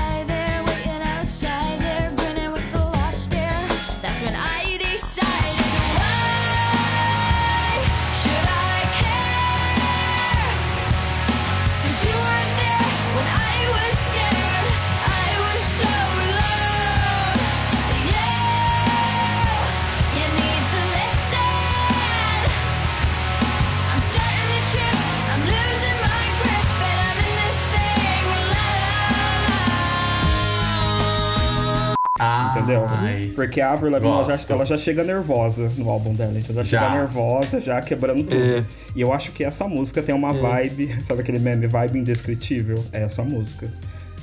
Ah, 32.19 32.51
entendeu? 32.55 32.85
Ai, 32.89 33.31
Porque 33.35 33.61
a 33.61 33.71
Avril 33.71 33.91
Lavigne, 33.91 34.11
ela 34.13 34.37
já, 34.37 34.53
ela 34.53 34.65
já 34.65 34.77
chega 34.77 35.03
nervosa 35.03 35.69
no 35.77 35.89
álbum 35.89 36.13
dela, 36.13 36.33
então 36.37 36.55
ela 36.55 36.63
Já. 36.63 36.81
chega 36.81 36.99
nervosa, 37.01 37.61
já 37.61 37.81
quebrando 37.81 38.23
tudo. 38.23 38.41
É. 38.41 38.63
E 38.95 39.01
eu 39.01 39.13
acho 39.13 39.31
que 39.31 39.43
essa 39.43 39.67
música 39.67 40.01
tem 40.01 40.15
uma 40.15 40.31
É. 40.31 40.39
vibe, 40.39 40.97
sabe 41.05 41.21
aquele 41.21 41.39
meme, 41.39 41.67
vibe 41.67 41.99
indescritível? 41.99 42.83
É 42.91 43.03
essa 43.03 43.23
música. 43.23 43.67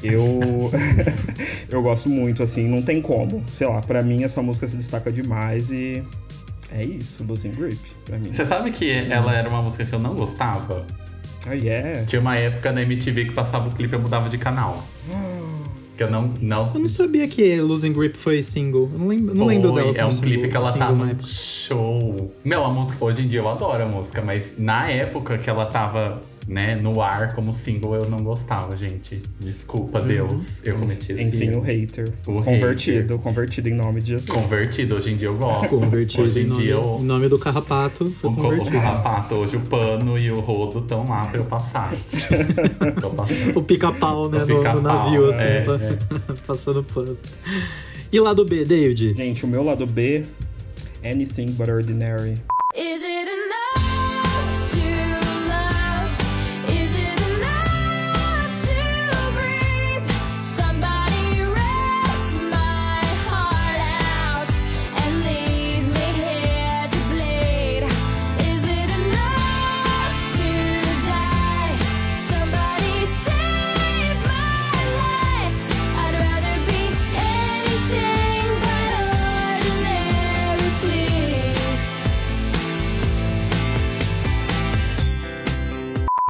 Eu 0.03 0.71
eu 1.71 1.83
gosto 1.83 2.09
muito, 2.09 2.43
assim, 2.43 2.67
não 2.69 2.83
tem 2.83 3.01
como. 3.01 3.43
Sei 3.53 3.67
lá, 3.67 3.81
pra 3.81 4.03
mim 4.03 4.25
essa 4.25 4.43
música 4.43 4.67
se 4.69 4.77
destaca 4.77 5.11
demais 5.13 5.71
e 5.71 6.03
é 6.73 6.83
isso, 6.85 7.25
Losing 7.25 7.53
Grip, 7.53 7.79
pra 8.05 8.19
mim. 8.19 8.33
Você 8.33 8.45
sabe 8.45 8.71
que 8.73 8.91
ela 8.91 9.33
era 9.35 9.49
uma 9.49 9.63
música 9.63 9.85
que 9.85 9.93
eu 9.95 10.01
não 10.01 10.15
gostava? 10.15 10.85
Oh, 11.47 11.53
yeah. 11.53 12.05
Tinha 12.07 12.21
uma 12.21 12.37
época 12.37 12.73
na 12.73 12.83
MTV 12.83 13.27
que 13.27 13.33
passava 13.33 13.69
o 13.69 13.73
clipe 13.73 13.95
e 13.95 13.97
eu 13.97 14.01
mudava 14.01 14.29
de 14.29 14.39
canal. 14.39 14.83
Que 15.97 16.03
eu 16.03 16.11
não. 16.11 16.33
não 16.41 16.71
Eu 16.75 16.81
não 16.81 16.89
sabia 16.89 17.29
que 17.29 17.61
Losing 17.61 17.93
Grip 17.93 18.17
foi 18.17 18.43
single. 18.43 18.89
Eu 18.93 18.99
não 18.99 19.07
lembro, 19.09 19.35
não 19.35 19.47
lembro 19.47 19.73
Foi, 19.73 19.83
dela 19.83 19.97
É 19.97 20.05
um 20.05 20.11
single, 20.11 20.31
clipe 20.31 20.49
que 20.49 20.57
ela 20.57 20.73
tá 20.73 20.89
época. 20.91 21.19
show. 21.23 22.33
Meu, 22.45 22.65
a 22.65 22.71
música, 22.71 23.05
hoje 23.05 23.23
em 23.23 23.29
dia 23.29 23.41
eu 23.41 23.49
adoro 23.49 23.83
a 23.83 23.87
música, 23.87 24.21
mas 24.21 24.55
na 24.59 24.91
época 24.91 25.39
que 25.39 25.49
ela 25.49 25.67
tava, 25.67 26.21
né, 26.47 26.77
no 26.77 27.01
ar 27.01 27.35
como 27.35 27.55
single, 27.55 27.95
eu 27.95 28.11
não 28.11 28.23
gostava, 28.23 28.77
gente. 28.77 29.23
Desculpa, 29.41 30.01
Uhum. 30.01 30.07
Deus. 30.09 30.63
Eu 30.65 30.75
cometi 30.79 31.13
esse 31.13 31.23
Enfim, 31.23 31.45
erro. 31.49 31.61
o 31.61 31.63
hater. 31.63 32.09
O 32.27 32.43
convertido, 32.43 33.19
convertido 33.19 33.69
em 33.71 33.75
nome 33.75 34.01
de 34.03 34.11
Jesus. 34.11 34.29
Convertido, 34.31 34.95
hoje 34.97 35.13
em 35.13 35.17
dia 35.17 35.29
eu 35.29 35.37
gosto. 35.37 35.69
Convertido 35.79 36.23
hoje 36.25 36.41
em 36.41 36.45
em 36.45 36.47
nome, 36.49 36.63
dia 36.63 36.73
eu. 36.75 36.99
nome 37.03 37.29
do 37.29 37.39
carrapato, 37.39 38.11
foi 38.11 38.31
O, 38.31 38.35
co- 38.35 38.41
o 38.41 38.43
convertido. 38.45 38.71
carrapato, 38.73 39.35
hoje 39.37 39.57
o 39.57 39.61
pano 39.61 40.19
e 40.19 40.31
o 40.31 40.41
rodo 40.41 40.81
estão 40.81 41.07
lá 41.09 41.23
pra 41.29 41.39
eu 41.41 41.45
passar. 41.45 41.91
O 43.55 43.63
pica-pau, 43.63 44.29
né, 44.29 44.39
O 44.39 44.41
no, 44.41 44.47
no 44.47 44.57
pica-pau, 44.59 44.83
navio, 44.83 45.29
assim, 45.29 45.43
é, 45.43 45.61
pa- 45.63 45.81
é. 45.83 46.37
passando 46.47 46.83
pano. 46.83 47.17
E 48.13 48.21
lá 48.21 48.33
do 48.33 48.45
B, 48.45 48.65
David? 48.65 49.15
Gente, 49.15 49.45
o 49.45 49.49
meu 49.49 49.65
lado 49.65 49.87
B, 49.87 50.25
Anything 51.05 51.53
But 51.53 51.69
Ordinary. 51.69 52.35
Is 52.77 53.03
it 53.05 53.31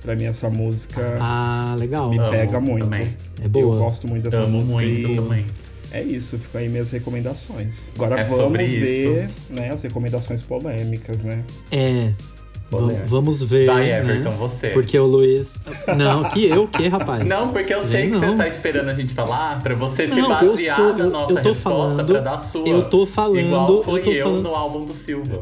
Pra 0.05 0.15
mim, 0.15 0.25
essa 0.25 0.51
música 0.51 1.17
Ah, 1.19 1.75
legal. 1.79 2.11
me 2.11 2.19
Amo 2.19 2.31
pega 2.31 2.61
muito. 2.61 2.85
também. 2.85 3.09
É 3.43 3.49
boa. 3.49 3.75
Eu 3.75 3.79
gosto 3.81 4.07
muito 4.07 4.25
dessa 4.25 4.43
Amo 4.43 4.59
música. 4.59 4.77
muito 4.77 5.09
e 5.09 5.17
também. 5.17 5.47
É 5.91 6.03
isso, 6.03 6.39
ficam 6.39 6.61
aí 6.61 6.69
minhas 6.69 6.91
recomendações. 6.91 7.91
Agora 7.95 8.21
É 8.21 8.25
vamos 8.25 8.37
sobre 8.39 8.67
ver 8.67 9.25
isso. 9.25 9.35
né, 9.49 9.71
as 9.73 9.81
recomendações 9.81 10.43
polêmicas, 10.43 11.23
né? 11.25 11.43
É. 11.73 12.13
Polêmica. 12.77 13.07
vamos 13.07 13.43
ver. 13.43 13.67
Vai, 13.67 13.85
né? 13.85 13.99
Everton, 13.99 14.31
você. 14.33 14.69
Porque 14.71 14.99
o 14.99 15.05
Luiz. 15.07 15.61
Não, 15.97 16.25
que 16.25 16.47
eu, 16.47 16.67
que, 16.69 16.87
rapaz? 16.89 17.27
Não, 17.27 17.49
porque 17.53 17.73
eu 17.75 17.83
sei 17.83 18.03
que 18.07 18.13
não. 18.13 18.21
você 18.21 18.37
tá 18.37 18.49
esperando 18.49 18.89
a 18.91 18.95
gente 18.95 19.15
falar 19.15 19.61
pra 19.63 19.75
você 19.75 20.09
se 20.09 20.15
Não, 20.15 20.41
eu 20.43 20.51
basear 20.51 20.77
sou- 20.77 20.93
na 20.93 20.99
eu- 21.05 21.11
nossa 21.11 21.33
eu 21.33 21.43
tô 21.43 21.49
resposta 21.51 21.61
falando- 21.71 22.07
pra 22.07 22.21
dar 22.21 22.35
a 22.35 22.39
sua. 22.39 22.69
eu 22.69 22.83
tô 22.89 23.07
falando- 23.07 23.39
Igual 23.41 23.83
foi 23.83 24.01
eu 24.01 24.05
tô 24.05 24.11
eu 24.13 24.25
falando- 24.25 24.43
no 24.43 24.55
álbum 24.55 24.85
do 24.85 24.95
Silva. 24.95 25.41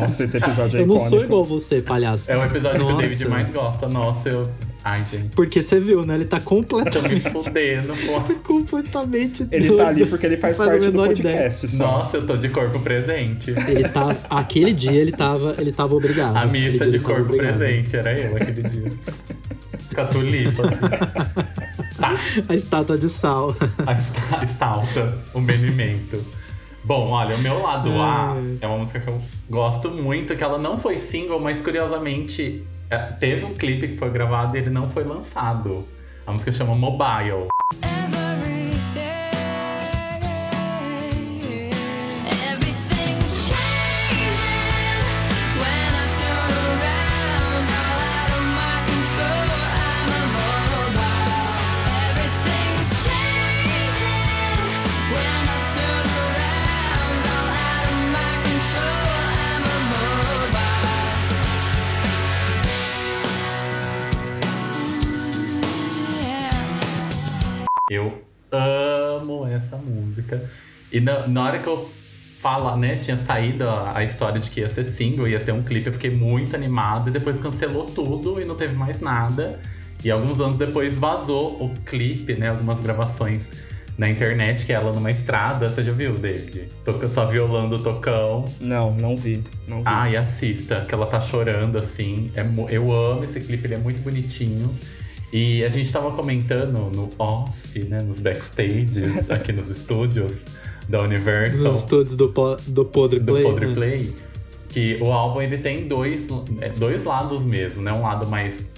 Nossa, 0.00 0.24
esse 0.24 0.36
episódio 0.36 0.78
é 0.78 0.82
Eu 0.82 0.86
não 0.86 0.94
icônico. 0.96 1.08
sou 1.16 1.24
igual 1.24 1.44
você, 1.44 1.80
palhaço. 1.80 2.30
É 2.30 2.36
o 2.36 2.44
episódio 2.44 2.78
que 2.78 2.84
o 2.84 2.88
Nossa. 2.96 3.02
David 3.08 3.28
mais 3.28 3.50
gosta. 3.50 3.88
Nossa, 3.88 4.28
eu. 4.28 4.48
Ai, 4.88 5.04
gente. 5.10 5.34
Porque 5.34 5.60
você 5.60 5.80
viu, 5.80 6.06
né? 6.06 6.14
Ele 6.14 6.26
tá 6.26 6.38
Tô 6.38 6.54
me 6.54 6.64
completamente. 6.64 7.28
fudendo, 7.30 7.92
pô. 8.06 8.20
completamente. 8.46 9.44
Ele 9.50 9.66
doido. 9.66 9.78
tá 9.82 9.88
ali 9.88 10.06
porque 10.06 10.26
ele 10.26 10.36
faz, 10.36 10.56
Não 10.56 10.64
faz 10.64 10.68
a 10.76 10.78
parte 10.78 10.86
do 10.86 10.92
menor 10.92 11.08
podcast 11.08 11.68
só. 11.68 11.84
Nossa, 11.86 12.16
eu 12.18 12.24
tô 12.24 12.36
de 12.36 12.48
corpo 12.50 12.78
presente. 12.78 13.50
Ele 13.50 13.88
tá. 13.88 14.14
Aquele 14.30 14.70
dia 14.72 14.92
ele 14.92 15.10
tava, 15.10 15.56
ele 15.58 15.72
tava 15.72 15.96
obrigado. 15.96 16.36
A 16.36 16.46
missa 16.46 16.88
de 16.88 17.00
corpo 17.00 17.36
presente, 17.36 17.96
era 17.96 18.16
eu 18.16 18.36
aquele 18.36 18.62
dia. 18.62 18.92
Com 19.92 20.00
a 20.00 20.04
tulipa, 20.06 20.62
assim. 20.66 22.44
A 22.48 22.54
estátua 22.54 22.96
de 22.96 23.08
sal. 23.08 23.56
A 23.84 23.92
esta- 23.92 24.44
estalta, 24.44 25.18
o 25.34 25.40
menimento. 25.40 26.22
Bom, 26.84 27.08
olha, 27.10 27.34
o 27.34 27.38
meu 27.40 27.60
lado 27.60 27.90
A 28.00 28.36
é 28.60 28.66
uma 28.68 28.78
música 28.78 29.00
que 29.00 29.08
eu 29.08 29.20
gosto 29.50 29.90
muito, 29.90 30.36
que 30.36 30.44
ela 30.44 30.58
não 30.58 30.78
foi 30.78 30.96
single, 31.00 31.40
mas 31.40 31.60
curiosamente 31.60 32.62
teve 33.18 33.44
um 33.44 33.54
clipe 33.54 33.88
que 33.88 33.96
foi 33.96 34.10
gravado 34.10 34.56
e 34.56 34.60
ele 34.60 34.70
não 34.70 34.88
foi 34.88 35.04
lançado. 35.04 35.86
A 36.26 36.32
música 36.32 36.52
chama 36.52 36.74
Mobile. 36.74 37.48
E 70.96 71.00
na, 71.00 71.28
na 71.28 71.44
hora 71.44 71.58
que 71.58 71.66
eu 71.66 71.90
fala, 72.40 72.74
né, 72.74 72.96
tinha 72.96 73.18
saído 73.18 73.68
a, 73.68 73.98
a 73.98 74.02
história 74.02 74.40
de 74.40 74.48
que 74.48 74.60
ia 74.60 74.68
ser 74.68 74.82
single, 74.82 75.28
ia 75.28 75.38
ter 75.38 75.52
um 75.52 75.62
clipe, 75.62 75.88
eu 75.88 75.92
fiquei 75.92 76.10
muito 76.10 76.56
animado 76.56 77.10
e 77.10 77.12
depois 77.12 77.38
cancelou 77.38 77.84
tudo 77.84 78.40
e 78.40 78.46
não 78.46 78.54
teve 78.54 78.74
mais 78.74 78.98
nada. 78.98 79.60
E 80.02 80.10
alguns 80.10 80.40
anos 80.40 80.56
depois 80.56 80.96
vazou 80.96 81.62
o 81.62 81.68
clipe, 81.84 82.32
né, 82.32 82.48
algumas 82.48 82.80
gravações 82.80 83.50
na 83.98 84.08
internet, 84.08 84.64
que 84.64 84.72
é 84.72 84.76
ela 84.76 84.90
numa 84.90 85.10
estrada, 85.10 85.68
você 85.68 85.82
já 85.82 85.92
viu, 85.92 86.14
David? 86.14 86.70
Toca, 86.82 87.06
só 87.10 87.26
violando 87.26 87.76
o 87.76 87.82
tocão. 87.82 88.46
Não, 88.58 88.94
não 88.94 89.18
vi. 89.18 89.44
Não 89.68 89.78
vi. 89.78 89.82
Ah, 89.84 90.08
e 90.08 90.16
assista, 90.16 90.86
que 90.88 90.94
ela 90.94 91.04
tá 91.04 91.20
chorando 91.20 91.76
assim. 91.76 92.32
É, 92.34 92.46
eu 92.74 92.90
amo 92.90 93.22
esse 93.22 93.38
clipe, 93.38 93.66
ele 93.66 93.74
é 93.74 93.78
muito 93.78 94.00
bonitinho. 94.00 94.74
E 95.30 95.62
a 95.62 95.68
gente 95.68 95.92
tava 95.92 96.10
comentando 96.12 96.90
no 96.94 97.10
off, 97.18 97.84
né, 97.84 97.98
nos 98.00 98.18
backstages, 98.18 99.28
aqui 99.30 99.52
nos 99.52 99.68
estúdios 99.68 100.46
da 100.88 101.02
Universal, 101.02 101.64
Nos 101.64 101.76
estúdios 101.80 102.16
do, 102.16 102.28
po- 102.28 102.56
do 102.66 102.84
Podre 102.84 103.18
do 103.20 103.32
Play. 103.32 103.42
Podre 103.44 103.66
né? 103.66 103.74
Play, 103.74 104.14
que 104.68 104.98
o 105.00 105.12
álbum 105.12 105.40
ele 105.40 105.58
tem 105.58 105.88
dois, 105.88 106.28
é, 106.60 106.68
dois 106.68 107.04
lados 107.04 107.44
mesmo, 107.44 107.82
né? 107.82 107.92
Um 107.92 108.02
lado 108.02 108.26
mais 108.26 108.70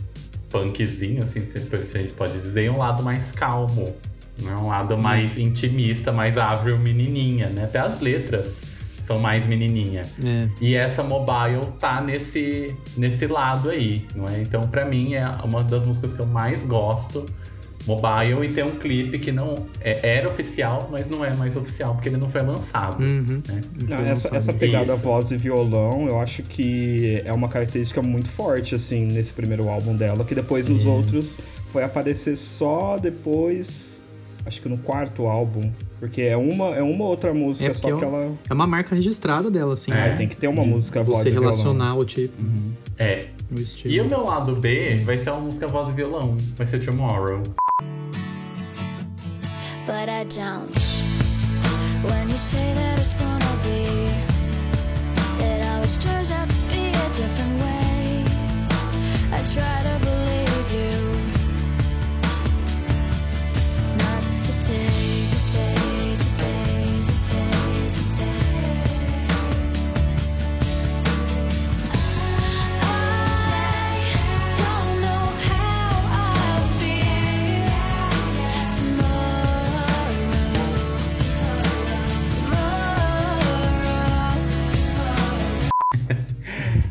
punkzinho, 0.51 1.23
assim, 1.23 1.45
se 1.45 1.59
a 1.59 2.01
gente 2.01 2.15
pode 2.15 2.33
dizer, 2.35 2.65
e 2.65 2.71
um 2.71 2.79
lado 2.79 3.03
mais 3.03 3.33
calmo. 3.33 3.95
Né? 4.41 4.55
Um 4.57 4.69
lado 4.69 4.97
mais 4.97 5.37
intimista, 5.37 6.13
mais 6.13 6.39
Avril 6.39 6.79
menininha, 6.79 7.49
né? 7.49 7.65
Até 7.65 7.81
as 7.81 8.01
letras 8.01 8.55
são 9.03 9.19
mais 9.19 9.47
menininha. 9.47 10.03
É. 10.25 10.49
E 10.61 10.75
essa 10.75 11.03
mobile 11.03 11.67
tá 11.81 12.01
nesse, 12.01 12.75
nesse 12.97 13.27
lado 13.27 13.71
aí, 13.71 14.07
não 14.15 14.27
é? 14.29 14.41
Então, 14.41 14.61
pra 14.63 14.85
mim, 14.85 15.15
é 15.15 15.29
uma 15.43 15.65
das 15.65 15.83
músicas 15.85 16.13
que 16.13 16.21
eu 16.21 16.27
mais 16.27 16.65
gosto. 16.65 17.27
Mobile 17.89 18.45
e 18.45 18.53
tem 18.53 18.63
um 18.65 18.71
clipe 18.79 19.19
que 19.19 19.33
não 19.33 19.67
é- 19.81 20.17
era 20.17 20.29
oficial, 20.29 20.89
mas 20.93 21.09
não 21.11 21.25
é 21.25 21.35
mais 21.35 21.57
oficial, 21.57 21.95
porque 21.95 22.09
ele 22.11 22.19
não 22.19 22.29
foi 22.29 22.43
lançado. 22.43 23.03
Uhum. 23.03 23.43
né? 23.49 23.61
Não, 23.81 23.87
Foi 23.89 23.97
essa, 23.97 24.09
lançado. 24.09 24.37
essa 24.37 24.53
pegada 24.53 24.93
Isso. 24.93 25.03
voz 25.03 25.31
e 25.33 25.37
violão, 25.37 26.07
eu 26.07 26.21
acho 26.21 26.43
que 26.43 27.23
é 27.25 27.33
uma 27.33 27.49
característica 27.49 28.01
muito 28.03 28.29
forte, 28.29 28.75
assim, 28.75 29.07
nesse 29.07 29.33
primeiro 29.33 29.69
álbum 29.69 29.97
dela, 29.97 30.25
que 30.25 30.35
depois 30.35 30.69
nos 30.69 30.85
outros 30.87 31.37
foi 31.73 31.83
aparecer 31.83 32.37
só 32.37 32.99
depois, 32.99 34.03
acho 34.47 34.61
que 34.63 34.69
no 34.69 34.79
quarto 34.79 35.27
álbum, 35.27 35.71
porque 35.99 36.23
é 36.23 36.37
uma, 36.37 36.75
é 36.77 36.83
uma 36.83 37.05
outra 37.07 37.33
música, 37.35 37.71
É 37.71 37.75
só 37.75 37.87
que 37.89 37.93
é 37.93 37.97
um- 37.97 38.03
ela 38.03 38.33
É 38.49 38.55
uma 38.55 38.67
marca 38.67 38.95
registrada 38.95 39.51
dela, 39.51 39.73
assim. 39.73 39.91
É, 39.91 39.95
né? 39.95 40.15
tem 40.17 40.29
que 40.29 40.37
ter 40.37 40.47
uma 40.49 40.63
De 40.63 40.69
música 40.69 41.03
voz 41.03 41.19
Você 41.19 41.29
e 41.29 41.33
violão. 41.33 41.51
relacionar 41.51 41.95
o 41.97 42.05
tipo, 42.05 42.35
É. 42.99 43.27
o. 43.51 43.89
E 43.89 44.01
o 44.01 44.07
meu 44.07 44.25
lado 44.25 44.55
B 44.57 44.97
vai 45.05 45.17
ser 45.17 45.31
uma 45.31 45.41
música 45.41 45.67
voz 45.67 45.89
e 45.89 45.93
violão. 45.93 46.37
Vai 46.57 46.67
ser 46.67 46.79
Tomorrow. 46.85 47.43
But 49.89 50.07
I 50.11 50.25
don't. 50.25 50.77
When 52.05 52.29
you 52.29 52.37
say 52.37 52.75
that 52.75 52.99
it's 52.99 53.15
gonna 53.15 53.55
be, 53.65 53.85
it 55.43 55.65
always 55.71 55.97
turns 55.97 56.31
out 56.31 56.47
to 56.47 56.57
be 56.69 56.89
a 56.91 57.09
different 57.21 57.55
way. 57.63 58.25
I 59.33 59.41
try 59.55 59.77
to 59.89 60.08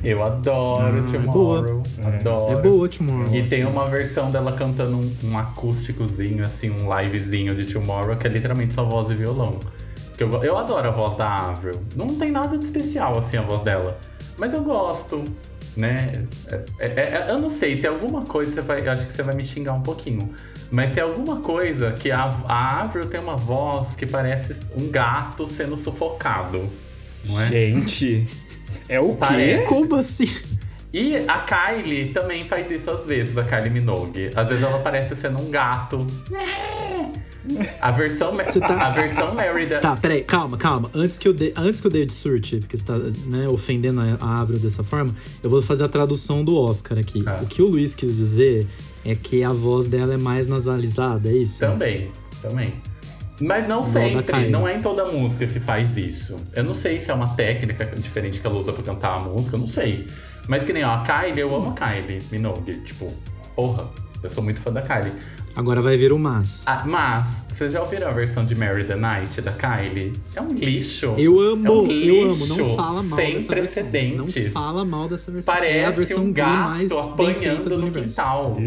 Eu 0.10 0.24
adoro 0.24 0.98
Ah, 0.98 1.00
é 1.00 1.12
Tomorrow. 1.12 1.84
É. 2.04 2.08
Adoro. 2.16 2.52
É 2.52 2.62
boa, 2.62 2.88
Tomorrow. 2.90 3.36
E 3.36 3.44
tem 3.48 3.66
uma 3.66 3.90
versão 3.90 4.32
dela 4.32 4.52
cantando 4.54 4.98
um, 4.98 5.16
um 5.26 5.38
acústicozinho, 5.38 6.46
assim, 6.46 6.70
um 6.70 6.96
livezinho 6.96 7.54
de 7.56 7.66
Tomorrow, 7.72 8.16
que 8.16 8.26
é 8.26 8.30
literalmente 8.30 8.74
só 8.74 8.86
voz 8.86 9.12
e 9.12 9.16
violão. 9.16 9.60
Que 10.18 10.24
eu, 10.24 10.32
eu 10.44 10.58
adoro 10.58 10.88
a 10.88 10.92
voz 10.92 11.16
da 11.16 11.28
Avril. 11.50 11.76
Não 11.96 12.08
tem 12.16 12.32
nada 12.32 12.58
de 12.58 12.64
especial, 12.66 13.18
assim, 13.18 13.38
a 13.38 13.42
voz 13.42 13.62
dela. 13.64 14.00
Mas 14.38 14.54
eu 14.54 14.64
gosto, 14.64 15.24
né? 15.76 16.14
É- 16.50 16.64
é- 16.80 16.88
é- 16.88 17.26
eu 17.30 17.38
não 17.40 17.50
sei, 17.50 17.76
tem 17.78 17.90
alguma 17.90 18.22
coisa, 18.22 18.52
você 18.52 18.62
vai, 18.62 18.80
eu 18.80 18.92
acho 18.92 19.08
que 19.08 19.14
você 19.14 19.24
vai 19.24 19.36
me 19.36 19.44
xingar 19.44 19.74
um 19.74 19.82
pouquinho. 19.82 20.30
Mas 20.72 20.92
tem 20.94 21.04
alguma 21.04 21.38
coisa 21.42 21.92
que 21.92 22.12
a, 22.12 22.34
a 22.48 22.82
Avril 22.82 23.06
tem 23.08 23.20
uma 23.20 23.36
voz 23.36 23.96
que 23.96 24.06
parece 24.06 24.66
um 24.80 24.90
gato 24.90 25.46
sendo 25.48 25.76
sufocado. 25.78 26.68
Não 27.26 27.40
é? 27.42 27.48
Gente, 27.50 28.26
é 28.88 29.00
o 29.00 29.10
quê? 29.10 29.18
Parece. 29.20 29.68
Como 29.68 29.96
assim? 29.96 30.30
E 30.94 31.18
a 31.28 31.40
Kylie 31.40 32.14
também 32.14 32.46
faz 32.46 32.72
isso 32.72 32.90
às 32.90 33.06
vezes, 33.06 33.38
a 33.38 33.44
Kylie 33.44 33.70
Minogue. 33.70 34.32
Às 34.36 34.50
vezes 34.50 34.64
ela 34.64 34.80
parece 34.80 35.16
sendo 35.16 35.40
um 35.42 35.50
gato. 35.52 36.00
A 37.82 37.92
versão, 37.92 38.36
tá- 38.36 38.88
a 38.88 38.90
versão 38.90 39.34
Mary 39.34 39.66
da. 39.66 39.80
Tá, 39.80 39.96
peraí, 39.96 40.22
calma, 40.24 40.58
calma. 40.58 40.90
Antes 40.94 41.18
que, 41.18 41.28
eu 41.28 41.34
de... 41.34 41.54
Antes 41.56 41.80
que 41.80 41.88
o 41.88 41.90
David 41.90 42.12
surte, 42.12 42.58
porque 42.58 42.76
você 42.76 42.84
tá 42.84 42.98
né, 43.26 43.48
ofendendo 43.48 44.02
a, 44.02 44.18
a 44.20 44.42
Avril 44.42 44.60
dessa 44.60 44.84
forma, 44.84 45.16
eu 45.42 45.50
vou 45.50 45.62
fazer 45.62 45.86
a 45.86 45.88
tradução 45.88 46.44
do 46.44 46.56
Oscar 46.58 46.98
aqui. 46.98 47.24
Ah. 47.26 47.38
O 47.42 47.46
que 47.46 47.62
o 47.62 47.68
Luiz 47.68 47.96
quis 47.96 48.18
dizer 48.18 48.68
é 49.06 49.16
que 49.16 49.44
a 49.44 49.54
voz 49.54 49.86
dela 49.86 50.14
é 50.14 50.18
mais 50.18 50.46
nasalizada, 50.48 51.30
é 51.30 51.36
isso? 51.38 51.60
Também, 51.60 52.12
também. 52.42 52.74
Mas 53.40 53.68
não 53.68 53.84
sempre, 53.84 54.48
não 54.50 54.68
é 54.68 54.76
em 54.78 54.82
toda 54.82 55.06
música 55.06 55.46
que 55.46 55.60
faz 55.60 55.96
isso. 55.98 56.38
Eu 56.56 56.64
não 56.64 56.74
sei 56.74 56.98
se 56.98 57.12
é 57.12 57.14
uma 57.14 57.28
técnica 57.36 57.86
diferente 57.96 58.40
que 58.40 58.48
ela 58.48 58.56
usa 58.58 58.74
pra 58.74 58.82
cantar 58.84 59.18
a 59.18 59.20
música, 59.24 59.56
eu 59.56 59.60
não 59.60 59.68
sei. 59.68 60.08
Mas 60.48 60.64
que 60.64 60.74
nem, 60.74 60.84
ó, 60.84 60.94
a 60.96 61.00
Kylie, 61.04 61.40
eu 61.42 61.56
amo 61.56 61.70
a 61.70 61.74
Kylie 61.74 62.20
Minogue. 62.32 62.78
Tipo, 62.82 63.14
porra, 63.56 63.86
eu 64.24 64.30
sou 64.30 64.44
muito 64.44 64.60
fã 64.60 64.72
da 64.72 64.82
Kylie. 64.82 65.12
Agora 65.56 65.82
vai 65.82 65.98
vir 65.98 66.14
o 66.14 66.20
mas. 66.20 66.64
Ah, 66.68 66.84
mas, 66.86 67.46
vocês 67.50 67.72
já 67.72 67.80
ouviram 67.82 68.08
a 68.10 68.12
versão 68.12 68.46
de 68.46 68.54
Mary 68.56 68.84
the 68.84 68.96
Night 68.96 69.42
da 69.42 69.52
Kylie? 69.52 70.14
É 70.36 70.42
um 70.42 70.50
lixo. 70.50 71.16
Eu 71.18 71.40
amo, 71.40 71.68
É 71.68 71.70
um 71.72 71.74
eu 71.74 71.80
amo. 71.82 71.88
lixo 72.30 72.58
Não 72.58 72.76
fala 72.76 73.02
mal 73.04 73.20
sem 73.20 73.34
dessa 73.34 73.48
precedentes. 73.48 74.34
versão. 74.36 74.44
Não 74.44 74.52
fala 74.52 74.86
mal 74.86 75.08
dessa 75.10 75.32
versão. 75.32 75.54
Parece 75.54 75.78
é 75.78 75.86
a 75.86 75.92
versão 75.92 76.24
um 76.26 76.32
gato 76.32 76.70
mais 76.70 76.92
apanhando 76.92 77.64
do 77.70 77.78
no 77.78 77.82
universo. 77.88 78.08
quintal. 78.10 78.58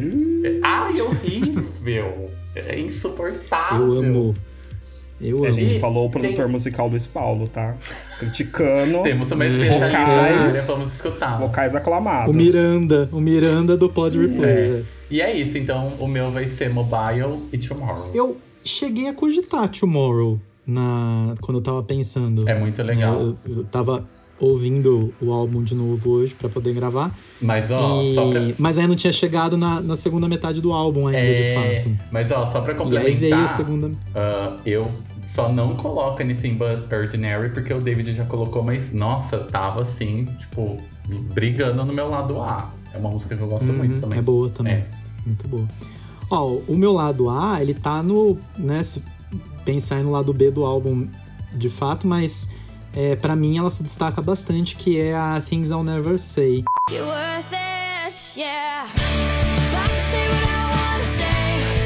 É- 0.45 0.61
Ai, 0.63 1.01
horrível. 1.01 2.31
É 2.57 2.79
insuportável. 2.79 3.95
Eu 3.95 3.99
amo. 4.01 4.35
Eu 5.21 5.45
A 5.45 5.49
amo. 5.49 5.55
gente 5.55 5.77
E 5.77 5.81
falou 5.81 6.07
o 6.07 6.11
produtor 6.11 6.45
tem- 6.45 6.49
musical 6.53 6.89
Luiz 6.89 7.07
Paulo, 7.07 7.47
tá? 7.49 7.75
Criticando 8.19 9.03
Temos 9.05 9.31
uma 9.31 9.45
Vocais. 9.45 10.67
vamos 10.67 10.95
escutar. 10.95 11.39
vocais 11.39 11.75
aclamados. 11.75 12.35
O 12.35 12.37
Miranda, 12.37 13.09
o 13.13 13.21
Miranda 13.21 13.77
do 13.77 13.89
Pod 13.89 14.19
Replay. 14.19 14.49
É. 14.51 14.83
E 15.11 15.21
é 15.21 15.37
isso, 15.37 15.59
então 15.59 15.95
o 15.99 16.07
meu 16.07 16.31
vai 16.31 16.47
ser 16.47 16.71
Mobile 16.71 17.43
e 17.53 17.59
Tomorrow. 17.59 18.11
Eu 18.15 18.37
cheguei 18.65 19.09
a 19.09 19.13
cogitar 19.13 19.69
Tomorrow 19.69 20.39
na, 20.67 21.35
quando 21.41 21.59
eu 21.59 21.63
tava 21.63 21.83
pensando. 21.83 22.49
É 22.49 22.59
muito 22.59 22.83
legal. 22.83 23.15
Eu, 23.21 23.37
eu 23.45 23.65
tava 23.65 24.05
ouvindo 24.41 25.13
o 25.21 25.33
álbum 25.33 25.63
de 25.63 25.75
novo 25.75 26.11
hoje 26.11 26.35
pra 26.35 26.49
poder 26.49 26.73
gravar. 26.75 27.15
Mas 27.41 27.71
ó, 27.71 28.03
E- 28.03 28.15
só 28.15 28.31
pra. 28.31 28.41
Mas 28.59 28.79
aí 28.79 28.87
não 28.87 28.97
tinha 28.97 29.13
chegado 29.13 29.57
na, 29.57 29.81
na 29.81 29.95
segunda 29.97 30.27
metade 30.27 30.61
do 30.61 30.73
álbum 30.73 31.07
ainda, 31.07 31.19
É, 31.21 31.81
de 31.81 31.85
fato. 31.85 31.99
mas 32.11 32.31
ó, 32.31 32.47
só 32.47 32.61
pra 32.63 32.73
E 32.73 32.75
aí 32.75 32.79
complementar, 32.79 33.19
veio 33.21 33.35
a 33.37 33.47
segunda. 33.47 33.91
ah, 34.15 34.57
eu 34.65 34.91
só 35.27 35.53
não 35.53 35.77
coloco 35.77 36.23
Anything 36.23 36.55
But 36.55 36.91
Ordinary 36.93 37.51
porque 37.51 37.73
o 37.73 37.79
David 37.81 38.15
já 38.15 38.25
colocou, 38.25 38.63
mas 38.63 38.93
nossa, 38.93 39.39
tava 39.39 39.83
assim, 39.83 40.25
tipo, 40.39 40.79
brigando 41.35 41.85
no 41.85 41.93
meu 41.93 42.09
lado 42.09 42.41
A. 42.41 42.71
É 42.95 42.99
uma 42.99 43.11
música 43.11 43.37
que 43.37 43.43
eu 43.43 43.47
gosto 43.49 43.73
muito 43.73 43.95
Uhum, 43.97 44.01
também. 44.01 44.19
É 44.19 44.23
boa 44.23 44.49
também. 44.51 44.73
É. 44.75 44.87
Muito 45.27 45.47
boa. 45.47 45.69
Ó, 46.31 46.59
o 46.67 46.77
meu 46.77 46.93
lado 46.93 47.29
A, 47.29 47.61
ele 47.61 47.75
tá 47.75 48.03
no. 48.03 48.39
Né, 48.59 48.83
se 48.83 49.03
pensar 49.65 50.03
no 50.03 50.11
lado 50.13 50.33
B 50.33 50.51
do 50.51 50.65
álbum 50.65 51.07
de 51.53 51.69
fato, 51.69 52.07
mas 52.07 52.51
é, 52.95 53.17
para 53.17 53.37
mim 53.37 53.59
ela 53.59 53.71
se 53.71 53.83
destaca 53.83 54.21
bastante, 54.21 54.77
que 54.77 55.01
é 55.01 55.15
a 55.15 55.41
Things 55.41 55.71
I'll 55.71 55.83
Never 55.83 56.19
Say. 56.19 56.65
It, 56.91 57.01
yeah. 58.37 58.87
Say 58.89 59.91
say, 59.97 60.11
say 60.11 60.29
night, 60.31 61.85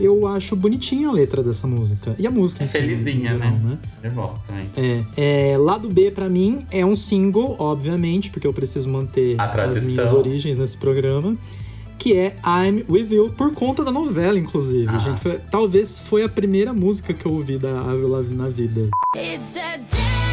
Eu 0.00 0.26
acho 0.26 0.54
bonitinha 0.56 1.08
a 1.08 1.12
letra 1.12 1.42
dessa 1.42 1.66
música. 1.66 2.14
E 2.18 2.26
a 2.26 2.30
música 2.30 2.62
em 2.64 2.66
É 2.66 2.68
felizinha, 2.68 3.32
geral, 3.32 3.52
né? 3.52 3.78
Eu 4.02 4.10
gosto 4.10 4.40
também. 4.46 4.68
É, 4.76 5.52
é, 5.52 5.56
lado 5.56 5.88
B 5.88 6.10
pra 6.10 6.28
mim 6.28 6.66
é 6.70 6.84
um 6.84 6.96
single, 6.96 7.56
obviamente, 7.58 8.28
porque 8.28 8.46
eu 8.46 8.52
preciso 8.52 8.90
manter 8.90 9.36
as 9.40 9.82
minhas 9.82 10.12
origens 10.12 10.58
nesse 10.58 10.76
programa, 10.76 11.36
que 11.96 12.12
é 12.12 12.36
I'm 12.44 12.84
With 12.88 13.06
You, 13.14 13.30
por 13.30 13.54
conta 13.54 13.84
da 13.84 13.92
novela, 13.92 14.38
inclusive. 14.38 14.88
Ah. 14.88 14.98
Gente, 14.98 15.20
foi- 15.20 15.38
talvez 15.50 15.98
foi 15.98 16.24
a 16.24 16.28
primeira 16.28 16.74
música 16.74 17.14
que 17.14 17.24
eu 17.24 17.32
ouvi 17.32 17.56
da 17.56 17.80
Avril 17.80 18.08
Lavigne 18.08 18.36
na 18.36 18.48
vida. 18.48 18.90
It's 19.16 19.56
a 19.56 19.76
damn 19.78 20.23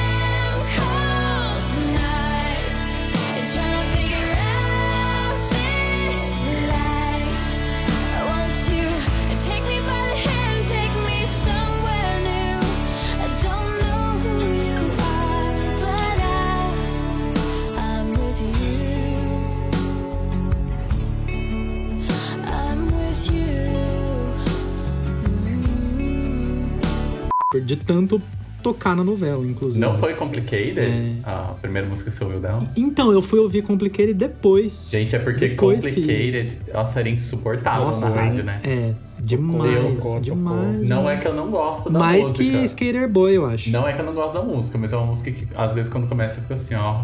De 27.71 27.77
tanto 27.77 28.21
tocar 28.61 28.97
na 28.97 29.03
novela, 29.03 29.45
inclusive. 29.47 29.79
Não 29.79 29.97
foi 29.97 30.13
Complicated? 30.13 30.77
É. 30.77 31.29
A 31.29 31.55
primeira 31.61 31.87
música 31.87 32.11
que 32.11 32.15
você 32.17 32.21
ouviu 32.21 32.41
dela? 32.41 32.59
Então, 32.75 33.13
eu 33.13 33.21
fui 33.21 33.39
ouvir 33.39 33.61
Complicated 33.61 34.13
depois. 34.13 34.89
Gente, 34.91 35.15
é 35.15 35.19
porque 35.19 35.47
Depois 35.47 35.85
que- 35.85 35.95
Complicated, 35.95 36.57
nossa, 36.73 36.99
era 36.99 37.09
insuportável 37.09 37.85
Nossa, 37.85 38.13
na 38.13 38.21
rádio, 38.21 38.43
né? 38.43 38.59
É, 38.65 38.93
demais, 39.21 39.95
tocou, 39.95 40.19
demais. 40.19 40.85
Não 40.85 41.09
é 41.09 41.15
que 41.15 41.25
eu 41.29 41.33
não 41.33 41.49
gosto 41.49 41.89
da 41.89 41.97
Mais 41.97 42.27
música. 42.33 42.43
que 42.43 42.63
Skater 42.65 43.09
Boy, 43.09 43.37
eu 43.37 43.45
acho. 43.45 43.71
Não 43.71 43.87
é 43.87 43.93
que 43.93 44.01
eu 44.01 44.05
não 44.05 44.13
gosto 44.13 44.33
da 44.33 44.41
música, 44.43 44.77
mas 44.77 44.91
é 44.91 44.97
uma 44.97 45.07
música 45.07 45.31
que 45.31 45.47
às 45.55 45.73
vezes 45.73 45.89
quando 45.89 46.07
começa 46.09 46.39
eu 46.39 46.41
fico 46.41 46.53
assim, 46.53 46.75
ó. 46.75 47.01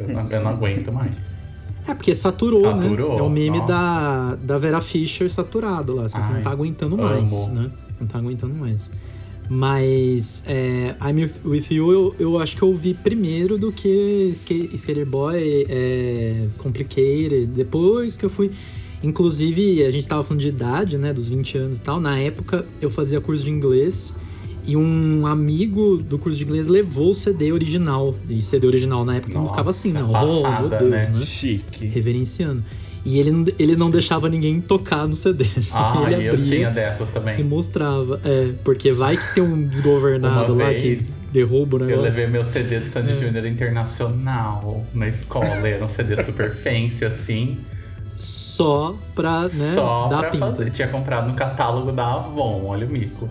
Eu 0.00 0.08
não, 0.08 0.28
eu 0.28 0.42
não 0.42 0.50
aguento 0.50 0.92
mais. 0.92 1.36
É 1.86 1.94
porque 1.94 2.12
saturou, 2.12 2.62
Saturou, 2.62 3.12
né? 3.14 3.18
É 3.20 3.22
o 3.22 3.30
meme 3.30 3.60
nossa. 3.60 3.72
da, 3.72 4.34
da 4.42 4.58
Vera 4.58 4.80
Fischer 4.80 5.30
saturado 5.30 5.94
lá. 5.94 6.08
Vocês 6.08 6.28
não 6.28 6.42
tá 6.42 6.50
aguentando 6.50 6.96
amo. 7.00 7.04
mais, 7.04 7.46
né? 7.46 7.70
Não 8.00 8.06
tá 8.08 8.18
aguentando 8.18 8.52
mais. 8.54 8.90
Mas 9.48 10.44
é, 10.46 10.94
I'm 11.00 11.30
With 11.44 11.66
You 11.70 11.92
eu, 11.92 12.14
eu 12.18 12.38
acho 12.38 12.56
que 12.56 12.62
eu 12.62 12.68
ouvi 12.68 12.94
primeiro 12.94 13.56
do 13.56 13.70
que 13.72 14.30
Ska- 14.34 14.74
Skater 14.74 15.06
Boy, 15.06 15.66
é, 15.68 16.46
Complicated. 16.58 17.46
Depois 17.46 18.16
que 18.16 18.24
eu 18.24 18.30
fui. 18.30 18.50
Inclusive, 19.02 19.84
a 19.84 19.90
gente 19.90 20.08
tava 20.08 20.22
falando 20.24 20.40
de 20.40 20.48
idade, 20.48 20.98
né? 20.98 21.12
Dos 21.12 21.28
20 21.28 21.58
anos 21.58 21.78
e 21.78 21.80
tal. 21.80 22.00
Na 22.00 22.18
época, 22.18 22.66
eu 22.80 22.90
fazia 22.90 23.20
curso 23.20 23.44
de 23.44 23.50
inglês. 23.50 24.16
E 24.66 24.76
um 24.76 25.24
amigo 25.28 25.98
do 25.98 26.18
curso 26.18 26.36
de 26.38 26.44
inglês 26.44 26.66
levou 26.66 27.10
o 27.10 27.14
CD 27.14 27.52
original. 27.52 28.16
E 28.28 28.42
CD 28.42 28.66
original 28.66 29.04
na 29.04 29.16
época 29.16 29.34
não 29.34 29.42
Nossa, 29.42 29.52
ficava 29.52 29.70
assim, 29.70 29.92
não. 29.92 30.10
oh, 30.10 30.24
meu 30.24 30.42
passada, 30.42 30.78
Deus, 30.78 30.90
né? 30.90 31.08
né? 31.10 31.24
Chique. 31.24 31.86
reverenciando. 31.86 32.64
E 33.08 33.20
ele, 33.20 33.30
não- 33.30 33.46
ele 33.56 33.76
não 33.76 33.88
deixava 33.88 34.28
ninguém 34.28 34.60
tocar 34.60 35.06
no 35.06 35.14
CD. 35.14 35.44
Ah, 35.74 36.02
ele 36.10 36.22
e 36.22 36.26
eu 36.26 36.42
tinha 36.42 36.70
dessas 36.70 37.08
e 37.08 37.12
também. 37.12 37.44
mostrava. 37.44 38.20
É, 38.24 38.50
porque 38.64 38.90
vai 38.90 39.16
que 39.16 39.34
tem 39.34 39.42
um 39.44 39.64
desgovernado 39.68 40.52
Uma 40.54 40.64
lá 40.64 40.70
vez, 40.70 40.82
que 40.82 41.06
derruba 41.32 41.76
o 41.76 41.80
Eu 41.82 41.86
negócio. 41.86 42.02
levei 42.04 42.26
meu 42.26 42.44
CD 42.44 42.80
do 42.80 42.86
É. 42.86 42.88
Sandy 42.88 43.14
Júnior 43.14 43.46
Internacional 43.46 44.84
na 44.92 45.06
escola. 45.06 45.46
Era 45.46 45.84
um 45.84 45.88
CD 45.88 46.20
super 46.24 46.50
fancy, 46.54 47.04
assim. 47.04 47.58
Só 48.18 48.96
pra, 49.14 49.42
né, 49.42 49.48
só 49.74 50.08
dar 50.08 50.18
pra 50.20 50.30
pinta. 50.30 50.46
fazer. 50.46 50.70
Tinha 50.70 50.88
comprado 50.88 51.28
no 51.28 51.34
catálogo 51.34 51.92
da 51.92 52.14
Avon, 52.14 52.64
olha 52.66 52.86
o 52.86 52.90
mico. 52.90 53.28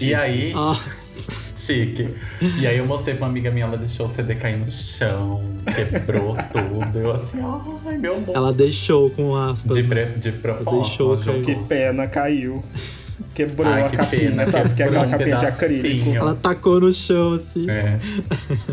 E 0.00 0.14
aí, 0.14 0.52
Nossa. 0.54 1.32
Chique. 1.68 2.14
E 2.58 2.66
aí 2.66 2.78
eu 2.78 2.86
mostrei 2.86 3.14
pra 3.14 3.26
uma 3.26 3.30
amiga 3.30 3.50
minha, 3.50 3.66
ela 3.66 3.76
deixou 3.76 4.06
o 4.06 4.08
CD 4.08 4.34
cair 4.34 4.56
no 4.56 4.70
chão, 4.70 5.42
quebrou 5.74 6.34
tudo. 6.50 6.98
Eu 6.98 7.12
assim, 7.12 7.38
ai 7.86 7.98
meu 7.98 8.16
amor. 8.16 8.34
Ela 8.34 8.52
deixou 8.52 9.10
com 9.10 9.36
aspas. 9.36 9.76
De, 9.76 9.82
né? 9.82 9.88
pre, 9.88 10.18
de 10.18 10.32
propósito. 10.32 10.80
Deixou 10.80 11.20
jogou. 11.20 11.42
Que 11.42 11.54
pena, 11.66 12.06
caiu. 12.06 12.64
Quebrou 13.34 13.72
Ai, 13.72 13.82
a 13.82 13.88
que 13.88 13.96
capinha, 13.96 14.30
pena, 14.30 14.46
sabe? 14.46 14.74
Que 14.74 14.82
é 14.82 14.86
aquela 14.86 15.06
quebrou 15.06 15.06
um 15.06 15.10
capinha 15.10 15.36
de 15.36 15.46
acrílico. 15.46 16.16
Ela 16.16 16.34
tacou 16.34 16.80
no 16.80 16.92
chão, 16.92 17.32
assim. 17.34 17.68
É. 17.68 17.98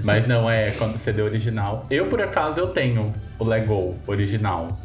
Mas 0.03 0.27
não 0.27 0.49
é 0.49 0.71
quando 0.71 0.97
CD 0.97 1.21
original. 1.21 1.85
Eu, 1.89 2.07
por 2.07 2.21
acaso, 2.21 2.59
eu 2.59 2.67
tenho 2.67 3.13
o 3.37 3.43
Lego 3.43 3.95
original 4.07 4.79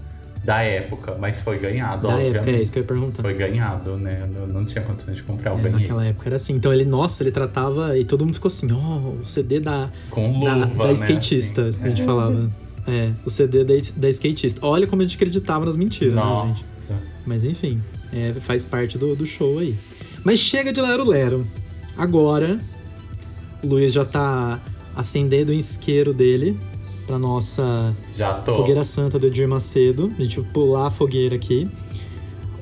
da 0.45 0.63
época, 0.63 1.17
mas 1.21 1.43
foi 1.43 1.59
ganhado, 1.59 2.03
Da 2.09 2.15
obviamente. 2.15 2.37
época, 2.37 2.51
é 2.51 2.63
isso 2.63 2.73
que 2.73 2.79
eu 2.79 2.83
ia 2.83 2.87
perguntar. 2.89 3.23
Foi 3.23 3.35
ganhado, 3.35 3.97
né? 3.99 4.29
Eu 4.37 4.47
não 4.47 4.65
tinha 4.65 4.83
condições 4.83 5.17
de 5.19 5.23
comprar, 5.23 5.53
eu 5.53 5.59
É, 5.59 5.63
ganhei. 5.63 5.81
naquela 5.81 6.07
época 6.07 6.29
era 6.29 6.37
assim. 6.37 6.55
Então 6.55 6.73
ele, 6.73 6.85
nossa, 6.85 7.23
ele 7.23 7.31
tratava. 7.31 7.97
E 7.99 8.05
todo 8.05 8.25
mundo 8.25 8.35
ficou 8.35 8.49
assim, 8.49 8.69
ó, 8.73 8.77
o 9.21 9.25
CD 9.25 9.61
da, 9.61 9.91
Com 10.11 10.41
da, 10.43 10.55
luva, 10.55 10.85
da 10.85 10.87
né? 10.89 10.93
skatista, 10.95 11.69
assim. 11.69 11.79
a 11.85 11.89
gente 11.89 12.03
falava. 12.03 12.51
É, 12.89 13.11
o 13.25 13.31
CD 13.31 13.63
da, 13.65 13.75
da 13.97 14.09
skatista. 14.09 14.67
Olha 14.67 14.87
como 14.87 15.03
a 15.03 15.05
gente 15.05 15.17
acreditava 15.17 15.67
nas 15.67 15.77
mentiras, 15.77 16.15
né, 16.15 16.21
Nossa. 16.23 16.55
gente? 16.55 16.65
Mas 17.27 17.45
enfim, 17.45 17.81
é, 18.13 18.33
faz 18.41 18.65
parte 18.65 18.97
do, 18.97 19.15
do 19.15 19.27
show 19.27 19.59
aí. 19.59 19.77
Mas 20.25 20.41
chega 20.41 20.73
de 20.73 20.81
Lero 20.81 21.05
Lero. 21.07 21.47
Agora, 21.97 22.59
o 23.63 23.67
Luiz 23.67 23.93
já 23.93 24.05
tá 24.07 24.59
acendendo 24.97 25.53
o 25.53 25.55
isqueiro 25.55 26.13
dele 26.15 26.59
pra 27.11 27.19
nossa 27.19 27.93
Já 28.17 28.35
tô. 28.35 28.55
fogueira 28.55 28.85
santa 28.85 29.19
do 29.19 29.27
Edir 29.27 29.49
Macedo. 29.49 30.13
A 30.17 30.23
gente 30.23 30.41
vai 30.41 30.51
pular 30.53 30.87
a 30.87 30.91
fogueira 30.91 31.35
aqui. 31.35 31.69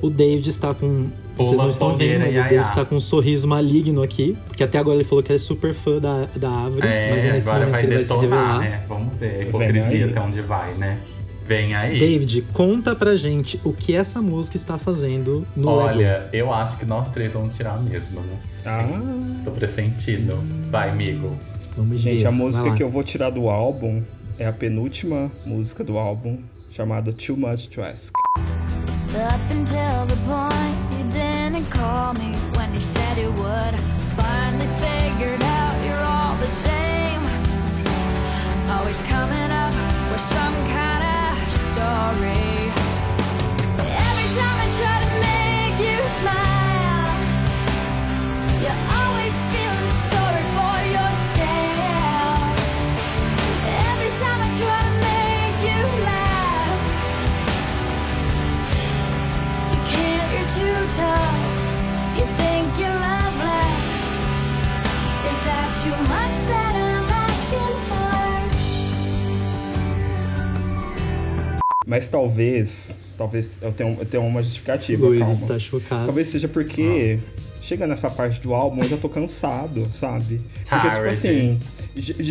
O 0.01 0.09
David 0.09 0.49
está 0.49 0.73
com. 0.73 1.07
vocês 1.35 1.49
Pula 1.51 1.57
não 1.57 1.67
a 1.67 1.69
estão 1.69 1.91
fogueira, 1.91 2.13
vendo, 2.13 2.25
mas 2.25 2.33
o 2.33 2.37
Yaya. 2.37 2.49
David 2.49 2.67
está 2.67 2.83
com 2.85 2.95
um 2.95 2.99
sorriso 2.99 3.47
maligno 3.47 4.01
aqui. 4.01 4.35
Porque 4.47 4.63
até 4.63 4.79
agora 4.79 4.95
ele 4.97 5.03
falou 5.03 5.23
que 5.23 5.31
é 5.31 5.37
super 5.37 5.73
fã 5.73 5.99
da, 5.99 6.25
da 6.35 6.49
árvore. 6.49 6.87
É, 6.87 7.11
mas 7.11 7.25
é 7.25 7.31
nesse 7.31 7.47
agora 7.47 7.65
momento 7.67 7.71
vai 7.73 7.81
que 7.81 7.87
ele 7.87 7.95
vai 7.95 8.03
se 8.03 8.13
detonar, 8.13 8.59
revelar. 8.59 8.59
né? 8.61 8.83
Vamos 8.87 9.17
ver 9.19 9.35
a 9.35 9.41
hipocrisia 9.43 10.05
até 10.07 10.19
onde 10.21 10.41
vai, 10.41 10.73
né? 10.73 10.97
Vem 11.45 11.75
aí. 11.75 11.99
David, 11.99 12.45
conta 12.53 12.95
pra 12.95 13.15
gente 13.15 13.59
o 13.63 13.71
que 13.73 13.93
essa 13.95 14.19
música 14.21 14.55
está 14.57 14.77
fazendo 14.79 15.45
no 15.55 15.75
Lego. 15.77 15.89
Olha, 15.89 16.27
eu 16.33 16.51
acho 16.53 16.77
que 16.77 16.85
nós 16.85 17.09
três 17.09 17.33
vamos 17.33 17.55
tirar 17.55 17.79
mesmo. 17.81 18.19
Não 18.21 18.37
sei. 18.37 18.71
Ah, 18.71 18.87
Tô 19.43 19.51
pressentindo. 19.51 20.37
Vai, 20.71 20.89
amigo. 20.89 21.37
Vamos 21.75 22.01
gente, 22.01 22.21
ver. 22.21 22.27
a 22.27 22.31
música 22.31 22.73
que 22.73 22.83
eu 22.83 22.89
vou 22.89 23.03
tirar 23.03 23.29
do 23.31 23.47
álbum 23.49 24.01
é 24.39 24.45
a 24.47 24.53
penúltima 24.53 25.29
música 25.45 25.83
do 25.83 25.99
álbum, 25.99 26.41
chamada 26.71 27.11
Too 27.11 27.35
Much 27.35 27.67
to 27.67 27.81
Ask. 27.81 28.13
Up 28.37 29.49
Mas 71.99 72.07
talvez, 72.07 72.95
talvez 73.17 73.59
eu 73.61 73.73
tenha, 73.73 73.93
eu 73.99 74.05
tenha 74.05 74.23
uma 74.23 74.41
justificativa, 74.41 75.05
Luiz 75.05 75.19
calma. 75.19 75.33
está 75.33 75.59
chocado. 75.59 76.05
Talvez 76.05 76.29
seja 76.29 76.47
porque 76.47 77.19
chega 77.59 77.85
nessa 77.85 78.09
parte 78.09 78.39
do 78.39 78.53
álbum 78.53 78.81
eu 78.83 78.89
já 78.89 78.95
tô 78.97 79.09
cansado, 79.09 79.85
sabe? 79.91 80.39
Porque, 80.69 80.87
tipo 80.87 81.05
assim, 81.09 81.59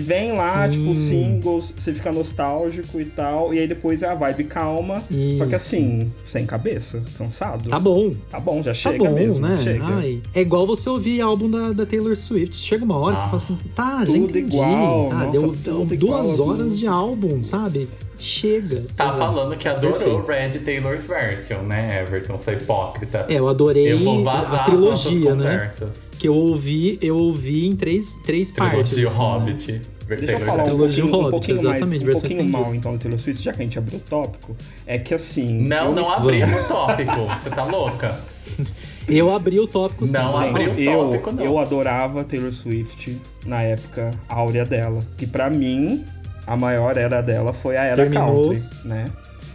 vem 0.02 0.32
lá, 0.32 0.64
Sim. 0.72 0.78
tipo, 0.78 0.94
singles, 0.94 1.74
você 1.76 1.92
fica 1.92 2.10
nostálgico 2.10 2.98
e 2.98 3.04
tal, 3.04 3.52
e 3.52 3.58
aí 3.58 3.68
depois 3.68 4.02
é 4.02 4.08
a 4.08 4.14
vibe 4.14 4.44
calma. 4.44 5.02
Só 5.36 5.44
que 5.44 5.54
Isso. 5.54 5.54
assim, 5.54 6.10
sem 6.24 6.46
cabeça, 6.46 7.02
cansado. 7.18 7.68
Tá 7.68 7.78
bom. 7.78 8.14
Tá 8.30 8.40
bom, 8.40 8.62
já 8.62 8.70
Tá 8.70 8.74
chega 8.74 9.04
bom, 9.04 9.12
mesmo, 9.14 9.46
né? 9.46 9.60
chega. 9.62 9.84
Ai, 9.84 10.22
é 10.34 10.40
igual 10.40 10.66
você 10.66 10.88
ouvir 10.88 11.20
álbum 11.20 11.50
da, 11.50 11.72
da 11.74 11.84
Taylor 11.84 12.16
Swift. 12.16 12.56
Chega 12.56 12.86
uma 12.86 12.96
hora 12.96 13.16
que 13.16 13.20
você 13.20 13.26
Ah. 13.26 13.30
fala 13.30 13.42
assim, 13.42 13.58
tá, 13.74 13.98
já 13.98 14.06
Tudo 14.06 14.16
entendi. 14.16 14.38
igual, 14.56 15.10
tá, 15.10 15.14
nossa, 15.26 15.30
deu, 15.30 15.42
tudo 15.42 15.84
deu 15.84 15.94
igual 15.94 16.22
duas 16.22 16.32
as 16.34 16.40
horas 16.40 16.78
de 16.78 16.86
álbum, 16.86 17.44
sabe? 17.44 17.86
Chega. 18.18 18.84
Tá 18.96 19.04
Exato. 19.04 19.18
falando 19.18 19.56
que 19.56 19.68
adorou 19.68 20.22
Perfeito. 20.22 20.58
Red 20.58 20.58
Taylor's 20.64 21.06
Version, 21.06 21.62
né, 21.62 22.02
Everton? 22.02 22.38
Você 22.38 22.52
é 22.52 22.54
hipócrita. 22.54 23.26
É, 23.28 23.34
eu 23.34 23.48
adorei 23.48 23.92
eu 23.92 24.00
vou 24.00 24.22
vazar 24.22 24.60
a 24.60 24.64
trilogia, 24.64 25.34
né? 25.34 25.70
Que 26.18 26.28
eu 26.28 26.34
ouvi, 26.34 26.98
eu 27.00 27.16
ouvi 27.16 27.66
em 27.66 27.76
três, 27.76 28.14
três 28.24 28.50
partes. 28.50 28.92
Trilogia 28.92 29.06
assim, 29.06 29.18
né? 29.18 29.28
Hobbit. 29.28 29.82
Deixa 30.08 30.32
eu 30.32 30.40
falar 30.40 30.62
um 30.62 30.64
Trilogia 30.64 31.04
pouquinho, 31.04 31.06
um 31.06 31.22
Hobbit, 31.22 31.30
pouquinho 31.30 31.56
mais, 31.56 31.76
exatamente, 31.76 32.02
um 32.02 32.06
versão 32.06 32.28
pouquinho 32.28 32.50
mal 32.50 32.74
então 32.74 32.92
do 32.92 32.98
Taylor 32.98 33.18
Swift, 33.18 33.42
já 33.42 33.52
que 33.52 33.60
a 33.60 33.64
gente 33.64 33.78
abriu 33.78 33.98
o 33.98 34.00
tópico, 34.00 34.56
é 34.86 34.98
que 34.98 35.12
assim... 35.12 35.46
Não, 35.60 35.86
eu 35.86 35.94
não 35.94 36.10
abrimos 36.10 36.64
o 36.64 36.68
tópico. 36.68 37.24
Você 37.26 37.50
tá 37.50 37.64
louca? 37.64 38.18
Eu 39.08 39.34
abri 39.34 39.58
o 39.58 39.66
tópico 39.66 40.06
sim. 40.06 40.12
Não 40.12 40.36
abri 40.36 40.68
o 40.68 40.78
eu, 40.78 40.98
tópico, 40.98 41.32
não. 41.32 41.42
eu 41.42 41.58
adorava 41.58 42.22
Taylor 42.24 42.52
Swift 42.52 43.18
na 43.46 43.62
época 43.62 44.10
áurea 44.28 44.66
dela. 44.66 45.00
Que 45.16 45.26
pra 45.26 45.48
mim, 45.48 46.04
a 46.48 46.56
maior 46.56 46.96
era 46.96 47.20
dela 47.20 47.52
foi 47.52 47.76
a 47.76 47.84
era 47.84 47.96
Terminou. 47.96 48.44
country, 48.44 48.62
né? 48.84 49.04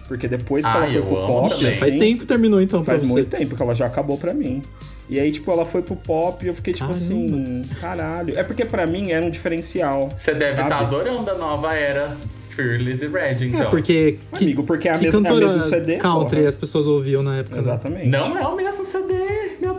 Porque 0.08 0.28
depois 0.28 0.64
que 0.66 0.72
Ah, 0.72 0.84
ela 0.86 0.91
foi 0.91 1.02
pro 1.02 1.10
pop. 1.28 1.50
Já 1.50 1.72
faz 1.74 1.82
assim, 1.84 1.98
tempo 1.98 2.20
que 2.22 2.28
terminou 2.28 2.62
então 2.62 2.84
pra 2.84 2.96
faz 2.96 3.08
você. 3.08 3.14
muito 3.14 3.30
tempo 3.30 3.56
que 3.56 3.62
ela 3.64 3.74
já 3.74 3.86
acabou 3.88 4.18
pra 4.18 4.34
mim. 4.34 4.62
E 5.10 5.20
aí, 5.20 5.32
tipo, 5.32 5.52
ela 5.52 5.66
foi 5.66 5.82
pro 5.82 5.96
pop 5.96 6.44
e 6.46 6.48
eu 6.48 6.54
fiquei 6.54 6.74
tipo 6.74 6.88
Caramba. 6.88 7.04
assim, 7.06 7.62
caralho. 7.82 8.38
É 8.38 8.44
porque 8.44 8.64
pra 8.66 8.86
mim 8.88 9.12
era 9.12 9.26
um 9.26 9.30
diferencial. 9.30 10.10
Você 10.16 10.34
deve 10.34 10.62
estar 10.62 10.80
adorando 10.80 11.30
a 11.30 11.36
nova 11.36 11.74
era 11.74 12.16
Fearless 12.50 13.04
e 13.04 13.08
Red, 13.08 13.48
então. 13.48 13.64
É, 13.64 13.70
porque. 13.70 14.18
Que, 14.36 14.44
Amigo, 14.46 14.64
porque 14.64 14.88
é 14.88 14.91
a 14.91 14.98
que 14.98 15.06
mes- 15.06 15.16
é 15.16 15.20
mesmo 15.20 15.66
CD, 15.66 15.98
country 15.98 16.38
porra. 16.38 16.50
as 16.50 16.56
pessoas 16.58 16.86
ouviam 16.88 17.24
na 17.24 17.38
época. 17.39 17.56
né? 17.56 17.62
Exatamente. 17.62 18.08
Não 18.08 18.38
é 18.38 18.46
o 18.48 18.56
mesmo 18.56 18.86
CD, 18.86 19.14
meu 19.60 19.76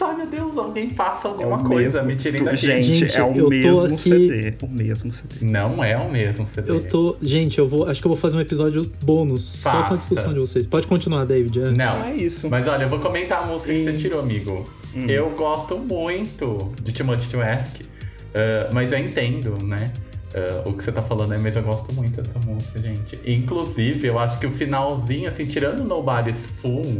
Deus. 0.00 0.10
Ai, 0.10 0.16
meu 0.16 0.26
Deus, 0.26 0.56
alguém 0.58 0.88
faça 0.88 1.28
É 1.28 1.30
alguma 1.30 1.56
o 1.60 1.64
coisa. 1.64 2.02
mesmo. 2.02 2.06
Me 2.06 2.16
tirem 2.16 2.42
daqui. 2.44 2.56
Gente, 2.56 2.94
Gente, 2.94 3.16
é 3.16 3.20
eu 3.20 3.26
o 3.46 3.48
mesmo 3.48 3.84
aqui- 3.86 3.98
CD. 3.98 4.54
O 4.62 4.68
mesmo 4.68 5.12
CD. 5.12 5.34
Não 5.42 5.82
é 5.84 5.96
o 5.96 6.10
mesmo 6.10 6.46
CD. 6.46 6.70
Eu 6.70 6.88
tô. 6.88 7.16
Gente, 7.22 7.58
eu 7.58 7.68
vou. 7.68 7.88
Acho 7.88 8.00
que 8.00 8.06
eu 8.06 8.10
vou 8.10 8.18
fazer 8.18 8.36
um 8.36 8.40
episódio 8.40 8.90
bônus 9.04 9.44
só 9.44 9.70
com 9.70 9.76
a 9.76 9.82
Faça. 9.82 9.96
discussão 9.98 10.32
de 10.32 10.40
vocês. 10.40 10.66
Pode 10.66 10.86
continuar, 10.86 11.24
David. 11.24 11.60
é. 11.60 11.70
Não. 11.70 12.04
É 12.04 12.14
isso. 12.16 12.48
Mas 12.50 12.66
olha, 12.68 12.84
eu 12.84 12.88
vou 12.88 12.98
comentar 12.98 13.42
a 13.42 13.46
música 13.46 13.72
que 13.72 13.84
você 13.84 13.90
Hum. 13.90 13.96
tirou, 13.96 14.20
amigo. 14.20 14.64
Eu 15.08 15.30
gosto 15.30 15.78
muito 15.78 16.72
de 16.82 16.92
Timothy 16.92 17.28
to 17.28 17.40
Ask, 17.40 17.80
uh, 17.80 18.74
mas 18.74 18.92
eu 18.92 18.98
entendo, 18.98 19.54
né? 19.64 19.92
uh, 20.34 20.68
o 20.68 20.72
que 20.74 20.82
você 20.84 20.90
tá 20.92 21.02
falando 21.02 21.32
aí, 21.32 21.38
mas 21.40 21.56
eu 21.56 21.62
gosto 21.62 21.92
muito 21.92 22.20
dessa 22.22 22.38
música, 22.40 22.80
gente. 22.80 23.18
Inclusive, 23.24 24.06
eu 24.06 24.18
acho 24.18 24.38
que 24.38 24.46
o 24.46 24.50
finalzinho, 24.50 25.28
assim, 25.28 25.44
tirando 25.44 25.82
Nobody's 25.84 26.46
Fool, 26.46 26.98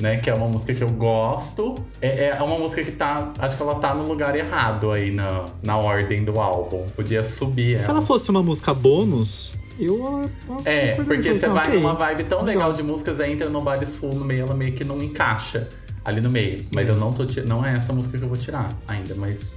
né? 0.00 0.18
Que 0.18 0.30
é 0.30 0.34
uma 0.34 0.48
música 0.48 0.74
que 0.74 0.82
eu 0.82 0.90
gosto. 0.90 1.74
É, 2.00 2.28
é 2.28 2.42
uma 2.42 2.58
música 2.58 2.82
que 2.82 2.92
tá. 2.92 3.32
Acho 3.38 3.56
que 3.56 3.62
ela 3.62 3.76
tá 3.76 3.94
no 3.94 4.06
lugar 4.06 4.36
errado 4.36 4.90
aí 4.90 5.12
na, 5.12 5.46
na 5.62 5.76
ordem 5.76 6.24
do 6.24 6.38
álbum. 6.40 6.86
Podia 6.94 7.24
subir. 7.24 7.78
Se 7.78 7.88
ela. 7.88 7.98
ela 7.98 8.06
fosse 8.06 8.30
uma 8.30 8.42
música 8.42 8.72
bônus, 8.74 9.52
eu. 9.78 10.30
eu 10.48 10.62
É, 10.64 10.92
eu 10.92 10.96
porque 10.96 11.16
pensei, 11.16 11.38
você 11.38 11.48
vai 11.48 11.66
ok, 11.66 11.74
numa 11.74 11.94
vibe 11.94 12.24
tão 12.24 12.42
legal. 12.42 12.68
legal 12.68 12.72
de 12.72 12.82
músicas, 12.82 13.20
aí 13.20 13.32
entra 13.32 13.48
Nobody's 13.48 13.96
Fool 13.96 14.14
no 14.14 14.24
meio, 14.24 14.42
ela 14.42 14.54
meio 14.54 14.72
que 14.72 14.84
não 14.84 15.02
encaixa 15.02 15.68
ali 16.04 16.20
no 16.20 16.30
meio. 16.30 16.64
Mas 16.74 16.88
eu 16.88 16.96
não 16.96 17.12
tô 17.12 17.24
não 17.46 17.64
é 17.64 17.76
essa 17.76 17.92
música 17.92 18.16
que 18.18 18.24
eu 18.24 18.28
vou 18.28 18.38
tirar 18.38 18.68
ainda, 18.86 19.14
mas. 19.14 19.52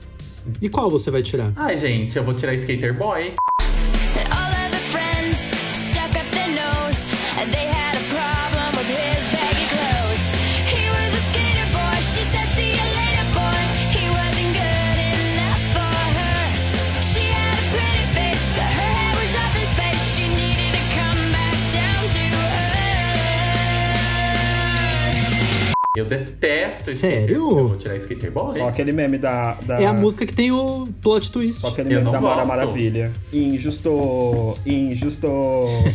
E 0.62 0.70
qual 0.70 0.90
você 0.90 1.12
vai 1.12 1.22
tirar? 1.22 1.52
Ai, 1.56 1.78
gente, 1.78 2.18
eu 2.18 2.24
vou 2.24 2.34
tirar 2.34 2.54
Skater 2.54 2.98
Boy. 2.98 3.34
Eu 26.00 26.06
detesto 26.06 26.89
Sério? 26.91 27.20
Skater 27.20 27.36
Eu 27.60 27.68
vou 27.68 27.78
tirar 27.78 27.95
Skater 27.97 28.32
Boy. 28.32 28.58
Só 28.58 28.68
aquele 28.70 28.91
meme 28.91 29.18
da. 29.18 29.54
da- 29.66 29.82
É 29.82 29.86
a 29.86 29.93
música 29.93 30.26
que 30.26 30.34
tem 30.34 30.52
o 30.52 30.88
plot 31.02 31.32
twist. 31.32 31.62
Só 31.62 31.68
aquele 31.68 31.93
Eu 31.93 32.00
meme 32.00 32.12
da 32.12 32.22
Mara. 32.22 32.45
Maravilha. 32.45 33.12
Injusto, 33.34 34.58
injusto, 34.66 35.28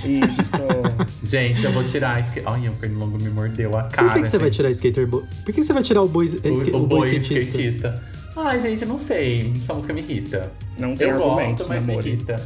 injusto. 0.05 0.59
Gente, 1.25 1.65
eu 1.65 1.73
vou 1.73 1.85
tirar 1.85 2.21
Skater. 2.21 2.43
Ai, 2.47 2.69
o 2.69 2.73
Pernilongo 2.73 3.19
me 3.19 3.31
mordeu 3.31 3.77
a 3.77 3.85
cara. 3.85 4.09
Por 4.09 4.15
que, 4.15 4.23
que 4.23 4.29
você 4.29 4.39
vai 4.39 4.51
tirar 4.51 4.71
Skater 4.71 5.07
Boy? 5.07 5.25
Por 5.45 5.55
que 5.55 5.63
você 5.63 5.73
vai 5.73 5.83
tirar 5.83 6.03
o 6.03 6.09
boy, 6.09 6.27
o, 6.27 6.29
o 6.29 6.51
o 6.51 7.05
skatista? 7.07 7.39
skatista. 7.41 8.03
Ai, 8.37 8.61
gente, 8.61 8.85
não 8.85 8.99
sei. 8.99 9.53
Essa 9.63 9.75
música 9.75 9.93
me 9.93 10.01
irrita. 10.03 10.51
Não 10.79 10.95
tem 10.95 11.09
Eu 11.09 11.23
argumentos, 11.25 11.69
gosto, 11.69 11.73
mas 11.73 11.85
me 11.87 11.95
irrita. 11.97 12.37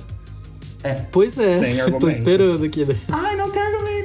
É. 0.84 0.94
Pois 1.10 1.36
é, 1.38 1.58
Sem 1.58 1.74
tô 1.78 1.82
argumentos. 1.82 2.14
esperando 2.14 2.64
aqui, 2.64 2.84
né? 2.84 2.96
Ai, 3.10 3.36
não 3.36 3.50
tem 3.50 3.62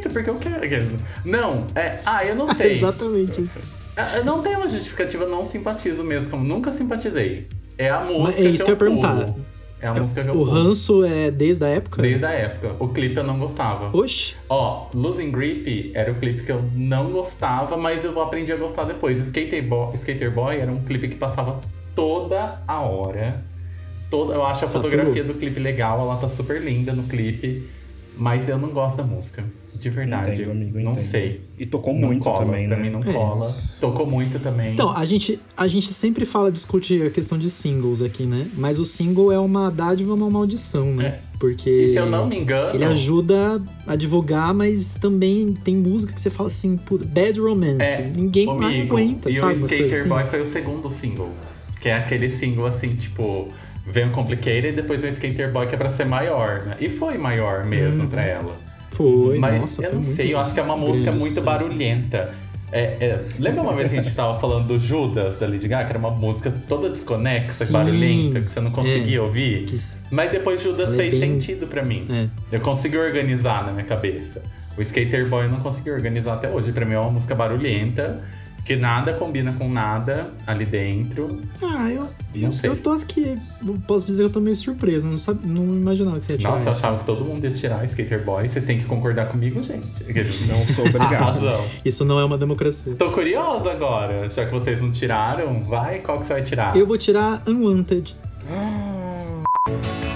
porque 0.09 0.29
eu 0.29 0.35
quero. 0.35 0.87
Não, 1.25 1.65
é. 1.75 1.99
Ah, 2.05 2.25
eu 2.25 2.35
não 2.35 2.47
sei. 2.53 2.77
Exatamente. 2.77 3.49
Ah, 3.95 4.21
Não 4.25 4.41
tem 4.41 4.55
uma 4.55 4.67
justificativa, 4.67 5.25
não 5.27 5.43
simpatizo 5.43 6.03
mesmo, 6.03 6.31
como 6.31 6.43
nunca 6.43 6.71
simpatizei. 6.71 7.47
É 7.77 7.89
a 7.89 7.99
música. 8.01 8.23
Mas 8.23 8.39
é 8.39 8.43
isso 8.45 8.63
que 8.65 8.71
eu 8.71 8.73
ia 8.73 8.79
perguntar. 8.79 9.33
É 9.79 9.87
a 9.87 9.93
música 9.93 10.23
que 10.23 10.29
eu 10.29 10.33
O 10.33 10.37
pulo. 10.45 10.49
ranço 10.51 11.03
é 11.03 11.29
desde 11.29 11.65
a 11.65 11.67
época? 11.67 12.01
Desde 12.01 12.25
a 12.25 12.29
época. 12.31 12.75
O 12.79 12.87
clipe 12.87 13.17
eu 13.17 13.23
não 13.23 13.37
gostava. 13.37 13.95
Oxi. 13.95 14.35
Ó, 14.49 14.87
Losing 14.93 15.29
Grip 15.31 15.91
era 15.93 16.11
o 16.11 16.15
clipe 16.15 16.43
que 16.43 16.51
eu 16.51 16.63
não 16.73 17.11
gostava, 17.11 17.75
mas 17.75 18.05
eu 18.05 18.19
aprendi 18.21 18.51
a 18.53 18.55
gostar 18.55 18.85
depois. 18.85 19.19
Skater 19.19 19.61
Boy, 19.67 19.93
Skater 19.95 20.31
Boy 20.31 20.57
era 20.57 20.71
um 20.71 20.81
clipe 20.83 21.09
que 21.09 21.15
passava 21.15 21.59
toda 21.93 22.61
a 22.67 22.79
hora. 22.81 23.43
Toda, 24.09 24.33
eu 24.33 24.45
acho 24.45 24.63
a 24.65 24.67
Saturou. 24.67 24.91
fotografia 24.91 25.23
do 25.23 25.33
clipe 25.33 25.59
legal, 25.59 25.99
ela 25.99 26.15
tá 26.17 26.29
super 26.29 26.61
linda 26.61 26.93
no 26.93 27.03
clipe, 27.03 27.67
mas 28.17 28.47
eu 28.49 28.57
não 28.57 28.69
gosto 28.69 28.97
da 28.97 29.03
música. 29.03 29.43
De 29.75 29.89
verdade. 29.89 30.43
Entendo, 30.43 30.51
amigo, 30.51 30.79
não 30.79 30.91
entendo. 30.91 31.03
sei. 31.03 31.41
E 31.57 31.65
tocou 31.65 31.93
Não 31.93 32.07
muito 32.07 32.23
cola, 32.23 32.45
também, 32.45 32.67
pra 32.67 32.77
né? 32.77 32.83
mim 32.83 32.89
não 32.91 32.99
É. 32.99 33.11
cola. 33.13 33.49
Tocou 33.81 34.05
muito 34.05 34.39
também. 34.39 34.73
Então, 34.73 34.95
a 34.95 35.03
gente, 35.03 35.39
a 35.57 35.67
gente 35.67 35.91
sempre 35.91 36.25
fala, 36.25 36.51
discute 36.51 37.01
a 37.01 37.09
questão 37.09 37.37
de 37.37 37.49
singles 37.49 38.01
aqui, 38.01 38.23
né? 38.23 38.47
Mas 38.55 38.79
o 38.79 38.85
single 38.85 39.31
é 39.31 39.39
uma 39.39 39.69
dádiva, 39.69 40.13
uma 40.13 40.29
maldição, 40.29 40.85
né? 40.85 41.05
É. 41.07 41.19
Porque 41.39 41.69
e 41.69 41.91
se 41.91 41.97
eu 41.97 42.05
não 42.05 42.25
me 42.27 42.37
engano. 42.39 42.75
ele 42.75 42.85
ajuda 42.85 43.61
a 43.85 43.95
divulgar, 43.97 44.53
mas 44.53 44.93
também 44.93 45.53
tem 45.53 45.75
música 45.75 46.13
que 46.13 46.21
você 46.21 46.29
fala 46.29 46.47
assim, 46.47 46.77
puta, 46.77 47.03
Bad 47.05 47.37
Romance. 47.41 47.81
É, 47.81 48.11
Ninguém 48.15 48.45
mais 48.45 48.89
aguenta, 48.89 49.29
e 49.29 49.33
sabe? 49.33 49.55
o 49.55 49.57
umas 49.57 49.71
Skater 49.71 49.99
assim. 49.99 50.07
Boy 50.09 50.23
foi 50.23 50.41
o 50.41 50.45
segundo 50.45 50.89
single. 50.89 51.29
Que 51.81 51.89
é 51.89 51.95
aquele 51.97 52.29
single 52.29 52.65
assim, 52.67 52.95
tipo, 52.95 53.49
vem 53.85 54.07
o 54.07 54.11
Complicated 54.11 54.67
e 54.69 54.71
depois 54.71 55.01
vem 55.01 55.09
o 55.09 55.13
Skater 55.13 55.51
Boy, 55.51 55.67
que 55.67 55.75
é 55.75 55.77
pra 55.77 55.89
ser 55.89 56.05
maior, 56.05 56.61
né? 56.63 56.75
E 56.79 56.89
foi 56.89 57.17
maior 57.17 57.63
mesmo 57.65 58.03
Uhum. 58.03 58.09
pra 58.09 58.23
ela. 58.23 58.55
Foi, 58.91 59.37
Mas 59.39 59.59
nossa, 59.59 59.81
eu 59.81 59.85
foi 59.89 59.95
não 59.95 60.03
sei, 60.03 60.33
eu 60.33 60.39
acho 60.39 60.53
que 60.53 60.59
é 60.59 60.63
uma 60.63 60.77
música 60.77 61.11
muito 61.11 61.23
sucesso. 61.33 61.43
barulhenta. 61.45 62.33
É, 62.71 62.81
é, 62.99 63.19
lembra 63.37 63.61
uma 63.61 63.75
vez 63.75 63.91
que 63.91 63.99
a 63.99 64.01
gente 64.01 64.15
tava 64.15 64.39
falando 64.39 64.65
do 64.67 64.79
Judas, 64.79 65.37
da 65.37 65.45
Lady 65.47 65.67
Gaga, 65.67 65.85
que 65.85 65.89
era 65.91 65.99
uma 65.99 66.09
música 66.09 66.51
toda 66.67 66.89
desconexa, 66.89 67.63
e 67.63 67.67
Sim, 67.67 67.73
barulhenta, 67.73 68.41
que 68.41 68.49
você 68.49 68.59
não 68.59 68.71
conseguia 68.71 69.17
é. 69.17 69.21
ouvir? 69.21 69.65
Que- 69.65 69.77
Mas 70.09 70.31
depois 70.31 70.61
Judas 70.61 70.93
é 70.93 70.97
fez 70.97 71.11
bem- 71.19 71.39
sentido 71.39 71.67
pra 71.67 71.83
mim. 71.83 72.07
É. 72.51 72.55
Eu 72.55 72.61
consegui 72.61 72.97
organizar 72.97 73.63
na 73.65 73.71
minha 73.71 73.85
cabeça. 73.85 74.41
O 74.75 74.81
Skater 74.81 75.27
Boy 75.27 75.45
eu 75.45 75.49
não 75.51 75.59
consegui 75.59 75.91
organizar 75.91 76.33
até 76.33 76.49
hoje. 76.49 76.71
Pra 76.71 76.83
mim 76.83 76.95
é 76.95 76.99
uma 76.99 77.11
música 77.11 77.35
barulhenta, 77.35 78.21
que 78.63 78.75
nada 78.75 79.13
combina 79.13 79.53
com 79.53 79.69
nada 79.69 80.31
ali 80.47 80.65
dentro. 80.65 81.41
Ah, 81.61 81.89
eu, 81.89 82.03
Não 82.35 82.49
eu, 82.49 82.51
sei. 82.51 82.69
eu 82.69 82.75
tô 82.75 82.91
aqui, 82.91 83.37
posso 83.85 84.05
dizer 84.05 84.23
que 84.23 84.29
eu 84.29 84.33
tô 84.33 84.39
meio 84.39 84.55
surpreso, 84.55 85.05
não, 85.07 85.17
sabe, 85.17 85.45
não 85.45 85.63
imaginava 85.63 86.17
que 86.19 86.25
você 86.25 86.33
ia 86.33 86.37
tirar 86.37 86.51
Nossa, 86.51 86.67
eu 86.67 86.71
achava 86.71 86.97
que 86.99 87.05
todo 87.05 87.25
mundo 87.25 87.43
ia 87.43 87.51
tirar 87.51 87.83
Skater 87.85 88.23
Boy. 88.23 88.47
Vocês 88.47 88.63
têm 88.65 88.77
que 88.77 88.85
concordar 88.85 89.27
comigo, 89.27 89.61
gente. 89.61 90.03
Não 90.47 90.65
sou 90.67 90.85
obrigado. 90.85 91.11
razão. 91.11 91.65
Isso 91.83 92.05
não 92.05 92.19
é 92.19 92.25
uma 92.25 92.37
democracia. 92.37 92.95
Tô 92.95 93.11
curiosa 93.11 93.71
agora, 93.71 94.29
já 94.29 94.45
que 94.45 94.51
vocês 94.51 94.81
não 94.81 94.91
tiraram. 94.91 95.63
Vai, 95.63 95.99
qual 95.99 96.19
que 96.19 96.25
você 96.25 96.33
vai 96.33 96.43
tirar? 96.43 96.75
Eu 96.75 96.87
vou 96.87 96.97
tirar 96.97 97.43
Unwanted. 97.47 98.15
I 98.49 100.12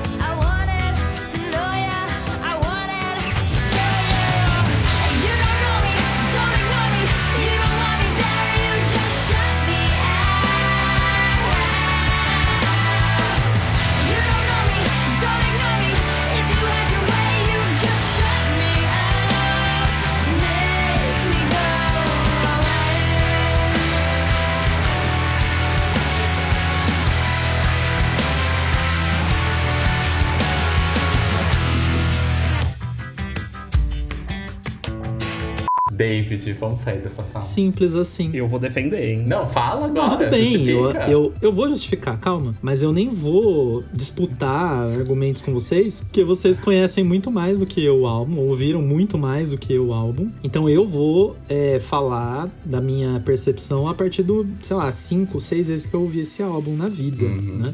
David, 35.98 36.54
vamos 36.54 36.80
sair 36.80 37.00
dessa 37.00 37.24
sala. 37.24 37.42
Simples 37.42 37.96
assim. 37.96 38.30
Eu 38.34 38.48
vou 38.48 38.60
defender, 38.60 39.04
hein? 39.04 39.24
Não, 39.26 39.48
fala 39.48 39.88
agora. 39.88 40.10
Não, 40.10 40.18
tudo 40.18 40.30
bem, 40.30 40.68
eu, 40.68 40.92
eu, 40.92 41.34
eu 41.42 41.52
vou 41.52 41.68
justificar, 41.68 42.20
calma. 42.20 42.54
Mas 42.62 42.82
eu 42.84 42.92
nem 42.94 43.10
vou 43.10 43.84
disputar 43.92 44.84
argumentos 45.00 45.42
com 45.42 45.52
vocês, 45.52 46.02
porque 46.02 46.24
vocês 46.24 46.60
conhecem 46.60 47.04
muito 47.04 47.32
mais 47.32 47.60
do 47.60 47.66
que 47.66 47.84
eu 47.84 48.02
o 48.02 48.08
álbum, 48.08 48.38
ouviram 48.40 48.82
muito 48.82 49.18
mais 49.18 49.50
do 49.50 49.58
que 49.58 49.74
eu 49.74 49.88
o 49.88 49.94
álbum. 49.94 50.30
Então 50.44 50.70
eu 50.70 50.86
vou 50.86 51.36
é, 51.50 51.80
falar 51.80 52.50
da 52.64 52.80
minha 52.80 53.20
percepção 53.20 53.88
a 53.88 53.94
partir 53.94 54.22
do, 54.24 54.46
sei 54.62 54.76
lá, 54.76 54.92
cinco, 54.92 55.40
seis 55.40 55.68
vezes 55.68 55.86
que 55.86 55.94
eu 55.96 56.02
ouvi 56.02 56.20
esse 56.20 56.44
álbum 56.44 56.76
na 56.76 56.88
vida, 56.88 57.26
Uhum. 57.26 57.58
né? 57.58 57.74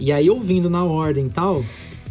E 0.00 0.10
aí, 0.10 0.28
ouvindo 0.28 0.68
na 0.68 0.84
ordem 0.84 1.26
e 1.26 1.30
tal, 1.30 1.64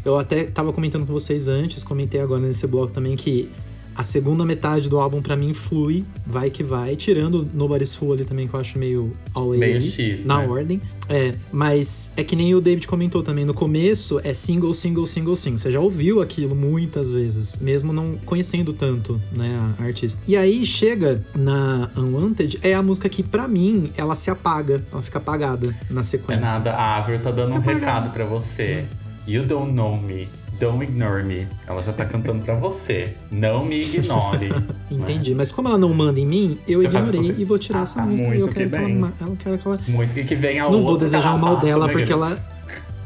eu 0.06 0.18
até 0.18 0.46
tava 0.46 0.72
comentando 0.72 1.06
com 1.06 1.12
vocês 1.12 1.48
antes, 1.50 1.84
comentei 1.84 2.22
agora 2.22 2.40
nesse 2.42 2.66
bloco 2.66 2.92
também 2.94 3.16
que 3.16 3.50
a 3.96 4.04
segunda 4.04 4.46
metade 4.46 4.90
do 4.90 5.00
álbum 5.00 5.22
pra 5.22 5.36
mim 5.36 5.54
flui, 5.54 6.04
vai 6.26 6.50
que 6.50 6.64
vai, 6.64 6.96
tirando 6.96 7.48
Nobody's 7.54 7.94
Fool 7.94 8.14
ali 8.14 8.26
também, 8.26 8.48
que 8.48 8.54
eu 8.54 8.60
acho 8.60 8.78
meio 8.78 9.12
all 9.34 9.50
Meio 9.52 9.82
X, 9.82 10.26
na 10.26 10.40
né? 10.40 10.48
ordem. 10.48 10.82
É, 11.10 11.34
mas 11.52 12.12
é 12.16 12.24
que 12.24 12.36
nem 12.36 12.56
o 12.56 12.62
David 12.62 12.88
comentou 12.88 13.22
também, 13.22 13.44
no 13.46 13.54
começo 13.54 14.20
é 14.24 14.34
single, 14.34 14.74
single, 14.74 15.06
single, 15.06 15.36
single. 15.36 15.58
Você 15.58 15.70
já 15.72 15.80
ouviu 15.80 16.22
aquilo 16.22 16.56
muitas 16.56 17.12
vezes, 17.12 17.58
mesmo 17.58 17.92
não 17.92 18.16
conhecendo 18.26 18.72
tanto, 18.74 19.20
né, 19.32 19.60
a 19.78 19.84
artista. 19.84 20.22
E 20.28 20.36
aí 20.38 20.66
chega 20.66 21.24
na 21.36 21.90
Unwanted, 21.96 22.58
é 22.64 22.74
a 22.74 22.82
música 22.82 23.10
que 23.10 23.22
pra 23.22 23.48
mim 23.48 23.92
ela 23.98 24.16
se 24.16 24.32
apaga, 24.32 24.84
ela 24.92 25.02
fica 25.02 25.18
apagada 25.20 25.76
na 25.90 26.00
É 26.00 26.04
sequência. 26.04 26.42
nada, 26.42 26.72
a 26.72 26.98
Avril 26.98 27.20
tá 27.20 27.32
dando 27.32 27.52
um 27.54 27.62
Fica 27.62 27.74
recado 27.74 28.12
pra 28.12 28.26
você. 28.26 28.86
You 29.28 29.46
don't 29.46 29.72
know 29.74 29.96
me. 30.02 30.28
Don't 30.60 30.84
ignore 30.84 31.24
me. 31.24 31.48
Ela 31.68 31.82
já 31.82 31.92
tá 31.94 32.06
cantando 32.06 32.44
pra 32.44 32.56
você. 32.56 33.14
Não 33.32 33.66
me 33.66 33.82
ignore. 33.82 34.50
Entendi, 34.92 35.34
mas 35.34 35.52
como 35.52 35.68
ela 35.68 35.78
não 35.78 35.94
manda 35.94 36.20
em 36.20 36.26
mim, 36.26 36.58
eu 36.68 36.82
Você 36.82 36.88
ignorei 36.88 37.36
e 37.38 37.44
vou 37.46 37.58
tirar 37.58 37.80
Ah, 37.80 37.82
essa 37.84 37.96
tá. 37.96 38.06
música 38.06 38.28
e 38.30 38.40
eu 38.40 38.46
Muito 38.46 38.54
quero 38.56 38.70
que 38.70 38.76
que, 38.78 38.84
ela, 38.84 39.14
ela 39.20 39.36
quero 39.38 39.58
que 39.58 39.68
ela. 39.68 39.80
Muito. 39.88 40.20
E 40.20 40.24
que 40.24 40.36
vem 40.36 40.60
a 40.60 40.70
Não 40.70 40.84
vou 40.84 40.98
desejar 40.98 41.34
o 41.34 41.40
mal 41.40 41.58
dela 41.58 41.88
né, 41.88 41.92
porque 41.94 42.06
que 42.06 42.14
ela. 42.14 42.38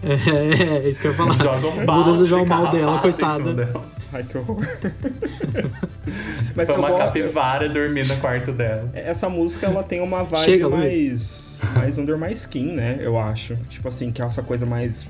É, 0.04 0.86
é 0.86 0.90
isso 0.90 1.02
que 1.02 1.08
eu 1.08 1.12
ia 1.12 1.18
falar. 1.18 1.34
Joga 1.42 1.68
um 1.68 1.86
Vou 1.86 2.04
desejar 2.14 2.38
o 2.38 2.46
mal 2.46 2.72
dela, 2.72 3.00
coitada. 3.00 3.70
Ai, 4.18 4.24
que 4.24 4.38
horror. 4.38 4.66
Mas 6.56 6.68
Foi 6.70 6.78
uma 6.78 6.94
capivara 6.98 7.70
dormir 7.70 8.08
no 8.08 8.16
quarto 8.18 8.52
dela. 8.52 8.90
Essa 8.94 9.30
música, 9.30 9.68
ela 9.68 9.84
tem 9.84 10.02
uma 10.02 10.24
vibe 10.24 10.44
Chega, 10.44 10.70
mais... 10.70 11.62
mais 11.76 11.98
Under 11.98 12.18
My 12.18 12.32
Skin, 12.34 12.74
né? 12.74 12.98
Eu 13.00 13.18
acho. 13.18 13.56
Tipo 13.70 13.88
assim, 13.90 14.12
que 14.12 14.22
é 14.22 14.26
essa 14.26 14.42
coisa 14.42 14.66
mais... 14.66 15.08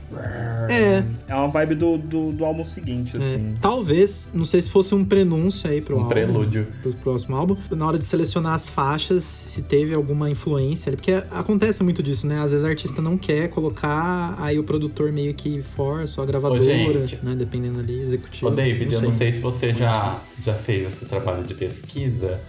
É. 0.70 1.04
É 1.28 1.36
uma 1.36 1.48
vibe 1.48 1.76
do, 1.76 1.98
do, 1.98 2.32
do 2.34 2.44
álbum 2.46 2.64
seguinte, 2.64 3.14
É, 3.16 3.20
assim. 3.20 3.56
talvez, 3.62 4.32
não 4.34 4.46
sei 4.46 4.62
se 4.62 4.70
fosse 4.70 4.94
um 4.94 5.06
prenúncio 5.06 5.70
aí 5.70 5.80
pro 5.82 5.96
Um 5.96 6.00
álbum. 6.00 6.10
prelúdio. 6.10 6.68
Pro 6.82 6.94
próximo 6.96 7.36
álbum. 7.36 7.56
Na 7.72 7.88
hora 7.88 7.98
de 7.98 8.06
selecionar 8.06 8.54
as 8.54 8.68
faixas, 8.68 9.24
se 9.24 9.62
teve 9.64 9.94
alguma 9.94 10.30
influência. 10.30 10.92
Porque 10.92 11.12
acontece 11.32 11.84
muito 11.84 12.04
disso, 12.04 12.28
né? 12.28 12.42
Às 12.42 12.52
vezes 12.52 12.66
o 12.66 12.70
artista 12.70 13.02
não 13.02 13.18
quer 13.18 13.48
colocar, 13.50 14.36
aí 14.38 14.60
o 14.60 14.64
produtor 14.64 15.12
meio 15.14 15.34
que 15.34 15.62
força, 15.62 16.20
ou 16.20 16.24
a 16.24 16.28
gravadora, 16.28 16.60
gente. 16.62 17.24
né? 17.24 17.36
Dependendo 17.36 17.80
ali, 17.80 18.00
executivo. 18.02 18.48
Ô, 18.48 18.52
David, 18.52 18.97
eu 18.98 19.10
não 19.10 19.18
sei 19.18 19.32
se 19.32 19.42
você 19.42 19.74
já, 19.74 20.20
já 20.42 20.54
fez 20.54 20.88
esse 20.88 21.06
trabalho 21.06 21.44
de 21.44 21.54
pesquisa, 21.54 22.40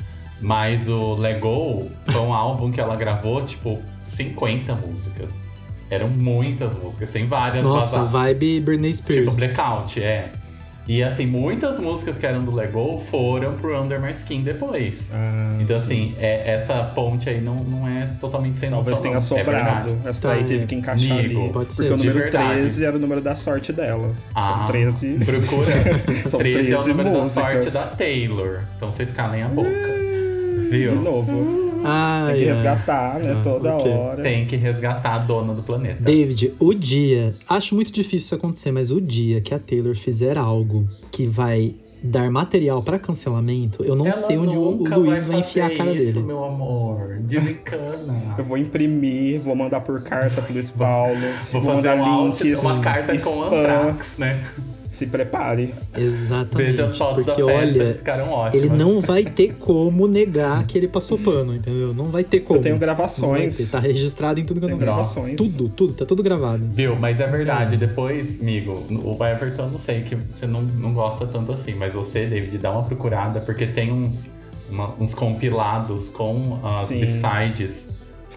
mas 0.41 0.89
o 0.89 1.15
Lego 1.15 1.91
foi 2.07 2.21
um 2.21 2.33
álbum 2.33 2.71
que 2.71 2.81
ela 2.81 2.97
gravou, 2.97 3.45
tipo, 3.45 3.83
50 4.03 4.75
músicas. 4.75 5.45
Eram 5.91 6.09
muitas 6.09 6.75
músicas, 6.75 7.11
tem 7.11 7.25
várias 7.25 7.65
Nossa, 7.65 8.01
vazadas. 8.01 8.13
vibe 8.13 8.61
Britney 8.61 8.93
Spears. 8.93 9.25
Tipo, 9.25 9.37
Blackout, 9.37 10.03
é. 10.03 10.31
E 10.89 11.03
assim, 11.03 11.27
muitas 11.27 11.79
músicas 11.79 12.17
que 12.19 12.25
eram 12.25 12.39
do 12.39 12.51
Lego 12.51 12.99
foram 12.99 13.53
pro 13.53 13.79
Under 13.79 14.01
My 14.01 14.11
Skin 14.13 14.43
depois. 14.43 15.11
Ah, 15.13 15.51
Então, 15.61 15.79
sim. 15.81 15.85
assim, 15.85 16.15
é, 16.19 16.55
essa 16.55 16.83
ponte 16.95 17.29
aí 17.29 17.43
não, 17.43 17.57
não 17.57 17.87
é 17.87 18.09
totalmente 18.19 18.57
sem 18.57 18.71
Talvez 18.71 18.89
noção. 18.99 19.03
tenha 19.03 19.13
não. 19.15 19.19
É 19.19 19.21
sobrado. 19.21 19.85
verdade. 19.91 20.09
Essa 20.09 20.23
Tá, 20.23 20.29
daí 20.31 20.41
é. 20.41 20.45
teve 20.45 20.67
que 20.67 20.75
encaixar 20.75 21.19
Amigo, 21.19 21.41
ali. 21.43 21.53
pode 21.53 21.67
Porque 21.67 21.83
ser. 21.83 21.93
o 21.93 21.97
De 21.97 22.07
número 22.07 22.19
verdade. 22.25 22.61
13 22.61 22.85
era 22.87 22.97
o 22.97 22.99
número 22.99 23.21
da 23.21 23.35
sorte 23.35 23.71
dela. 23.71 24.13
Ah, 24.35 24.57
São 24.61 24.67
13. 24.69 25.09
Procura. 25.27 25.73
São 26.31 26.39
13 26.41 26.73
é 26.73 26.79
o 26.79 26.83
13 26.83 26.89
número 26.89 27.11
da 27.13 27.19
músicas. 27.23 27.33
sorte 27.65 27.71
da 27.71 27.83
Taylor. 27.89 28.61
Então 28.77 28.91
vocês 28.91 29.11
calem 29.11 29.43
a 29.43 29.49
boca. 29.49 29.69
Viu? 30.71 30.97
De 30.97 31.05
novo. 31.05 31.68
Ah, 31.85 32.27
Tem 32.29 32.37
que 32.39 32.45
é. 32.45 32.53
resgatar, 32.53 33.19
né? 33.21 33.37
Ah, 33.39 33.43
toda 33.43 33.75
hora. 33.75 34.23
Tem 34.23 34.47
que 34.47 34.57
resgatar 34.57 35.15
a 35.15 35.19
dona 35.19 35.55
do 35.55 35.63
planeta. 35.63 36.03
David, 36.03 36.53
o 36.59 36.73
dia. 36.75 37.35
Acho 37.49 37.75
muito 37.75 37.93
difícil 37.93 38.19
isso 38.19 38.35
acontecer, 38.35 38.73
mas 38.73 38.91
o 38.91 39.01
dia 39.01 39.41
que 39.41 39.55
a 39.55 39.59
Taylor 39.59 39.95
fizer 39.97 40.37
algo 40.39 40.85
que 41.11 41.27
vai 41.27 41.75
dar 42.01 42.31
material 42.31 42.81
pra 42.83 42.97
cancelamento, 42.99 43.83
eu 43.85 43.97
não 43.97 44.07
Ela 44.07 44.13
sei 44.15 44.39
onde 44.39 44.57
o, 44.57 44.71
Luiz 44.71 45.27
vai, 45.27 45.33
vai 45.33 45.41
enfiar 45.41 45.67
a 45.67 45.77
cara 45.77 45.93
isso, 45.93 46.13
dele. 46.15 46.27
meu 46.27 46.45
amor. 46.45 47.19
Desencana. 47.21 48.35
Eu 48.39 48.45
vou 48.45 48.57
imprimir, 48.57 49.41
vou 49.41 49.57
mandar 49.57 49.81
por 49.81 50.01
carta 50.03 50.41
pro 50.41 50.53
Luiz 50.55 50.71
Paulo. 50.71 51.17
Vou 51.53 51.61
vou 51.61 51.75
fazer 51.75 51.89
mandar 51.97 51.97
um 52.11 52.25
links. 52.27 52.63
uma 52.63 52.79
carta 52.81 53.13
com 53.13 53.19
spam. 53.19 53.47
Anthrax, 53.47 54.15
né? 54.19 54.45
Se 54.99 55.07
prepare. 55.07 55.73
Exatamente. 55.97 56.67
Veja 56.67 56.85
as 56.87 56.99
fotos 56.99 57.25
porque 57.25 57.41
da 57.41 57.49
festa, 57.49 57.79
olha, 57.79 57.95
ficaram 57.95 58.31
ótimas. 58.33 58.65
ele 58.65 58.75
não 58.77 59.01
vai 59.01 59.23
ter 59.25 59.55
como 59.55 60.09
negar 60.09 60.67
que 60.67 60.77
ele 60.77 60.89
passou 60.89 61.17
pano, 61.17 61.55
entendeu? 61.55 61.95
Não 61.95 62.07
vai 62.07 62.25
ter 62.25 62.41
como. 62.41 62.59
Eu 62.59 62.63
tenho 62.65 62.79
gravações. 62.79 63.57
ter, 63.57 63.67
Tá 63.67 63.79
registrado 63.79 64.41
em 64.41 64.45
tudo 64.45 64.59
que 64.59 64.65
eu 64.65 64.71
Tenho 64.71 64.81
não 64.81 64.85
gravações. 64.87 65.37
Tudo, 65.37 65.69
tudo, 65.69 65.93
tá 65.93 66.05
tudo 66.05 66.21
gravado. 66.23 66.65
Viu, 66.71 66.97
mas 66.97 67.21
é 67.21 67.27
verdade. 67.29 67.77
Depois, 67.77 68.41
amigo, 68.41 68.85
o 68.91 69.25
Everton, 69.25 69.63
eu 69.65 69.71
não 69.71 69.79
sei 69.79 70.01
que 70.01 70.17
você 70.17 70.47
não, 70.49 70.63
não 70.63 70.93
gosta 70.93 71.25
tanto 71.27 71.53
assim, 71.53 71.75
mas 71.75 71.95
você, 71.95 72.27
David, 72.27 72.59
dá 72.59 72.73
uma 72.73 72.83
procurada, 72.83 73.39
porque 73.41 73.67
tem 73.69 73.93
uns, 73.93 74.29
uma- 74.69 74.95
uns 74.99 75.15
compilados 75.15 76.09
com 76.11 76.59
as. 76.65 76.89
B-sides 76.89 77.89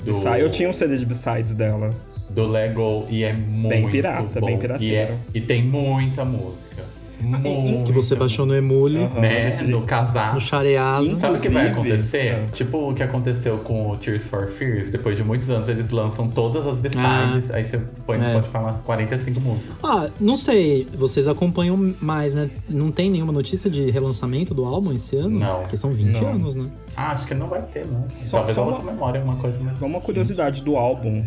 do, 0.05 0.11
Eu 0.37 0.49
tinha 0.51 0.69
um 0.69 0.73
CD 0.73 0.95
de 0.97 1.05
B-sides 1.05 1.53
dela. 1.55 1.89
Do 2.33 2.47
Lego 2.47 3.05
e 3.09 3.23
é 3.23 3.33
muito 3.33 3.89
pirata, 3.91 4.39
bom. 4.39 4.47
bem 4.47 4.55
e, 4.55 4.59
pirateiro. 4.59 4.95
é, 5.13 5.17
e 5.33 5.41
tem 5.41 5.63
muita 5.63 6.23
música. 6.25 6.81
Muito. 7.23 7.83
Que 7.85 7.91
você 7.91 8.15
baixou 8.15 8.47
no 8.47 8.55
Emule, 8.55 9.03
Aham, 9.03 9.19
né, 9.21 9.51
no 9.67 9.83
casar. 9.83 10.33
no 10.33 10.41
Shareasa. 10.41 11.17
Sabe 11.17 11.37
o 11.37 11.41
que 11.41 11.49
vai 11.49 11.67
acontecer? 11.69 12.33
ah. 12.47 12.51
Tipo 12.51 12.89
o 12.89 12.93
que 12.95 13.03
aconteceu 13.03 13.59
com 13.59 13.91
o 13.91 13.97
Tears 13.97 14.25
for 14.25 14.47
Fears. 14.47 14.89
Depois 14.89 15.17
de 15.17 15.23
muitos 15.23 15.47
anos, 15.51 15.69
eles 15.69 15.91
lançam 15.91 16.27
todas 16.27 16.65
as 16.65 16.79
B-sides. 16.79 17.51
aí 17.51 17.63
você 17.63 17.77
põe 18.07 18.17
no 18.17 18.23
é. 18.23 18.29
Spotify 18.31 18.57
umas 18.57 18.81
45 18.81 19.39
músicas. 19.39 19.83
Ah, 19.83 20.09
não 20.19 20.35
sei, 20.35 20.87
vocês 20.95 21.27
acompanham 21.27 21.93
mais, 22.01 22.33
né? 22.33 22.49
Não 22.67 22.91
tem 22.91 23.11
nenhuma 23.11 23.31
notícia 23.31 23.69
de 23.69 23.91
relançamento 23.91 24.55
do 24.55 24.65
álbum 24.65 24.91
esse 24.91 25.15
ano? 25.15 25.37
Não. 25.39 25.59
Porque 25.61 25.77
são 25.77 25.91
20 25.91 26.19
Não. 26.21 26.27
anos, 26.27 26.55
né? 26.55 26.65
Ah, 26.97 27.11
acho 27.11 27.27
que 27.27 27.35
não 27.35 27.45
vai 27.47 27.61
ter, 27.61 27.85
não. 27.85 28.01
Só- 28.25 28.37
Talvez 28.37 28.55
só 28.55 28.63
ela 28.63 28.71
uma- 28.71 28.79
comemore 28.79 29.19
uma 29.19 29.35
coisa 29.35 29.59
mais. 29.59 29.77
Só 29.77 29.85
uma 29.85 30.01
curiosidade 30.01 30.63
do 30.63 30.75
álbum. 30.75 31.23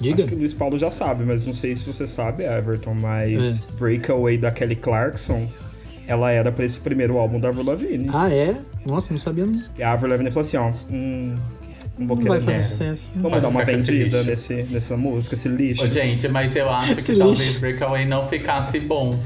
Diga. 0.00 0.22
Acho 0.22 0.28
que 0.28 0.34
o 0.34 0.38
Luiz 0.38 0.54
Paulo 0.54 0.78
já 0.78 0.90
sabe, 0.90 1.24
mas 1.24 1.46
não 1.46 1.52
sei 1.52 1.74
se 1.76 1.86
você 1.86 2.06
sabe, 2.06 2.44
Everton, 2.44 2.94
mas 2.94 3.58
É. 3.60 3.62
Breakaway 3.78 4.38
da 4.38 4.50
Kelly 4.50 4.76
Clarkson, 4.76 5.46
ela 6.06 6.30
era 6.30 6.50
pra 6.52 6.64
esse 6.64 6.80
primeiro 6.80 7.18
álbum 7.18 7.38
da 7.40 7.48
Avril 7.48 7.64
Lavigne. 7.64 8.08
Ah, 8.12 8.32
é? 8.32 8.54
Nossa, 8.86 9.12
não 9.12 9.18
sabia 9.18 9.44
não. 9.46 9.60
E 9.76 9.82
a 9.82 9.92
Avril 9.92 10.10
Lavigne 10.10 10.30
falou 10.30 10.46
assim, 10.46 10.56
ó, 10.56 10.70
hum, 10.90 11.34
vou 11.98 12.16
Não 12.16 12.24
vai 12.26 12.40
fazer 12.40 12.58
não. 12.58 12.64
sucesso. 12.68 13.12
Vamos 13.16 13.30
Pode 13.32 13.42
dar 13.42 13.48
uma 13.48 13.64
vendida 13.64 14.22
nesse, 14.22 14.54
nessa 14.70 14.96
música, 14.96 15.34
esse 15.34 15.48
lixo. 15.48 15.82
Ô, 15.84 15.86
gente, 15.88 16.28
mas 16.28 16.54
eu 16.54 16.70
acho 16.70 16.94
que 16.94 17.00
Esse 17.00 17.16
talvez 17.16 17.40
lixo. 17.40 17.60
Breakaway 17.60 18.06
não 18.06 18.28
ficasse 18.28 18.78
bom 18.80 19.18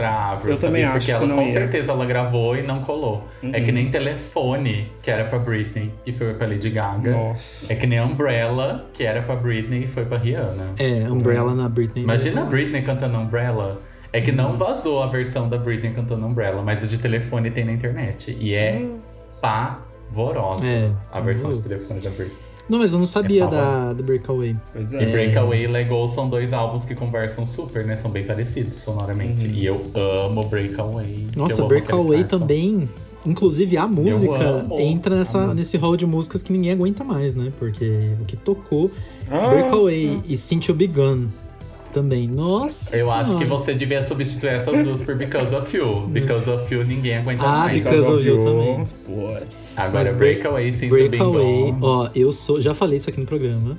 pra 0.00 0.30
Avril, 0.32 0.54
Eu 0.54 0.60
também 0.60 0.82
acho 0.84 0.92
Porque 0.94 1.06
que 1.06 1.12
ela 1.12 1.26
não 1.26 1.36
com 1.36 1.42
ia. 1.42 1.52
certeza 1.52 1.92
ela 1.92 2.06
gravou 2.06 2.56
e 2.56 2.62
não 2.62 2.80
colou. 2.80 3.24
É 3.42 3.46
Uhum. 3.46 3.64
que 3.64 3.72
nem 3.72 3.90
Telefone, 3.90 4.90
que 5.02 5.10
era 5.10 5.24
pra 5.24 5.38
Britney, 5.38 5.92
que 6.04 6.12
foi 6.12 6.32
pra 6.34 6.46
Lady 6.46 6.70
Gaga. 6.70 7.10
Nossa. 7.10 7.72
É 7.72 7.76
que 7.76 7.86
nem 7.86 8.00
Umbrella, 8.00 8.86
que 8.92 9.04
era 9.04 9.22
pra 9.22 9.36
Britney 9.36 9.84
e 9.84 9.86
foi 9.86 10.04
pra 10.04 10.16
Rihanna. 10.18 10.70
É, 10.78 11.10
Umbrella 11.10 11.54
na 11.54 11.68
Britney. 11.68 12.02
Imagina 12.04 12.42
a 12.42 12.44
Britney 12.44 12.82
cantando 12.82 13.18
Umbrella. 13.18 13.80
É 14.12 14.20
que 14.20 14.32
não 14.32 14.56
vazou 14.56 15.02
a 15.02 15.06
versão 15.06 15.48
da 15.48 15.56
Britney 15.56 15.92
cantando 15.92 16.26
Umbrella, 16.26 16.62
mas 16.62 16.82
o 16.82 16.88
de 16.88 16.98
telefone 16.98 17.50
tem 17.50 17.64
na 17.64 17.72
internet. 17.72 18.36
E 18.40 18.54
é 18.54 18.82
pavorosa 19.40 20.66
É, 20.66 20.90
a 21.12 21.20
versão 21.20 21.52
de 21.52 21.60
uh. 21.60 21.62
telefone 21.62 22.00
da 22.00 22.10
Britney. 22.10 22.36
Não, 22.70 22.78
mas 22.78 22.92
eu 22.92 22.98
não 23.00 23.06
sabia 23.06 23.44
É 23.44 23.48
da, 23.48 23.92
da 23.92 24.02
Breakaway. 24.02 24.56
Pois 24.72 24.92
E 24.92 24.96
é. 24.96 25.06
Breakaway 25.06 25.64
e 25.64 25.66
Lego 25.66 26.08
são 26.08 26.30
dois 26.30 26.52
álbuns 26.52 26.84
que 26.84 26.94
conversam 26.94 27.44
super, 27.44 27.84
né? 27.84 27.96
São 27.96 28.10
bem 28.10 28.24
parecidos 28.24 28.76
sonoramente. 28.76 29.44
Uhum. 29.44 29.52
E 29.52 29.66
eu 29.66 29.84
amo 29.94 30.44
Breakaway. 30.44 31.26
Nossa, 31.34 31.64
Breakaway 31.64 32.22
também. 32.24 32.88
Inclusive 33.26 33.76
a 33.76 33.86
música 33.86 34.66
entra 34.78 35.14
a 35.14 35.18
nessa, 35.18 35.38
música. 35.38 35.54
nesse 35.54 35.76
hall 35.76 35.94
de 35.96 36.06
músicas 36.06 36.42
que 36.42 36.52
ninguém 36.52 36.72
aguenta 36.72 37.04
mais, 37.04 37.34
né? 37.34 37.52
Porque 37.58 38.12
o 38.20 38.24
que 38.24 38.34
tocou 38.36 38.90
Ah, 39.28 39.48
Breakaway 39.48 40.20
e 40.26 40.36
Since 40.38 40.70
You 40.70 40.76
Begun 40.76 41.26
também. 41.92 42.26
Nossa 42.28 42.96
Eu 42.96 43.10
acho 43.12 43.32
que 43.36 43.38
Senhora. 43.44 43.58
você 43.58 43.74
devia 43.74 44.02
substituir 44.02 44.50
essas 44.50 44.82
duas 44.84 45.02
por 45.02 45.14
Because 45.16 45.54
of 45.54 45.76
You. 45.76 46.06
Because 46.12 46.48
of 46.50 46.74
You 46.74 46.84
ninguém 46.84 47.16
aguenta 47.18 47.42
Ah, 47.42 47.58
mais. 47.66 47.78
Because 47.82 48.10
of 48.10 48.26
You 48.26 48.44
também. 48.44 48.86
Putz. 49.04 49.78
Agora 49.78 49.92
Mas 50.04 50.12
Break- 50.12 50.40
Breakaway, 50.42 50.72
Since 50.72 50.88
Breakaway, 50.88 51.74
ó, 51.82 52.08
eu 52.14 52.32
sou. 52.32 52.60
Já 52.60 52.72
falei 52.74 52.96
isso 52.96 53.08
aqui 53.10 53.20
no 53.20 53.26
programa. 53.26 53.78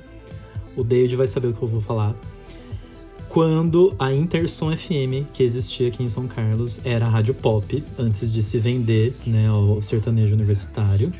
O 0.76 0.82
David 0.84 1.16
vai 1.16 1.26
saber 1.26 1.48
o 1.48 1.52
que 1.52 1.62
eu 1.62 1.68
vou 1.68 1.80
falar. 1.80 2.14
Quando 3.28 3.94
a 3.98 4.12
Intersom 4.12 4.70
FM, 4.76 5.24
que 5.32 5.42
existia 5.42 5.88
aqui 5.88 6.02
em 6.02 6.08
São 6.08 6.26
Carlos, 6.26 6.80
era 6.84 7.06
a 7.06 7.08
rádio 7.08 7.32
pop, 7.32 7.82
antes 7.98 8.30
de 8.30 8.42
se 8.42 8.58
vender 8.58 9.14
né, 9.26 9.48
ao 9.48 9.82
sertanejo 9.82 10.34
universitário, 10.34 11.10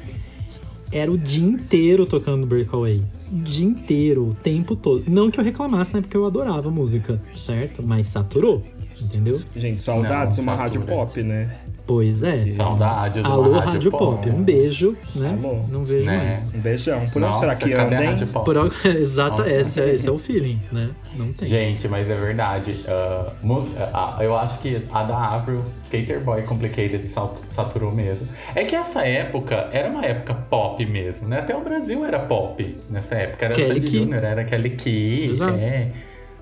era 0.92 1.10
o 1.10 1.16
dia 1.16 1.46
inteiro 1.46 2.04
tocando 2.06 2.46
Breakaway. 2.46 3.02
O 3.32 3.36
dia 3.36 3.66
inteiro, 3.66 4.28
o 4.28 4.34
tempo 4.34 4.76
todo. 4.76 5.04
Não 5.08 5.30
que 5.30 5.40
eu 5.40 5.44
reclamasse, 5.44 5.94
né? 5.94 6.00
Porque 6.00 6.16
eu 6.16 6.26
adorava 6.26 6.68
a 6.68 6.72
música, 6.72 7.20
certo? 7.34 7.82
Mas 7.82 8.08
saturou, 8.08 8.62
entendeu? 9.00 9.40
Gente, 9.56 9.80
saudades 9.80 10.36
de 10.36 10.42
uma 10.42 10.54
rádio 10.54 10.82
pop, 10.82 11.22
né? 11.22 11.58
Pois 11.84 12.22
é. 12.22 12.54
Saudades, 12.54 13.24
uma 13.24 13.34
Alô, 13.34 13.58
Rádio 13.58 13.90
Pop. 13.90 14.30
Um 14.30 14.42
beijo, 14.42 14.96
né? 15.16 15.36
Alô. 15.42 15.60
Não 15.68 15.84
vejo 15.84 16.06
Né? 16.06 16.16
mais. 16.28 16.54
Um 16.54 16.60
beijão. 16.60 17.06
Por 17.12 17.22
onde 17.22 17.36
será 17.36 17.56
que 17.56 17.72
anda, 17.72 18.00
hein? 18.00 18.10
Rádio 18.10 18.26
Pop? 18.28 18.44
Por, 18.44 18.54
Nossa. 18.62 18.88
esse, 19.50 19.80
é, 19.80 19.94
esse 19.94 20.08
é 20.08 20.10
o 20.12 20.18
feeling, 20.18 20.60
né? 20.70 20.90
Não 21.16 21.32
tem. 21.32 21.48
Gente, 21.48 21.88
mas 21.88 22.08
é 22.08 22.14
verdade. 22.14 22.76
ah, 22.86 23.32
música, 23.42 23.90
ah, 23.92 24.16
eu 24.20 24.36
acho 24.36 24.60
que 24.60 24.82
a 24.92 25.02
da 25.02 25.16
Avril, 25.16 25.60
Skater 25.76 26.20
Boy 26.20 26.42
Complicated, 26.42 27.06
sat- 27.08 27.40
saturou 27.48 27.90
mesmo. 27.92 28.28
É 28.54 28.64
que 28.64 28.76
essa 28.76 29.04
época 29.04 29.68
era 29.72 29.88
uma 29.88 30.04
época 30.04 30.34
pop 30.34 30.84
mesmo, 30.86 31.28
né? 31.28 31.40
Até 31.40 31.56
o 31.56 31.60
Brasil 31.62 32.04
era 32.04 32.20
pop 32.20 32.76
nessa 32.88 33.16
época. 33.16 33.46
Era 33.46 33.54
Kelly 33.54 33.68
Sandy 33.68 33.80
Key. 33.80 34.04
Jr., 34.06 34.14
era 34.24 34.44
Kelly 34.44 34.70
Key. 34.70 35.30
Exato. 35.30 35.58
É. 35.58 35.88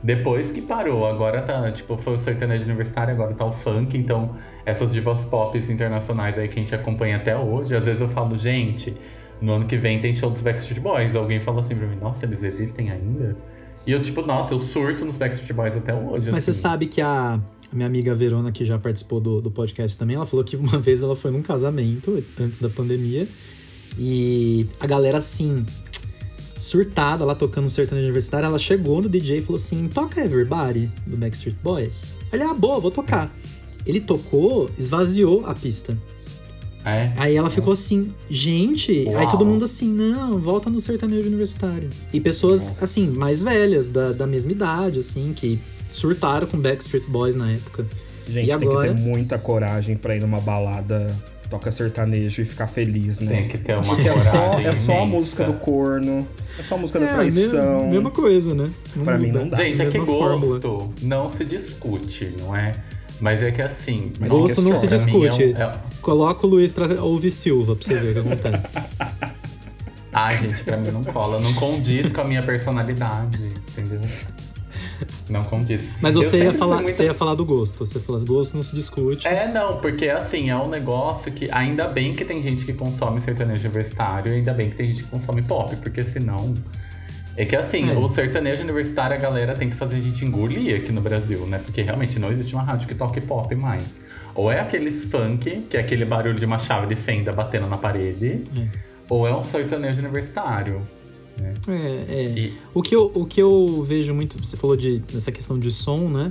Depois 0.02 0.50
que 0.50 0.62
parou, 0.62 1.06
agora 1.06 1.42
tá, 1.42 1.70
tipo, 1.72 1.96
foi 1.98 2.14
o 2.14 2.18
sertanejo 2.18 2.64
universitário, 2.64 3.12
agora 3.12 3.34
tá 3.34 3.44
o 3.44 3.52
funk, 3.52 3.98
então 3.98 4.34
essas 4.64 4.92
divas 4.92 5.26
pop 5.26 5.56
internacionais 5.58 6.38
aí 6.38 6.48
que 6.48 6.58
a 6.58 6.62
gente 6.62 6.74
acompanha 6.74 7.16
até 7.16 7.36
hoje, 7.36 7.74
às 7.74 7.84
vezes 7.84 8.00
eu 8.00 8.08
falo, 8.08 8.36
gente, 8.36 8.94
no 9.40 9.52
ano 9.52 9.66
que 9.66 9.76
vem 9.76 10.00
tem 10.00 10.14
show 10.14 10.30
dos 10.30 10.42
Backstreet 10.42 10.80
Boys. 10.80 11.14
Alguém 11.14 11.40
fala 11.40 11.60
assim 11.60 11.74
pra 11.74 11.86
mim, 11.86 11.96
nossa, 11.96 12.26
eles 12.26 12.42
existem 12.42 12.90
ainda? 12.90 13.36
E 13.86 13.92
eu, 13.92 14.00
tipo, 14.00 14.22
nossa, 14.22 14.52
eu 14.54 14.58
surto 14.58 15.04
nos 15.04 15.16
Backstreet 15.16 15.52
Boys 15.54 15.76
até 15.76 15.94
hoje. 15.94 16.30
Mas 16.30 16.44
você 16.44 16.50
assim. 16.50 16.60
sabe 16.60 16.86
que 16.86 17.00
a, 17.00 17.34
a 17.34 17.74
minha 17.74 17.86
amiga 17.86 18.14
Verona, 18.14 18.52
que 18.52 18.64
já 18.64 18.78
participou 18.78 19.20
do, 19.20 19.40
do 19.40 19.50
podcast 19.50 19.98
também, 19.98 20.16
ela 20.16 20.26
falou 20.26 20.44
que 20.44 20.56
uma 20.56 20.78
vez 20.80 21.02
ela 21.02 21.16
foi 21.16 21.30
num 21.30 21.42
casamento, 21.42 22.22
antes 22.38 22.60
da 22.60 22.68
pandemia, 22.68 23.26
e 23.98 24.66
a 24.78 24.86
galera, 24.86 25.18
assim, 25.18 25.64
surtada 26.60 27.24
lá 27.24 27.34
tocando 27.34 27.68
sertanejo 27.68 28.06
universitário, 28.06 28.46
ela 28.46 28.58
chegou 28.58 29.00
no 29.02 29.08
DJ 29.08 29.38
e 29.38 29.42
falou 29.42 29.56
assim: 29.56 29.88
toca 29.88 30.20
Everybody 30.20 30.90
do 31.06 31.16
Backstreet 31.16 31.56
Boys. 31.62 32.16
Ele, 32.32 32.42
ah, 32.42 32.54
boa, 32.54 32.78
vou 32.78 32.90
tocar. 32.90 33.34
Ele 33.86 33.98
tocou, 34.00 34.70
esvaziou 34.78 35.44
a 35.46 35.54
pista. 35.54 35.96
É? 36.84 37.12
Aí 37.16 37.36
ela 37.36 37.50
ficou 37.50 37.72
assim, 37.74 38.12
gente. 38.28 38.90
Aí 39.08 39.14
Uau. 39.14 39.28
todo 39.30 39.44
mundo 39.44 39.64
assim, 39.64 39.88
não, 39.88 40.38
volta 40.38 40.70
no 40.70 40.80
sertanejo 40.80 41.26
universitário. 41.26 41.90
E 42.12 42.20
pessoas, 42.20 42.68
Nossa. 42.70 42.84
assim, 42.84 43.08
mais 43.10 43.42
velhas, 43.42 43.88
da, 43.88 44.12
da 44.12 44.26
mesma 44.26 44.52
idade, 44.52 44.98
assim, 44.98 45.32
que 45.34 45.58
surtaram 45.90 46.46
com 46.46 46.58
Backstreet 46.58 47.06
Boys 47.08 47.34
na 47.34 47.52
época. 47.52 47.86
Gente, 48.26 48.44
E 48.44 48.46
tem 48.46 48.52
agora? 48.52 48.94
que 48.94 48.94
ter 48.94 49.00
muita 49.00 49.38
coragem 49.38 49.96
pra 49.96 50.16
ir 50.16 50.20
numa 50.20 50.40
balada, 50.40 51.14
toca 51.50 51.70
sertanejo 51.70 52.40
e 52.40 52.44
ficar 52.44 52.66
feliz, 52.68 53.18
né? 53.18 53.36
Tem 53.36 53.48
que 53.48 53.58
ter 53.58 53.74
uma 53.76 53.82
Porque 53.84 54.08
é 54.08 54.16
só, 54.16 54.30
coragem 54.30 54.66
é 54.66 54.74
só 54.74 55.02
a 55.02 55.06
música 55.06 55.44
do 55.44 55.54
corno, 55.54 56.26
é 56.58 56.62
só 56.62 56.76
a 56.76 56.78
música 56.78 57.00
da 57.00 57.06
É, 57.06 57.12
traição. 57.14 57.84
me- 57.86 57.90
mesma 57.90 58.10
coisa, 58.10 58.54
né? 58.54 58.70
Pra 59.04 59.18
mim 59.18 59.26
muda. 59.26 59.38
não 59.40 59.48
dá. 59.48 59.56
Gente, 59.58 59.82
é 59.82 59.86
que 59.86 59.98
Mesma 59.98 60.06
fórmula. 60.06 60.58
gosto 60.60 60.94
não 61.02 61.28
se 61.28 61.44
discute, 61.44 62.34
não 62.38 62.56
é? 62.56 62.72
Mas 63.20 63.42
é 63.42 63.50
que 63.50 63.60
assim... 63.60 64.10
Mas 64.18 64.30
Gosto 64.30 64.62
não 64.62 64.74
se 64.74 64.86
pra 64.86 64.96
mim 64.96 65.04
discute. 65.04 65.52
É 65.52 65.66
um, 65.66 65.70
é- 65.70 65.72
Coloca 66.00 66.46
o 66.46 66.48
Luiz 66.50 66.72
pra 66.72 67.02
ouvir 67.02 67.30
Silva 67.30 67.76
pra 67.76 67.84
você 67.84 67.94
ver 67.96 68.16
o 68.16 68.22
que 68.22 68.28
acontece. 68.32 68.68
Ai, 70.12 70.38
gente, 70.38 70.64
pra 70.64 70.76
mim 70.76 70.90
não 70.90 71.04
cola. 71.04 71.38
Não 71.38 71.52
condiz 71.54 72.10
com 72.12 72.22
a 72.22 72.24
minha 72.24 72.42
personalidade, 72.42 73.48
entendeu? 73.72 74.00
Não 75.28 75.42
condiz. 75.44 75.88
Mas 76.00 76.14
Eu 76.16 76.22
você 76.22 76.44
ia, 76.44 76.52
falar, 76.52 76.76
muito- 76.82 76.92
você 76.92 77.04
ia 77.04 77.14
falar 77.14 77.34
do 77.34 77.44
gosto. 77.44 77.78
Você 77.84 77.98
falou, 78.00 78.20
gosto 78.24 78.54
não 78.54 78.62
se 78.62 78.74
discute. 78.74 79.26
É, 79.26 79.50
não, 79.50 79.76
porque 79.78 80.08
assim, 80.08 80.50
é 80.50 80.56
um 80.56 80.68
negócio 80.68 81.30
que 81.32 81.48
ainda 81.52 81.86
bem 81.88 82.12
que 82.14 82.24
tem 82.24 82.42
gente 82.42 82.64
que 82.64 82.72
consome 82.72 83.20
sertanejo 83.20 83.60
universitário, 83.62 84.32
e 84.32 84.36
ainda 84.36 84.52
bem 84.52 84.70
que 84.70 84.76
tem 84.76 84.88
gente 84.88 85.04
que 85.04 85.10
consome 85.10 85.42
pop, 85.42 85.74
porque 85.76 86.02
senão. 86.04 86.54
É 87.36 87.44
que 87.46 87.56
assim, 87.56 87.90
É. 87.90 87.94
o 87.94 88.06
sertanejo 88.08 88.62
universitário 88.62 89.16
a 89.16 89.18
galera 89.18 89.54
tem 89.54 89.70
que 89.70 89.76
fazer 89.76 89.96
a 89.96 90.00
gente 90.00 90.24
engolir 90.24 90.76
aqui 90.76 90.92
no 90.92 91.00
Brasil, 91.00 91.46
né? 91.46 91.58
Porque 91.64 91.80
realmente 91.80 92.18
não 92.18 92.30
existe 92.30 92.52
uma 92.54 92.62
rádio 92.64 92.86
que 92.88 92.94
toque 92.94 93.20
pop 93.20 93.54
mais. 93.54 94.02
Ou 94.34 94.50
é 94.52 94.60
aqueles 94.60 95.04
funk, 95.04 95.62
que 95.70 95.76
é 95.76 95.80
aquele 95.80 96.04
barulho 96.04 96.38
de 96.38 96.44
uma 96.44 96.58
chave 96.58 96.86
de 96.92 96.96
fenda 97.00 97.32
batendo 97.32 97.66
na 97.66 97.78
parede. 97.78 98.42
É. 98.56 98.90
ou 99.08 99.26
é 99.26 99.34
um 99.34 99.42
sertanejo 99.42 99.98
universitário. 100.00 100.82
Né? 101.40 101.54
É, 101.68 102.04
é. 102.08 102.24
E 102.38 102.54
O 102.74 102.82
que, 102.82 102.94
eu, 102.94 103.10
o 103.14 103.24
que 103.26 103.40
eu 103.40 103.82
vejo 103.86 104.14
muito, 104.14 104.36
você 104.44 104.56
falou 104.56 104.76
de, 104.76 104.98
dessa 105.00 105.32
questão 105.32 105.58
de 105.58 105.70
som, 105.70 106.08
né? 106.08 106.30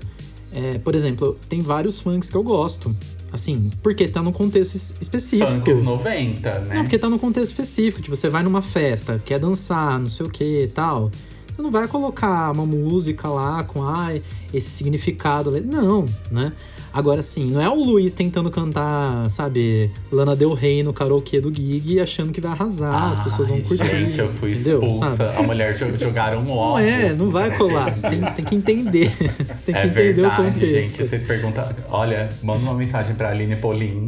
É, 0.51 0.77
por 0.79 0.95
exemplo, 0.95 1.37
tem 1.47 1.59
vários 1.61 1.99
funks 1.99 2.29
que 2.29 2.35
eu 2.37 2.43
gosto. 2.43 2.95
Assim, 3.31 3.69
porque 3.83 4.07
tá 4.07 4.23
num 4.23 4.31
contexto 4.31 4.73
es- 4.73 4.95
específico. 4.99 5.51
funks 5.51 5.81
90, 5.83 6.59
né? 6.61 6.75
Não, 6.75 6.81
porque 6.83 6.97
tá 6.97 7.07
num 7.07 7.19
contexto 7.19 7.51
específico. 7.51 8.01
Tipo, 8.01 8.15
você 8.15 8.27
vai 8.29 8.41
numa 8.41 8.61
festa, 8.63 9.21
quer 9.23 9.37
dançar, 9.39 9.99
não 9.99 10.09
sei 10.09 10.25
o 10.25 10.29
que 10.29 10.63
e 10.63 10.67
tal. 10.67 11.11
Você 11.55 11.61
não 11.61 11.69
vai 11.69 11.87
colocar 11.87 12.51
uma 12.51 12.65
música 12.65 13.27
lá 13.27 13.63
com, 13.63 13.83
ai, 13.83 14.23
esse 14.51 14.71
significado. 14.71 15.51
Não, 15.61 16.05
né? 16.31 16.53
Agora, 16.91 17.21
sim, 17.21 17.51
não 17.51 17.61
é 17.61 17.69
o 17.69 17.75
Luiz 17.75 18.13
tentando 18.13 18.49
cantar, 18.49 19.29
sabe, 19.29 19.91
Lana 20.11 20.35
Del 20.35 20.53
Rey 20.53 20.81
no 20.83 20.91
karaokê 20.91 21.39
do 21.39 21.53
Gig 21.53 21.99
achando 21.99 22.31
que 22.31 22.41
vai 22.41 22.51
arrasar, 22.51 23.11
as 23.11 23.19
pessoas 23.19 23.47
vão 23.47 23.61
curtir. 23.61 23.85
Gente, 23.85 24.19
eu 24.19 24.27
fui 24.27 24.51
entendeu? 24.53 24.79
expulsa. 24.83 25.15
Sabe? 25.15 25.37
A 25.37 25.43
mulher 25.43 25.75
jo- 25.75 25.95
jogaram 25.95 26.41
um 26.41 26.45
Não 26.45 26.57
óculos. 26.57 26.87
é, 26.87 27.13
não 27.13 27.29
vai 27.29 27.55
colar. 27.55 27.91
Você 27.91 28.09
tem, 28.09 28.21
tem 28.21 28.45
que 28.45 28.55
entender. 28.55 29.11
tem 29.65 29.73
que 29.75 29.79
É 29.79 29.85
entender 29.85 30.13
verdade, 30.13 30.41
o 30.41 30.45
contexto. 30.45 30.67
gente. 30.97 31.07
Vocês 31.09 31.25
perguntam. 31.25 31.63
Olha, 31.89 32.29
manda 32.41 32.59
uma 32.61 32.73
mensagem 32.73 33.13
pra 33.15 33.29
Aline 33.29 33.55
Polin, 33.55 34.05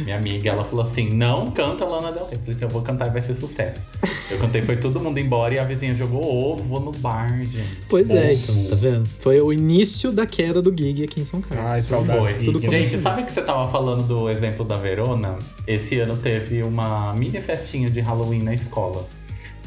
minha 0.00 0.16
amiga. 0.16 0.50
Ela 0.50 0.64
falou 0.64 0.84
assim: 0.84 1.10
não 1.10 1.50
canta 1.50 1.84
Lana 1.84 2.12
Del 2.12 2.24
Rey. 2.26 2.34
Eu 2.34 2.40
falei 2.40 2.54
assim: 2.54 2.64
eu 2.64 2.70
vou 2.70 2.82
cantar 2.82 3.08
e 3.08 3.10
vai 3.10 3.22
ser 3.22 3.34
sucesso. 3.34 3.88
Eu 4.30 4.38
cantei, 4.38 4.62
foi 4.62 4.76
todo 4.76 5.00
mundo 5.02 5.18
embora 5.18 5.54
e 5.54 5.58
a 5.58 5.64
vizinha 5.64 5.94
jogou 5.94 6.24
ovo 6.24 6.80
no 6.80 6.92
bar, 6.92 7.28
gente. 7.46 7.80
Pois 7.88 8.10
é, 8.10 8.32
Ovo. 8.32 8.52
então, 8.52 8.70
tá 8.70 8.76
vendo? 8.76 9.06
Foi 9.20 9.40
o 9.40 9.52
início 9.52 10.10
da 10.12 10.26
queda 10.26 10.60
do 10.62 10.74
Gig 10.76 11.04
aqui 11.04 11.20
em 11.20 11.24
São 11.24 11.40
Carlos. 11.40 11.92
Ai. 11.92 12.44
Tudo 12.44 12.58
Gente, 12.60 12.70
começou. 12.70 13.00
sabe 13.00 13.24
que 13.24 13.32
você 13.32 13.42
tava 13.42 13.70
falando 13.70 14.02
do 14.04 14.30
exemplo 14.30 14.64
da 14.64 14.76
Verona? 14.76 15.38
Esse 15.66 15.98
ano 16.00 16.16
teve 16.16 16.62
uma 16.62 17.12
mini 17.14 17.40
festinha 17.40 17.90
de 17.90 18.00
Halloween 18.00 18.42
na 18.42 18.54
escola. 18.54 19.06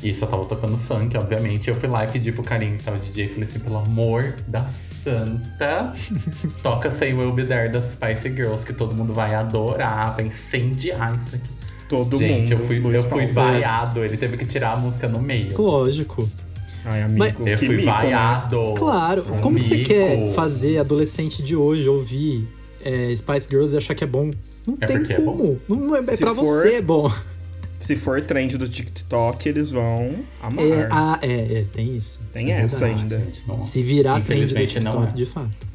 E 0.03 0.13
só 0.13 0.25
tava 0.27 0.45
tocando 0.45 0.77
funk, 0.77 1.17
obviamente. 1.17 1.69
Eu 1.69 1.75
fui 1.75 1.89
lá 1.89 2.03
e 2.05 2.07
pedi 2.11 2.31
pro 2.31 2.43
carinho 2.43 2.77
que 2.77 2.83
tava 2.83 2.99
DJ 2.99 3.25
e 3.25 3.29
falei 3.29 3.43
assim, 3.43 3.59
pelo 3.59 3.77
amor 3.77 4.35
da 4.47 4.65
santa, 4.67 5.91
toca 6.61 6.91
Say 6.91 7.13
Will 7.13 7.31
Be 7.31 7.43
There 7.45 7.69
das 7.71 7.93
Spice 7.93 8.29
Girls, 8.33 8.65
que 8.65 8.73
todo 8.73 8.93
mundo 8.93 9.13
vai 9.13 9.33
adorar, 9.33 10.15
vai 10.15 10.25
incendiar 10.27 11.17
isso 11.17 11.35
aqui. 11.35 11.49
Todo 11.89 12.17
Gente, 12.17 12.51
mundo. 12.53 12.61
eu 12.61 12.67
fui, 12.67 12.79
Luiz 12.79 13.03
eu 13.03 13.09
fui 13.09 13.27
vaiado, 13.27 14.03
ele 14.03 14.17
teve 14.17 14.35
que 14.37 14.45
tirar 14.45 14.73
a 14.73 14.79
música 14.79 15.07
no 15.07 15.21
meio. 15.21 15.59
Lógico. 15.59 16.29
Ai, 16.85 17.01
amigo. 17.01 17.17
Mas- 17.19 17.33
Eu 17.47 17.57
que 17.57 17.65
fui 17.65 17.75
mico, 17.77 17.85
né? 17.87 17.91
vaiado. 17.93 18.73
Claro. 18.77 19.25
Um 19.33 19.39
Como 19.39 19.57
que 19.57 19.63
você 19.63 19.75
mico. 19.77 19.87
quer 19.89 20.33
fazer 20.33 20.77
adolescente 20.79 21.41
de 21.41 21.55
hoje 21.55 21.87
ouvir 21.89 22.47
é, 22.83 23.13
Spice 23.15 23.47
Girls 23.49 23.73
e 23.73 23.77
achar 23.77 23.95
que 23.95 24.03
é 24.03 24.07
bom? 24.07 24.31
Não 24.65 24.75
É 24.81 24.85
tem 24.85 24.97
é 24.97 25.15
como. 25.15 25.59
não 25.67 25.95
é, 25.95 25.99
é 26.07 26.11
Se 26.11 26.17
pra 26.17 26.35
for- 26.35 26.45
você 26.45 26.75
é 26.75 26.81
bom. 26.81 27.09
Se 27.79 27.95
for 27.95 28.21
trend 28.21 28.57
do 28.57 28.67
TikTok, 28.67 29.47
eles 29.47 29.69
vão 29.69 30.15
amar. 30.41 30.65
É, 30.65 30.87
ah, 30.91 31.19
é, 31.21 31.59
é, 31.59 31.65
tem 31.71 31.95
isso. 31.95 32.19
Tem 32.33 32.51
É 32.51 32.61
essa 32.61 32.79
verdade. 32.85 33.01
ainda. 33.13 33.25
Gente, 33.25 33.43
não- 33.47 33.63
Se 33.63 33.81
virar 33.83 34.19
trend 34.21 34.53
do 34.53 34.59
TikTok, 34.67 35.09
é. 35.11 35.15
de 35.15 35.25
fato. 35.25 35.67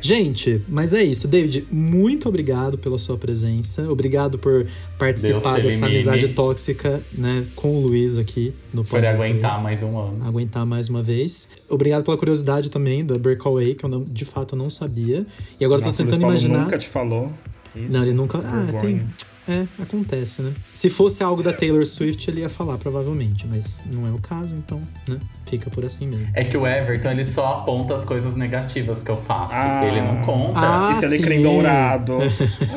Gente, 0.00 0.60
mas 0.68 0.92
é 0.92 1.02
isso. 1.02 1.26
David, 1.26 1.66
muito 1.72 2.28
obrigado 2.28 2.76
pela 2.76 2.98
sua 2.98 3.16
presença. 3.16 3.90
Obrigado 3.90 4.38
por 4.38 4.66
participar 4.98 5.60
dessa 5.60 5.86
amizade 5.86 6.28
tóxica, 6.28 7.00
né, 7.12 7.44
com 7.56 7.74
o 7.76 7.80
Luiz 7.80 8.16
aqui 8.18 8.52
no 8.72 8.84
Foi 8.84 9.00
Pode 9.00 9.06
aguentar 9.12 9.60
mais 9.60 9.82
um 9.82 9.98
ano. 9.98 10.22
aguentar 10.24 10.66
mais 10.66 10.88
uma 10.90 11.02
vez. 11.02 11.50
Obrigado 11.68 12.04
pela 12.04 12.16
curiosidade 12.16 12.70
também 12.70 13.04
da 13.04 13.16
Breakaway, 13.18 13.74
que 13.74 13.84
eu 13.84 13.88
não- 13.88 14.04
de 14.04 14.24
fato 14.26 14.54
eu 14.54 14.58
não 14.58 14.68
sabia. 14.68 15.24
E 15.58 15.64
agora 15.64 15.80
eu 15.80 15.86
Nossa, 15.86 15.96
tô 15.96 16.02
o 16.02 16.06
Luiz 16.06 16.14
tentando 16.14 16.20
Paulo 16.20 16.32
imaginar. 16.34 16.64
nunca 16.64 16.78
te 16.78 16.86
falou. 16.88 17.32
Isso. 17.74 17.92
Não, 17.92 18.02
ele 18.02 18.12
nunca. 18.12 18.38
Ah, 18.38 18.60
Vergonha. 18.62 18.80
tem. 18.80 19.06
É, 19.48 19.64
acontece, 19.80 20.42
né? 20.42 20.52
Se 20.72 20.90
fosse 20.90 21.22
algo 21.22 21.42
da 21.42 21.52
Taylor 21.52 21.86
Swift, 21.86 22.28
ele 22.30 22.40
ia 22.40 22.48
falar, 22.48 22.78
provavelmente. 22.78 23.46
Mas 23.46 23.80
não 23.86 24.06
é 24.06 24.10
o 24.10 24.18
caso, 24.18 24.54
então, 24.54 24.80
né? 25.08 25.18
Fica 25.46 25.70
por 25.70 25.84
assim 25.84 26.06
mesmo. 26.08 26.28
É 26.34 26.44
que 26.44 26.56
o 26.56 26.66
Everton, 26.66 27.10
ele 27.10 27.24
só 27.24 27.46
aponta 27.60 27.94
as 27.94 28.04
coisas 28.04 28.34
negativas 28.34 29.02
que 29.02 29.10
eu 29.10 29.16
faço. 29.16 29.54
Ah. 29.54 29.84
Ele 29.86 30.00
não 30.00 30.16
conta. 30.22 30.58
Ah, 30.60 30.92
Esse 30.96 31.04
alecrim 31.04 31.42
dourado. 31.42 32.18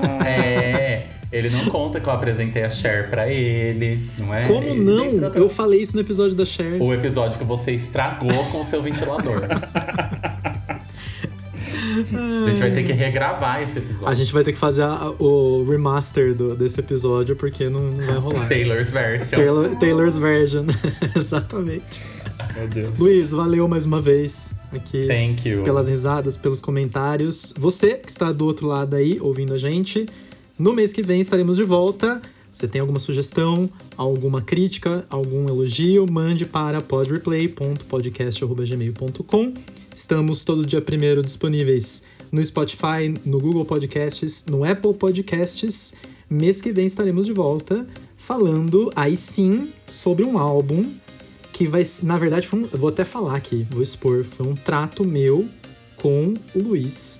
Ah, 0.01 0.27
É, 0.29 1.07
ele 1.31 1.49
não 1.49 1.65
conta 1.65 1.99
que 1.99 2.07
eu 2.07 2.13
apresentei 2.13 2.63
a 2.63 2.69
Cher 2.69 3.09
pra 3.09 3.29
ele, 3.29 4.09
não 4.17 4.33
é? 4.33 4.45
Como 4.45 4.63
Ele 4.67 4.79
não? 4.79 5.05
Eu 5.33 5.49
falei 5.49 5.81
isso 5.81 5.95
no 5.95 6.01
episódio 6.01 6.35
da 6.35 6.45
Cher. 6.45 6.81
O 6.81 6.93
episódio 6.93 7.37
que 7.37 7.45
você 7.45 7.71
estragou 7.71 8.43
com 8.45 8.61
o 8.61 8.65
seu 8.65 8.81
ventilador. 8.81 9.41
A 12.45 12.49
gente 12.49 12.59
vai 12.59 12.71
ter 12.71 12.83
que 12.83 12.91
regravar 12.93 13.61
esse 13.61 13.77
episódio. 13.79 14.07
A 14.07 14.13
gente 14.13 14.33
vai 14.33 14.43
ter 14.43 14.51
que 14.53 14.57
fazer 14.57 14.83
a- 14.83 15.11
o 15.19 15.63
remaster 15.69 16.33
do- 16.33 16.55
desse 16.55 16.79
episódio, 16.79 17.35
porque 17.35 17.69
não, 17.69 17.81
não 17.91 18.05
vai 18.05 18.15
rolar. 18.17 18.47
Taylor's 18.47 18.91
version. 18.91 19.27
Taylor- 19.29 19.75
Taylor's 19.79 20.17
version. 20.17 20.65
Exatamente. 21.15 22.01
Meu 22.55 22.67
Deus. 22.67 22.97
Luiz, 22.97 23.31
valeu 23.31 23.67
mais 23.67 23.85
uma 23.85 23.99
vez 24.01 24.55
aqui. 24.71 25.05
Thank 25.07 25.47
you. 25.47 25.63
pelas 25.63 25.87
risadas, 25.87 26.35
pelos 26.37 26.61
comentários. 26.61 27.53
Você 27.57 27.95
que 27.97 28.09
está 28.09 28.31
do 28.31 28.45
outro 28.45 28.65
lado 28.67 28.95
aí, 28.95 29.17
ouvindo 29.21 29.53
a 29.53 29.57
gente, 29.57 30.05
no 30.57 30.73
mês 30.73 30.91
que 30.93 31.01
vem 31.03 31.19
estaremos 31.19 31.57
de 31.57 31.63
volta. 31.63 32.21
Você 32.51 32.67
tem 32.67 32.81
alguma 32.81 32.99
sugestão, 32.99 33.69
alguma 33.95 34.41
crítica, 34.41 35.05
algum 35.09 35.47
elogio, 35.47 36.05
mande 36.09 36.45
para 36.45 36.81
podreplay.podcast.gmail.com. 36.81 39.53
Estamos 39.93 40.43
todo 40.43 40.65
dia 40.65 40.81
primeiro 40.81 41.21
disponíveis 41.21 42.03
no 42.31 42.43
Spotify, 42.43 43.13
no 43.25 43.39
Google 43.39 43.65
Podcasts, 43.65 44.45
no 44.47 44.63
Apple 44.63 44.93
Podcasts. 44.93 45.93
Mês 46.29 46.61
que 46.61 46.71
vem 46.71 46.85
estaremos 46.85 47.25
de 47.25 47.33
volta 47.33 47.87
falando 48.15 48.91
aí 48.95 49.17
sim 49.17 49.69
sobre 49.87 50.23
um 50.25 50.37
álbum 50.37 50.85
que 51.53 51.65
vai, 51.65 51.83
na 52.03 52.17
verdade, 52.17 52.47
foi 52.47 52.59
um, 52.59 52.67
eu 52.71 52.79
vou 52.79 52.89
até 52.89 53.03
falar 53.03 53.35
aqui, 53.35 53.65
vou 53.69 53.81
expor, 53.81 54.23
foi 54.23 54.47
um 54.47 54.53
trato 54.53 55.03
meu 55.03 55.45
com 55.97 56.35
o 56.55 56.59
Luiz. 56.59 57.19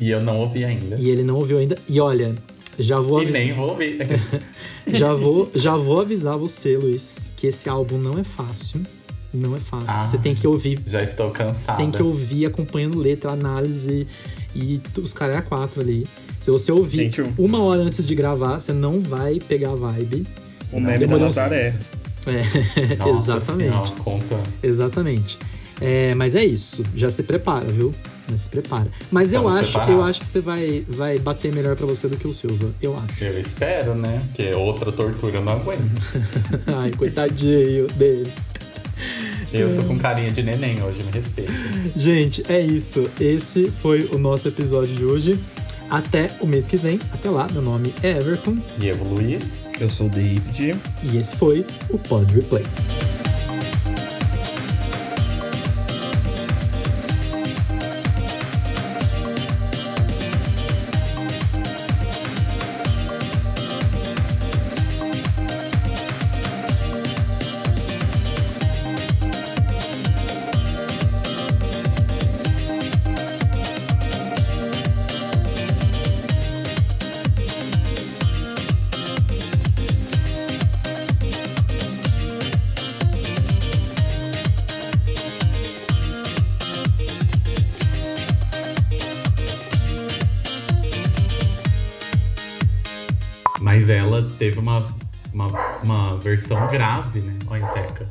E 0.00 0.10
eu 0.10 0.22
não 0.22 0.38
ouvi 0.38 0.64
ainda. 0.64 0.96
E 0.96 1.08
ele 1.08 1.22
não 1.22 1.36
ouviu 1.36 1.58
ainda. 1.58 1.78
E 1.88 2.00
olha, 2.00 2.36
já 2.78 3.00
vou 3.00 3.20
E 3.20 3.24
avisar, 3.24 3.42
nem 3.42 3.52
vou 3.54 3.70
ouvir. 3.70 3.98
já 4.86 5.12
vou, 5.14 5.50
já 5.54 5.76
vou 5.76 6.00
avisar 6.00 6.36
você, 6.38 6.76
Luiz, 6.76 7.30
que 7.36 7.46
esse 7.46 7.68
álbum 7.68 7.98
não 7.98 8.18
é 8.18 8.24
fácil. 8.24 8.80
Não 9.32 9.54
é 9.54 9.60
fácil. 9.60 9.86
Ah. 9.88 10.06
Você 10.06 10.16
tem 10.18 10.34
que 10.34 10.46
ouvir, 10.46 10.80
Já 10.86 11.02
estou 11.02 11.28
você 11.28 11.38
cansada. 11.38 11.76
tem 11.78 11.90
que 11.90 12.02
ouvir 12.02 12.46
acompanhando 12.46 12.98
letra, 12.98 13.30
análise 13.30 14.06
e 14.56 14.80
os 14.96 15.12
caras 15.12 15.34
é 15.36 15.38
a 15.38 15.42
quatro 15.42 15.80
ali. 15.82 16.06
Se 16.40 16.50
você 16.50 16.72
ouvir 16.72 16.98
Gente, 17.12 17.20
o- 17.20 17.32
uma 17.36 17.62
hora 17.62 17.82
antes 17.82 18.06
de 18.06 18.14
gravar, 18.14 18.58
você 18.58 18.72
não 18.72 19.00
vai 19.00 19.38
pegar 19.38 19.72
a 19.72 19.74
vibe. 19.74 20.26
O 20.72 20.80
meme 20.80 21.06
da 21.06 21.16
um- 21.16 21.18
Nazaré. 21.20 21.74
É, 22.26 22.96
Nossa 22.96 23.10
exatamente. 23.32 23.70
Senhora, 23.72 23.90
conta. 24.02 24.40
Exatamente. 24.62 25.38
É, 25.80 26.14
mas 26.14 26.34
é 26.34 26.44
isso. 26.44 26.82
Já 26.94 27.10
se 27.10 27.22
prepara, 27.22 27.66
viu? 27.66 27.94
Já 28.30 28.36
se 28.36 28.48
prepara. 28.48 28.86
Mas 29.10 29.32
eu 29.32 29.48
acho, 29.48 29.72
preparados. 29.72 29.94
eu 29.94 30.02
acho 30.02 30.20
que 30.20 30.26
você 30.26 30.40
vai, 30.40 30.84
vai 30.88 31.18
bater 31.18 31.52
melhor 31.52 31.76
pra 31.76 31.86
você 31.86 32.08
do 32.08 32.16
que 32.16 32.26
o 32.26 32.32
Silva. 32.32 32.68
Eu 32.82 32.96
acho. 32.98 33.24
Eu 33.24 33.40
espero, 33.40 33.94
né? 33.94 34.22
Porque 34.26 34.52
outra 34.54 34.92
tortura 34.92 35.36
eu 35.36 35.42
não 35.42 35.52
aguento. 35.52 36.02
Ai, 36.76 36.90
coitadinho 36.92 37.86
dele. 37.88 38.30
Eu 39.52 39.76
tô 39.76 39.82
com 39.84 39.98
carinha 39.98 40.30
de 40.30 40.42
neném 40.42 40.82
hoje, 40.82 41.02
me 41.02 41.10
respeita. 41.10 41.52
Gente, 41.96 42.42
é 42.52 42.60
isso. 42.60 43.08
Esse 43.20 43.70
foi 43.70 44.08
o 44.12 44.18
nosso 44.18 44.48
episódio 44.48 44.94
de 44.94 45.04
hoje. 45.04 45.38
Até 45.88 46.30
o 46.40 46.46
mês 46.46 46.68
que 46.68 46.76
vem. 46.76 47.00
Até 47.12 47.30
lá. 47.30 47.46
Meu 47.52 47.62
nome 47.62 47.94
é 48.02 48.10
Everton. 48.18 48.58
E 48.78 48.88
eu, 48.88 48.96
Luiz. 48.96 49.42
Eu 49.80 49.88
sou 49.88 50.06
o 50.06 50.10
David. 50.10 50.76
E 51.02 51.16
esse 51.16 51.36
foi 51.36 51.64
o 51.88 51.98
Pod 51.98 52.30
Replay. 52.34 52.64
Grave, 96.68 97.20
né? 97.20 97.34
Olha 97.48 97.64
a 97.64 97.68
Teca. 97.68 98.06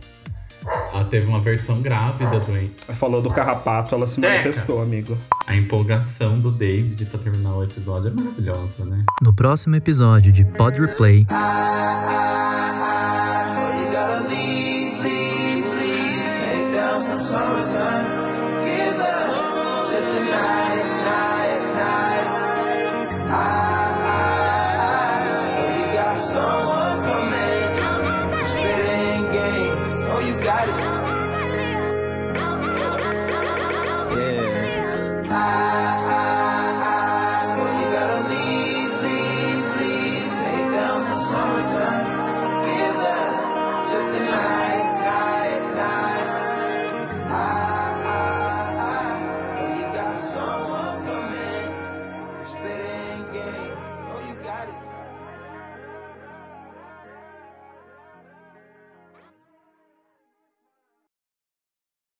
Ela 0.93 1.05
teve 1.05 1.27
uma 1.27 1.39
versão 1.39 1.81
grave 1.81 2.25
da 2.25 2.39
doença. 2.39 2.93
Falou 2.93 3.21
do 3.21 3.29
carrapato, 3.29 3.95
ela 3.95 4.05
se 4.07 4.19
Teca. 4.19 4.33
manifestou, 4.33 4.81
amigo. 4.81 5.17
A 5.45 5.55
empolgação 5.55 6.39
do 6.39 6.51
David 6.51 7.05
pra 7.05 7.19
terminar 7.19 7.53
o 7.55 7.63
episódio 7.63 8.09
é 8.09 8.13
maravilhosa, 8.13 8.83
né? 8.85 9.03
No 9.21 9.33
próximo 9.33 9.75
episódio 9.75 10.31
de 10.31 10.43
Pod 10.43 10.79
Replay. 10.81 11.21
I 11.21 11.86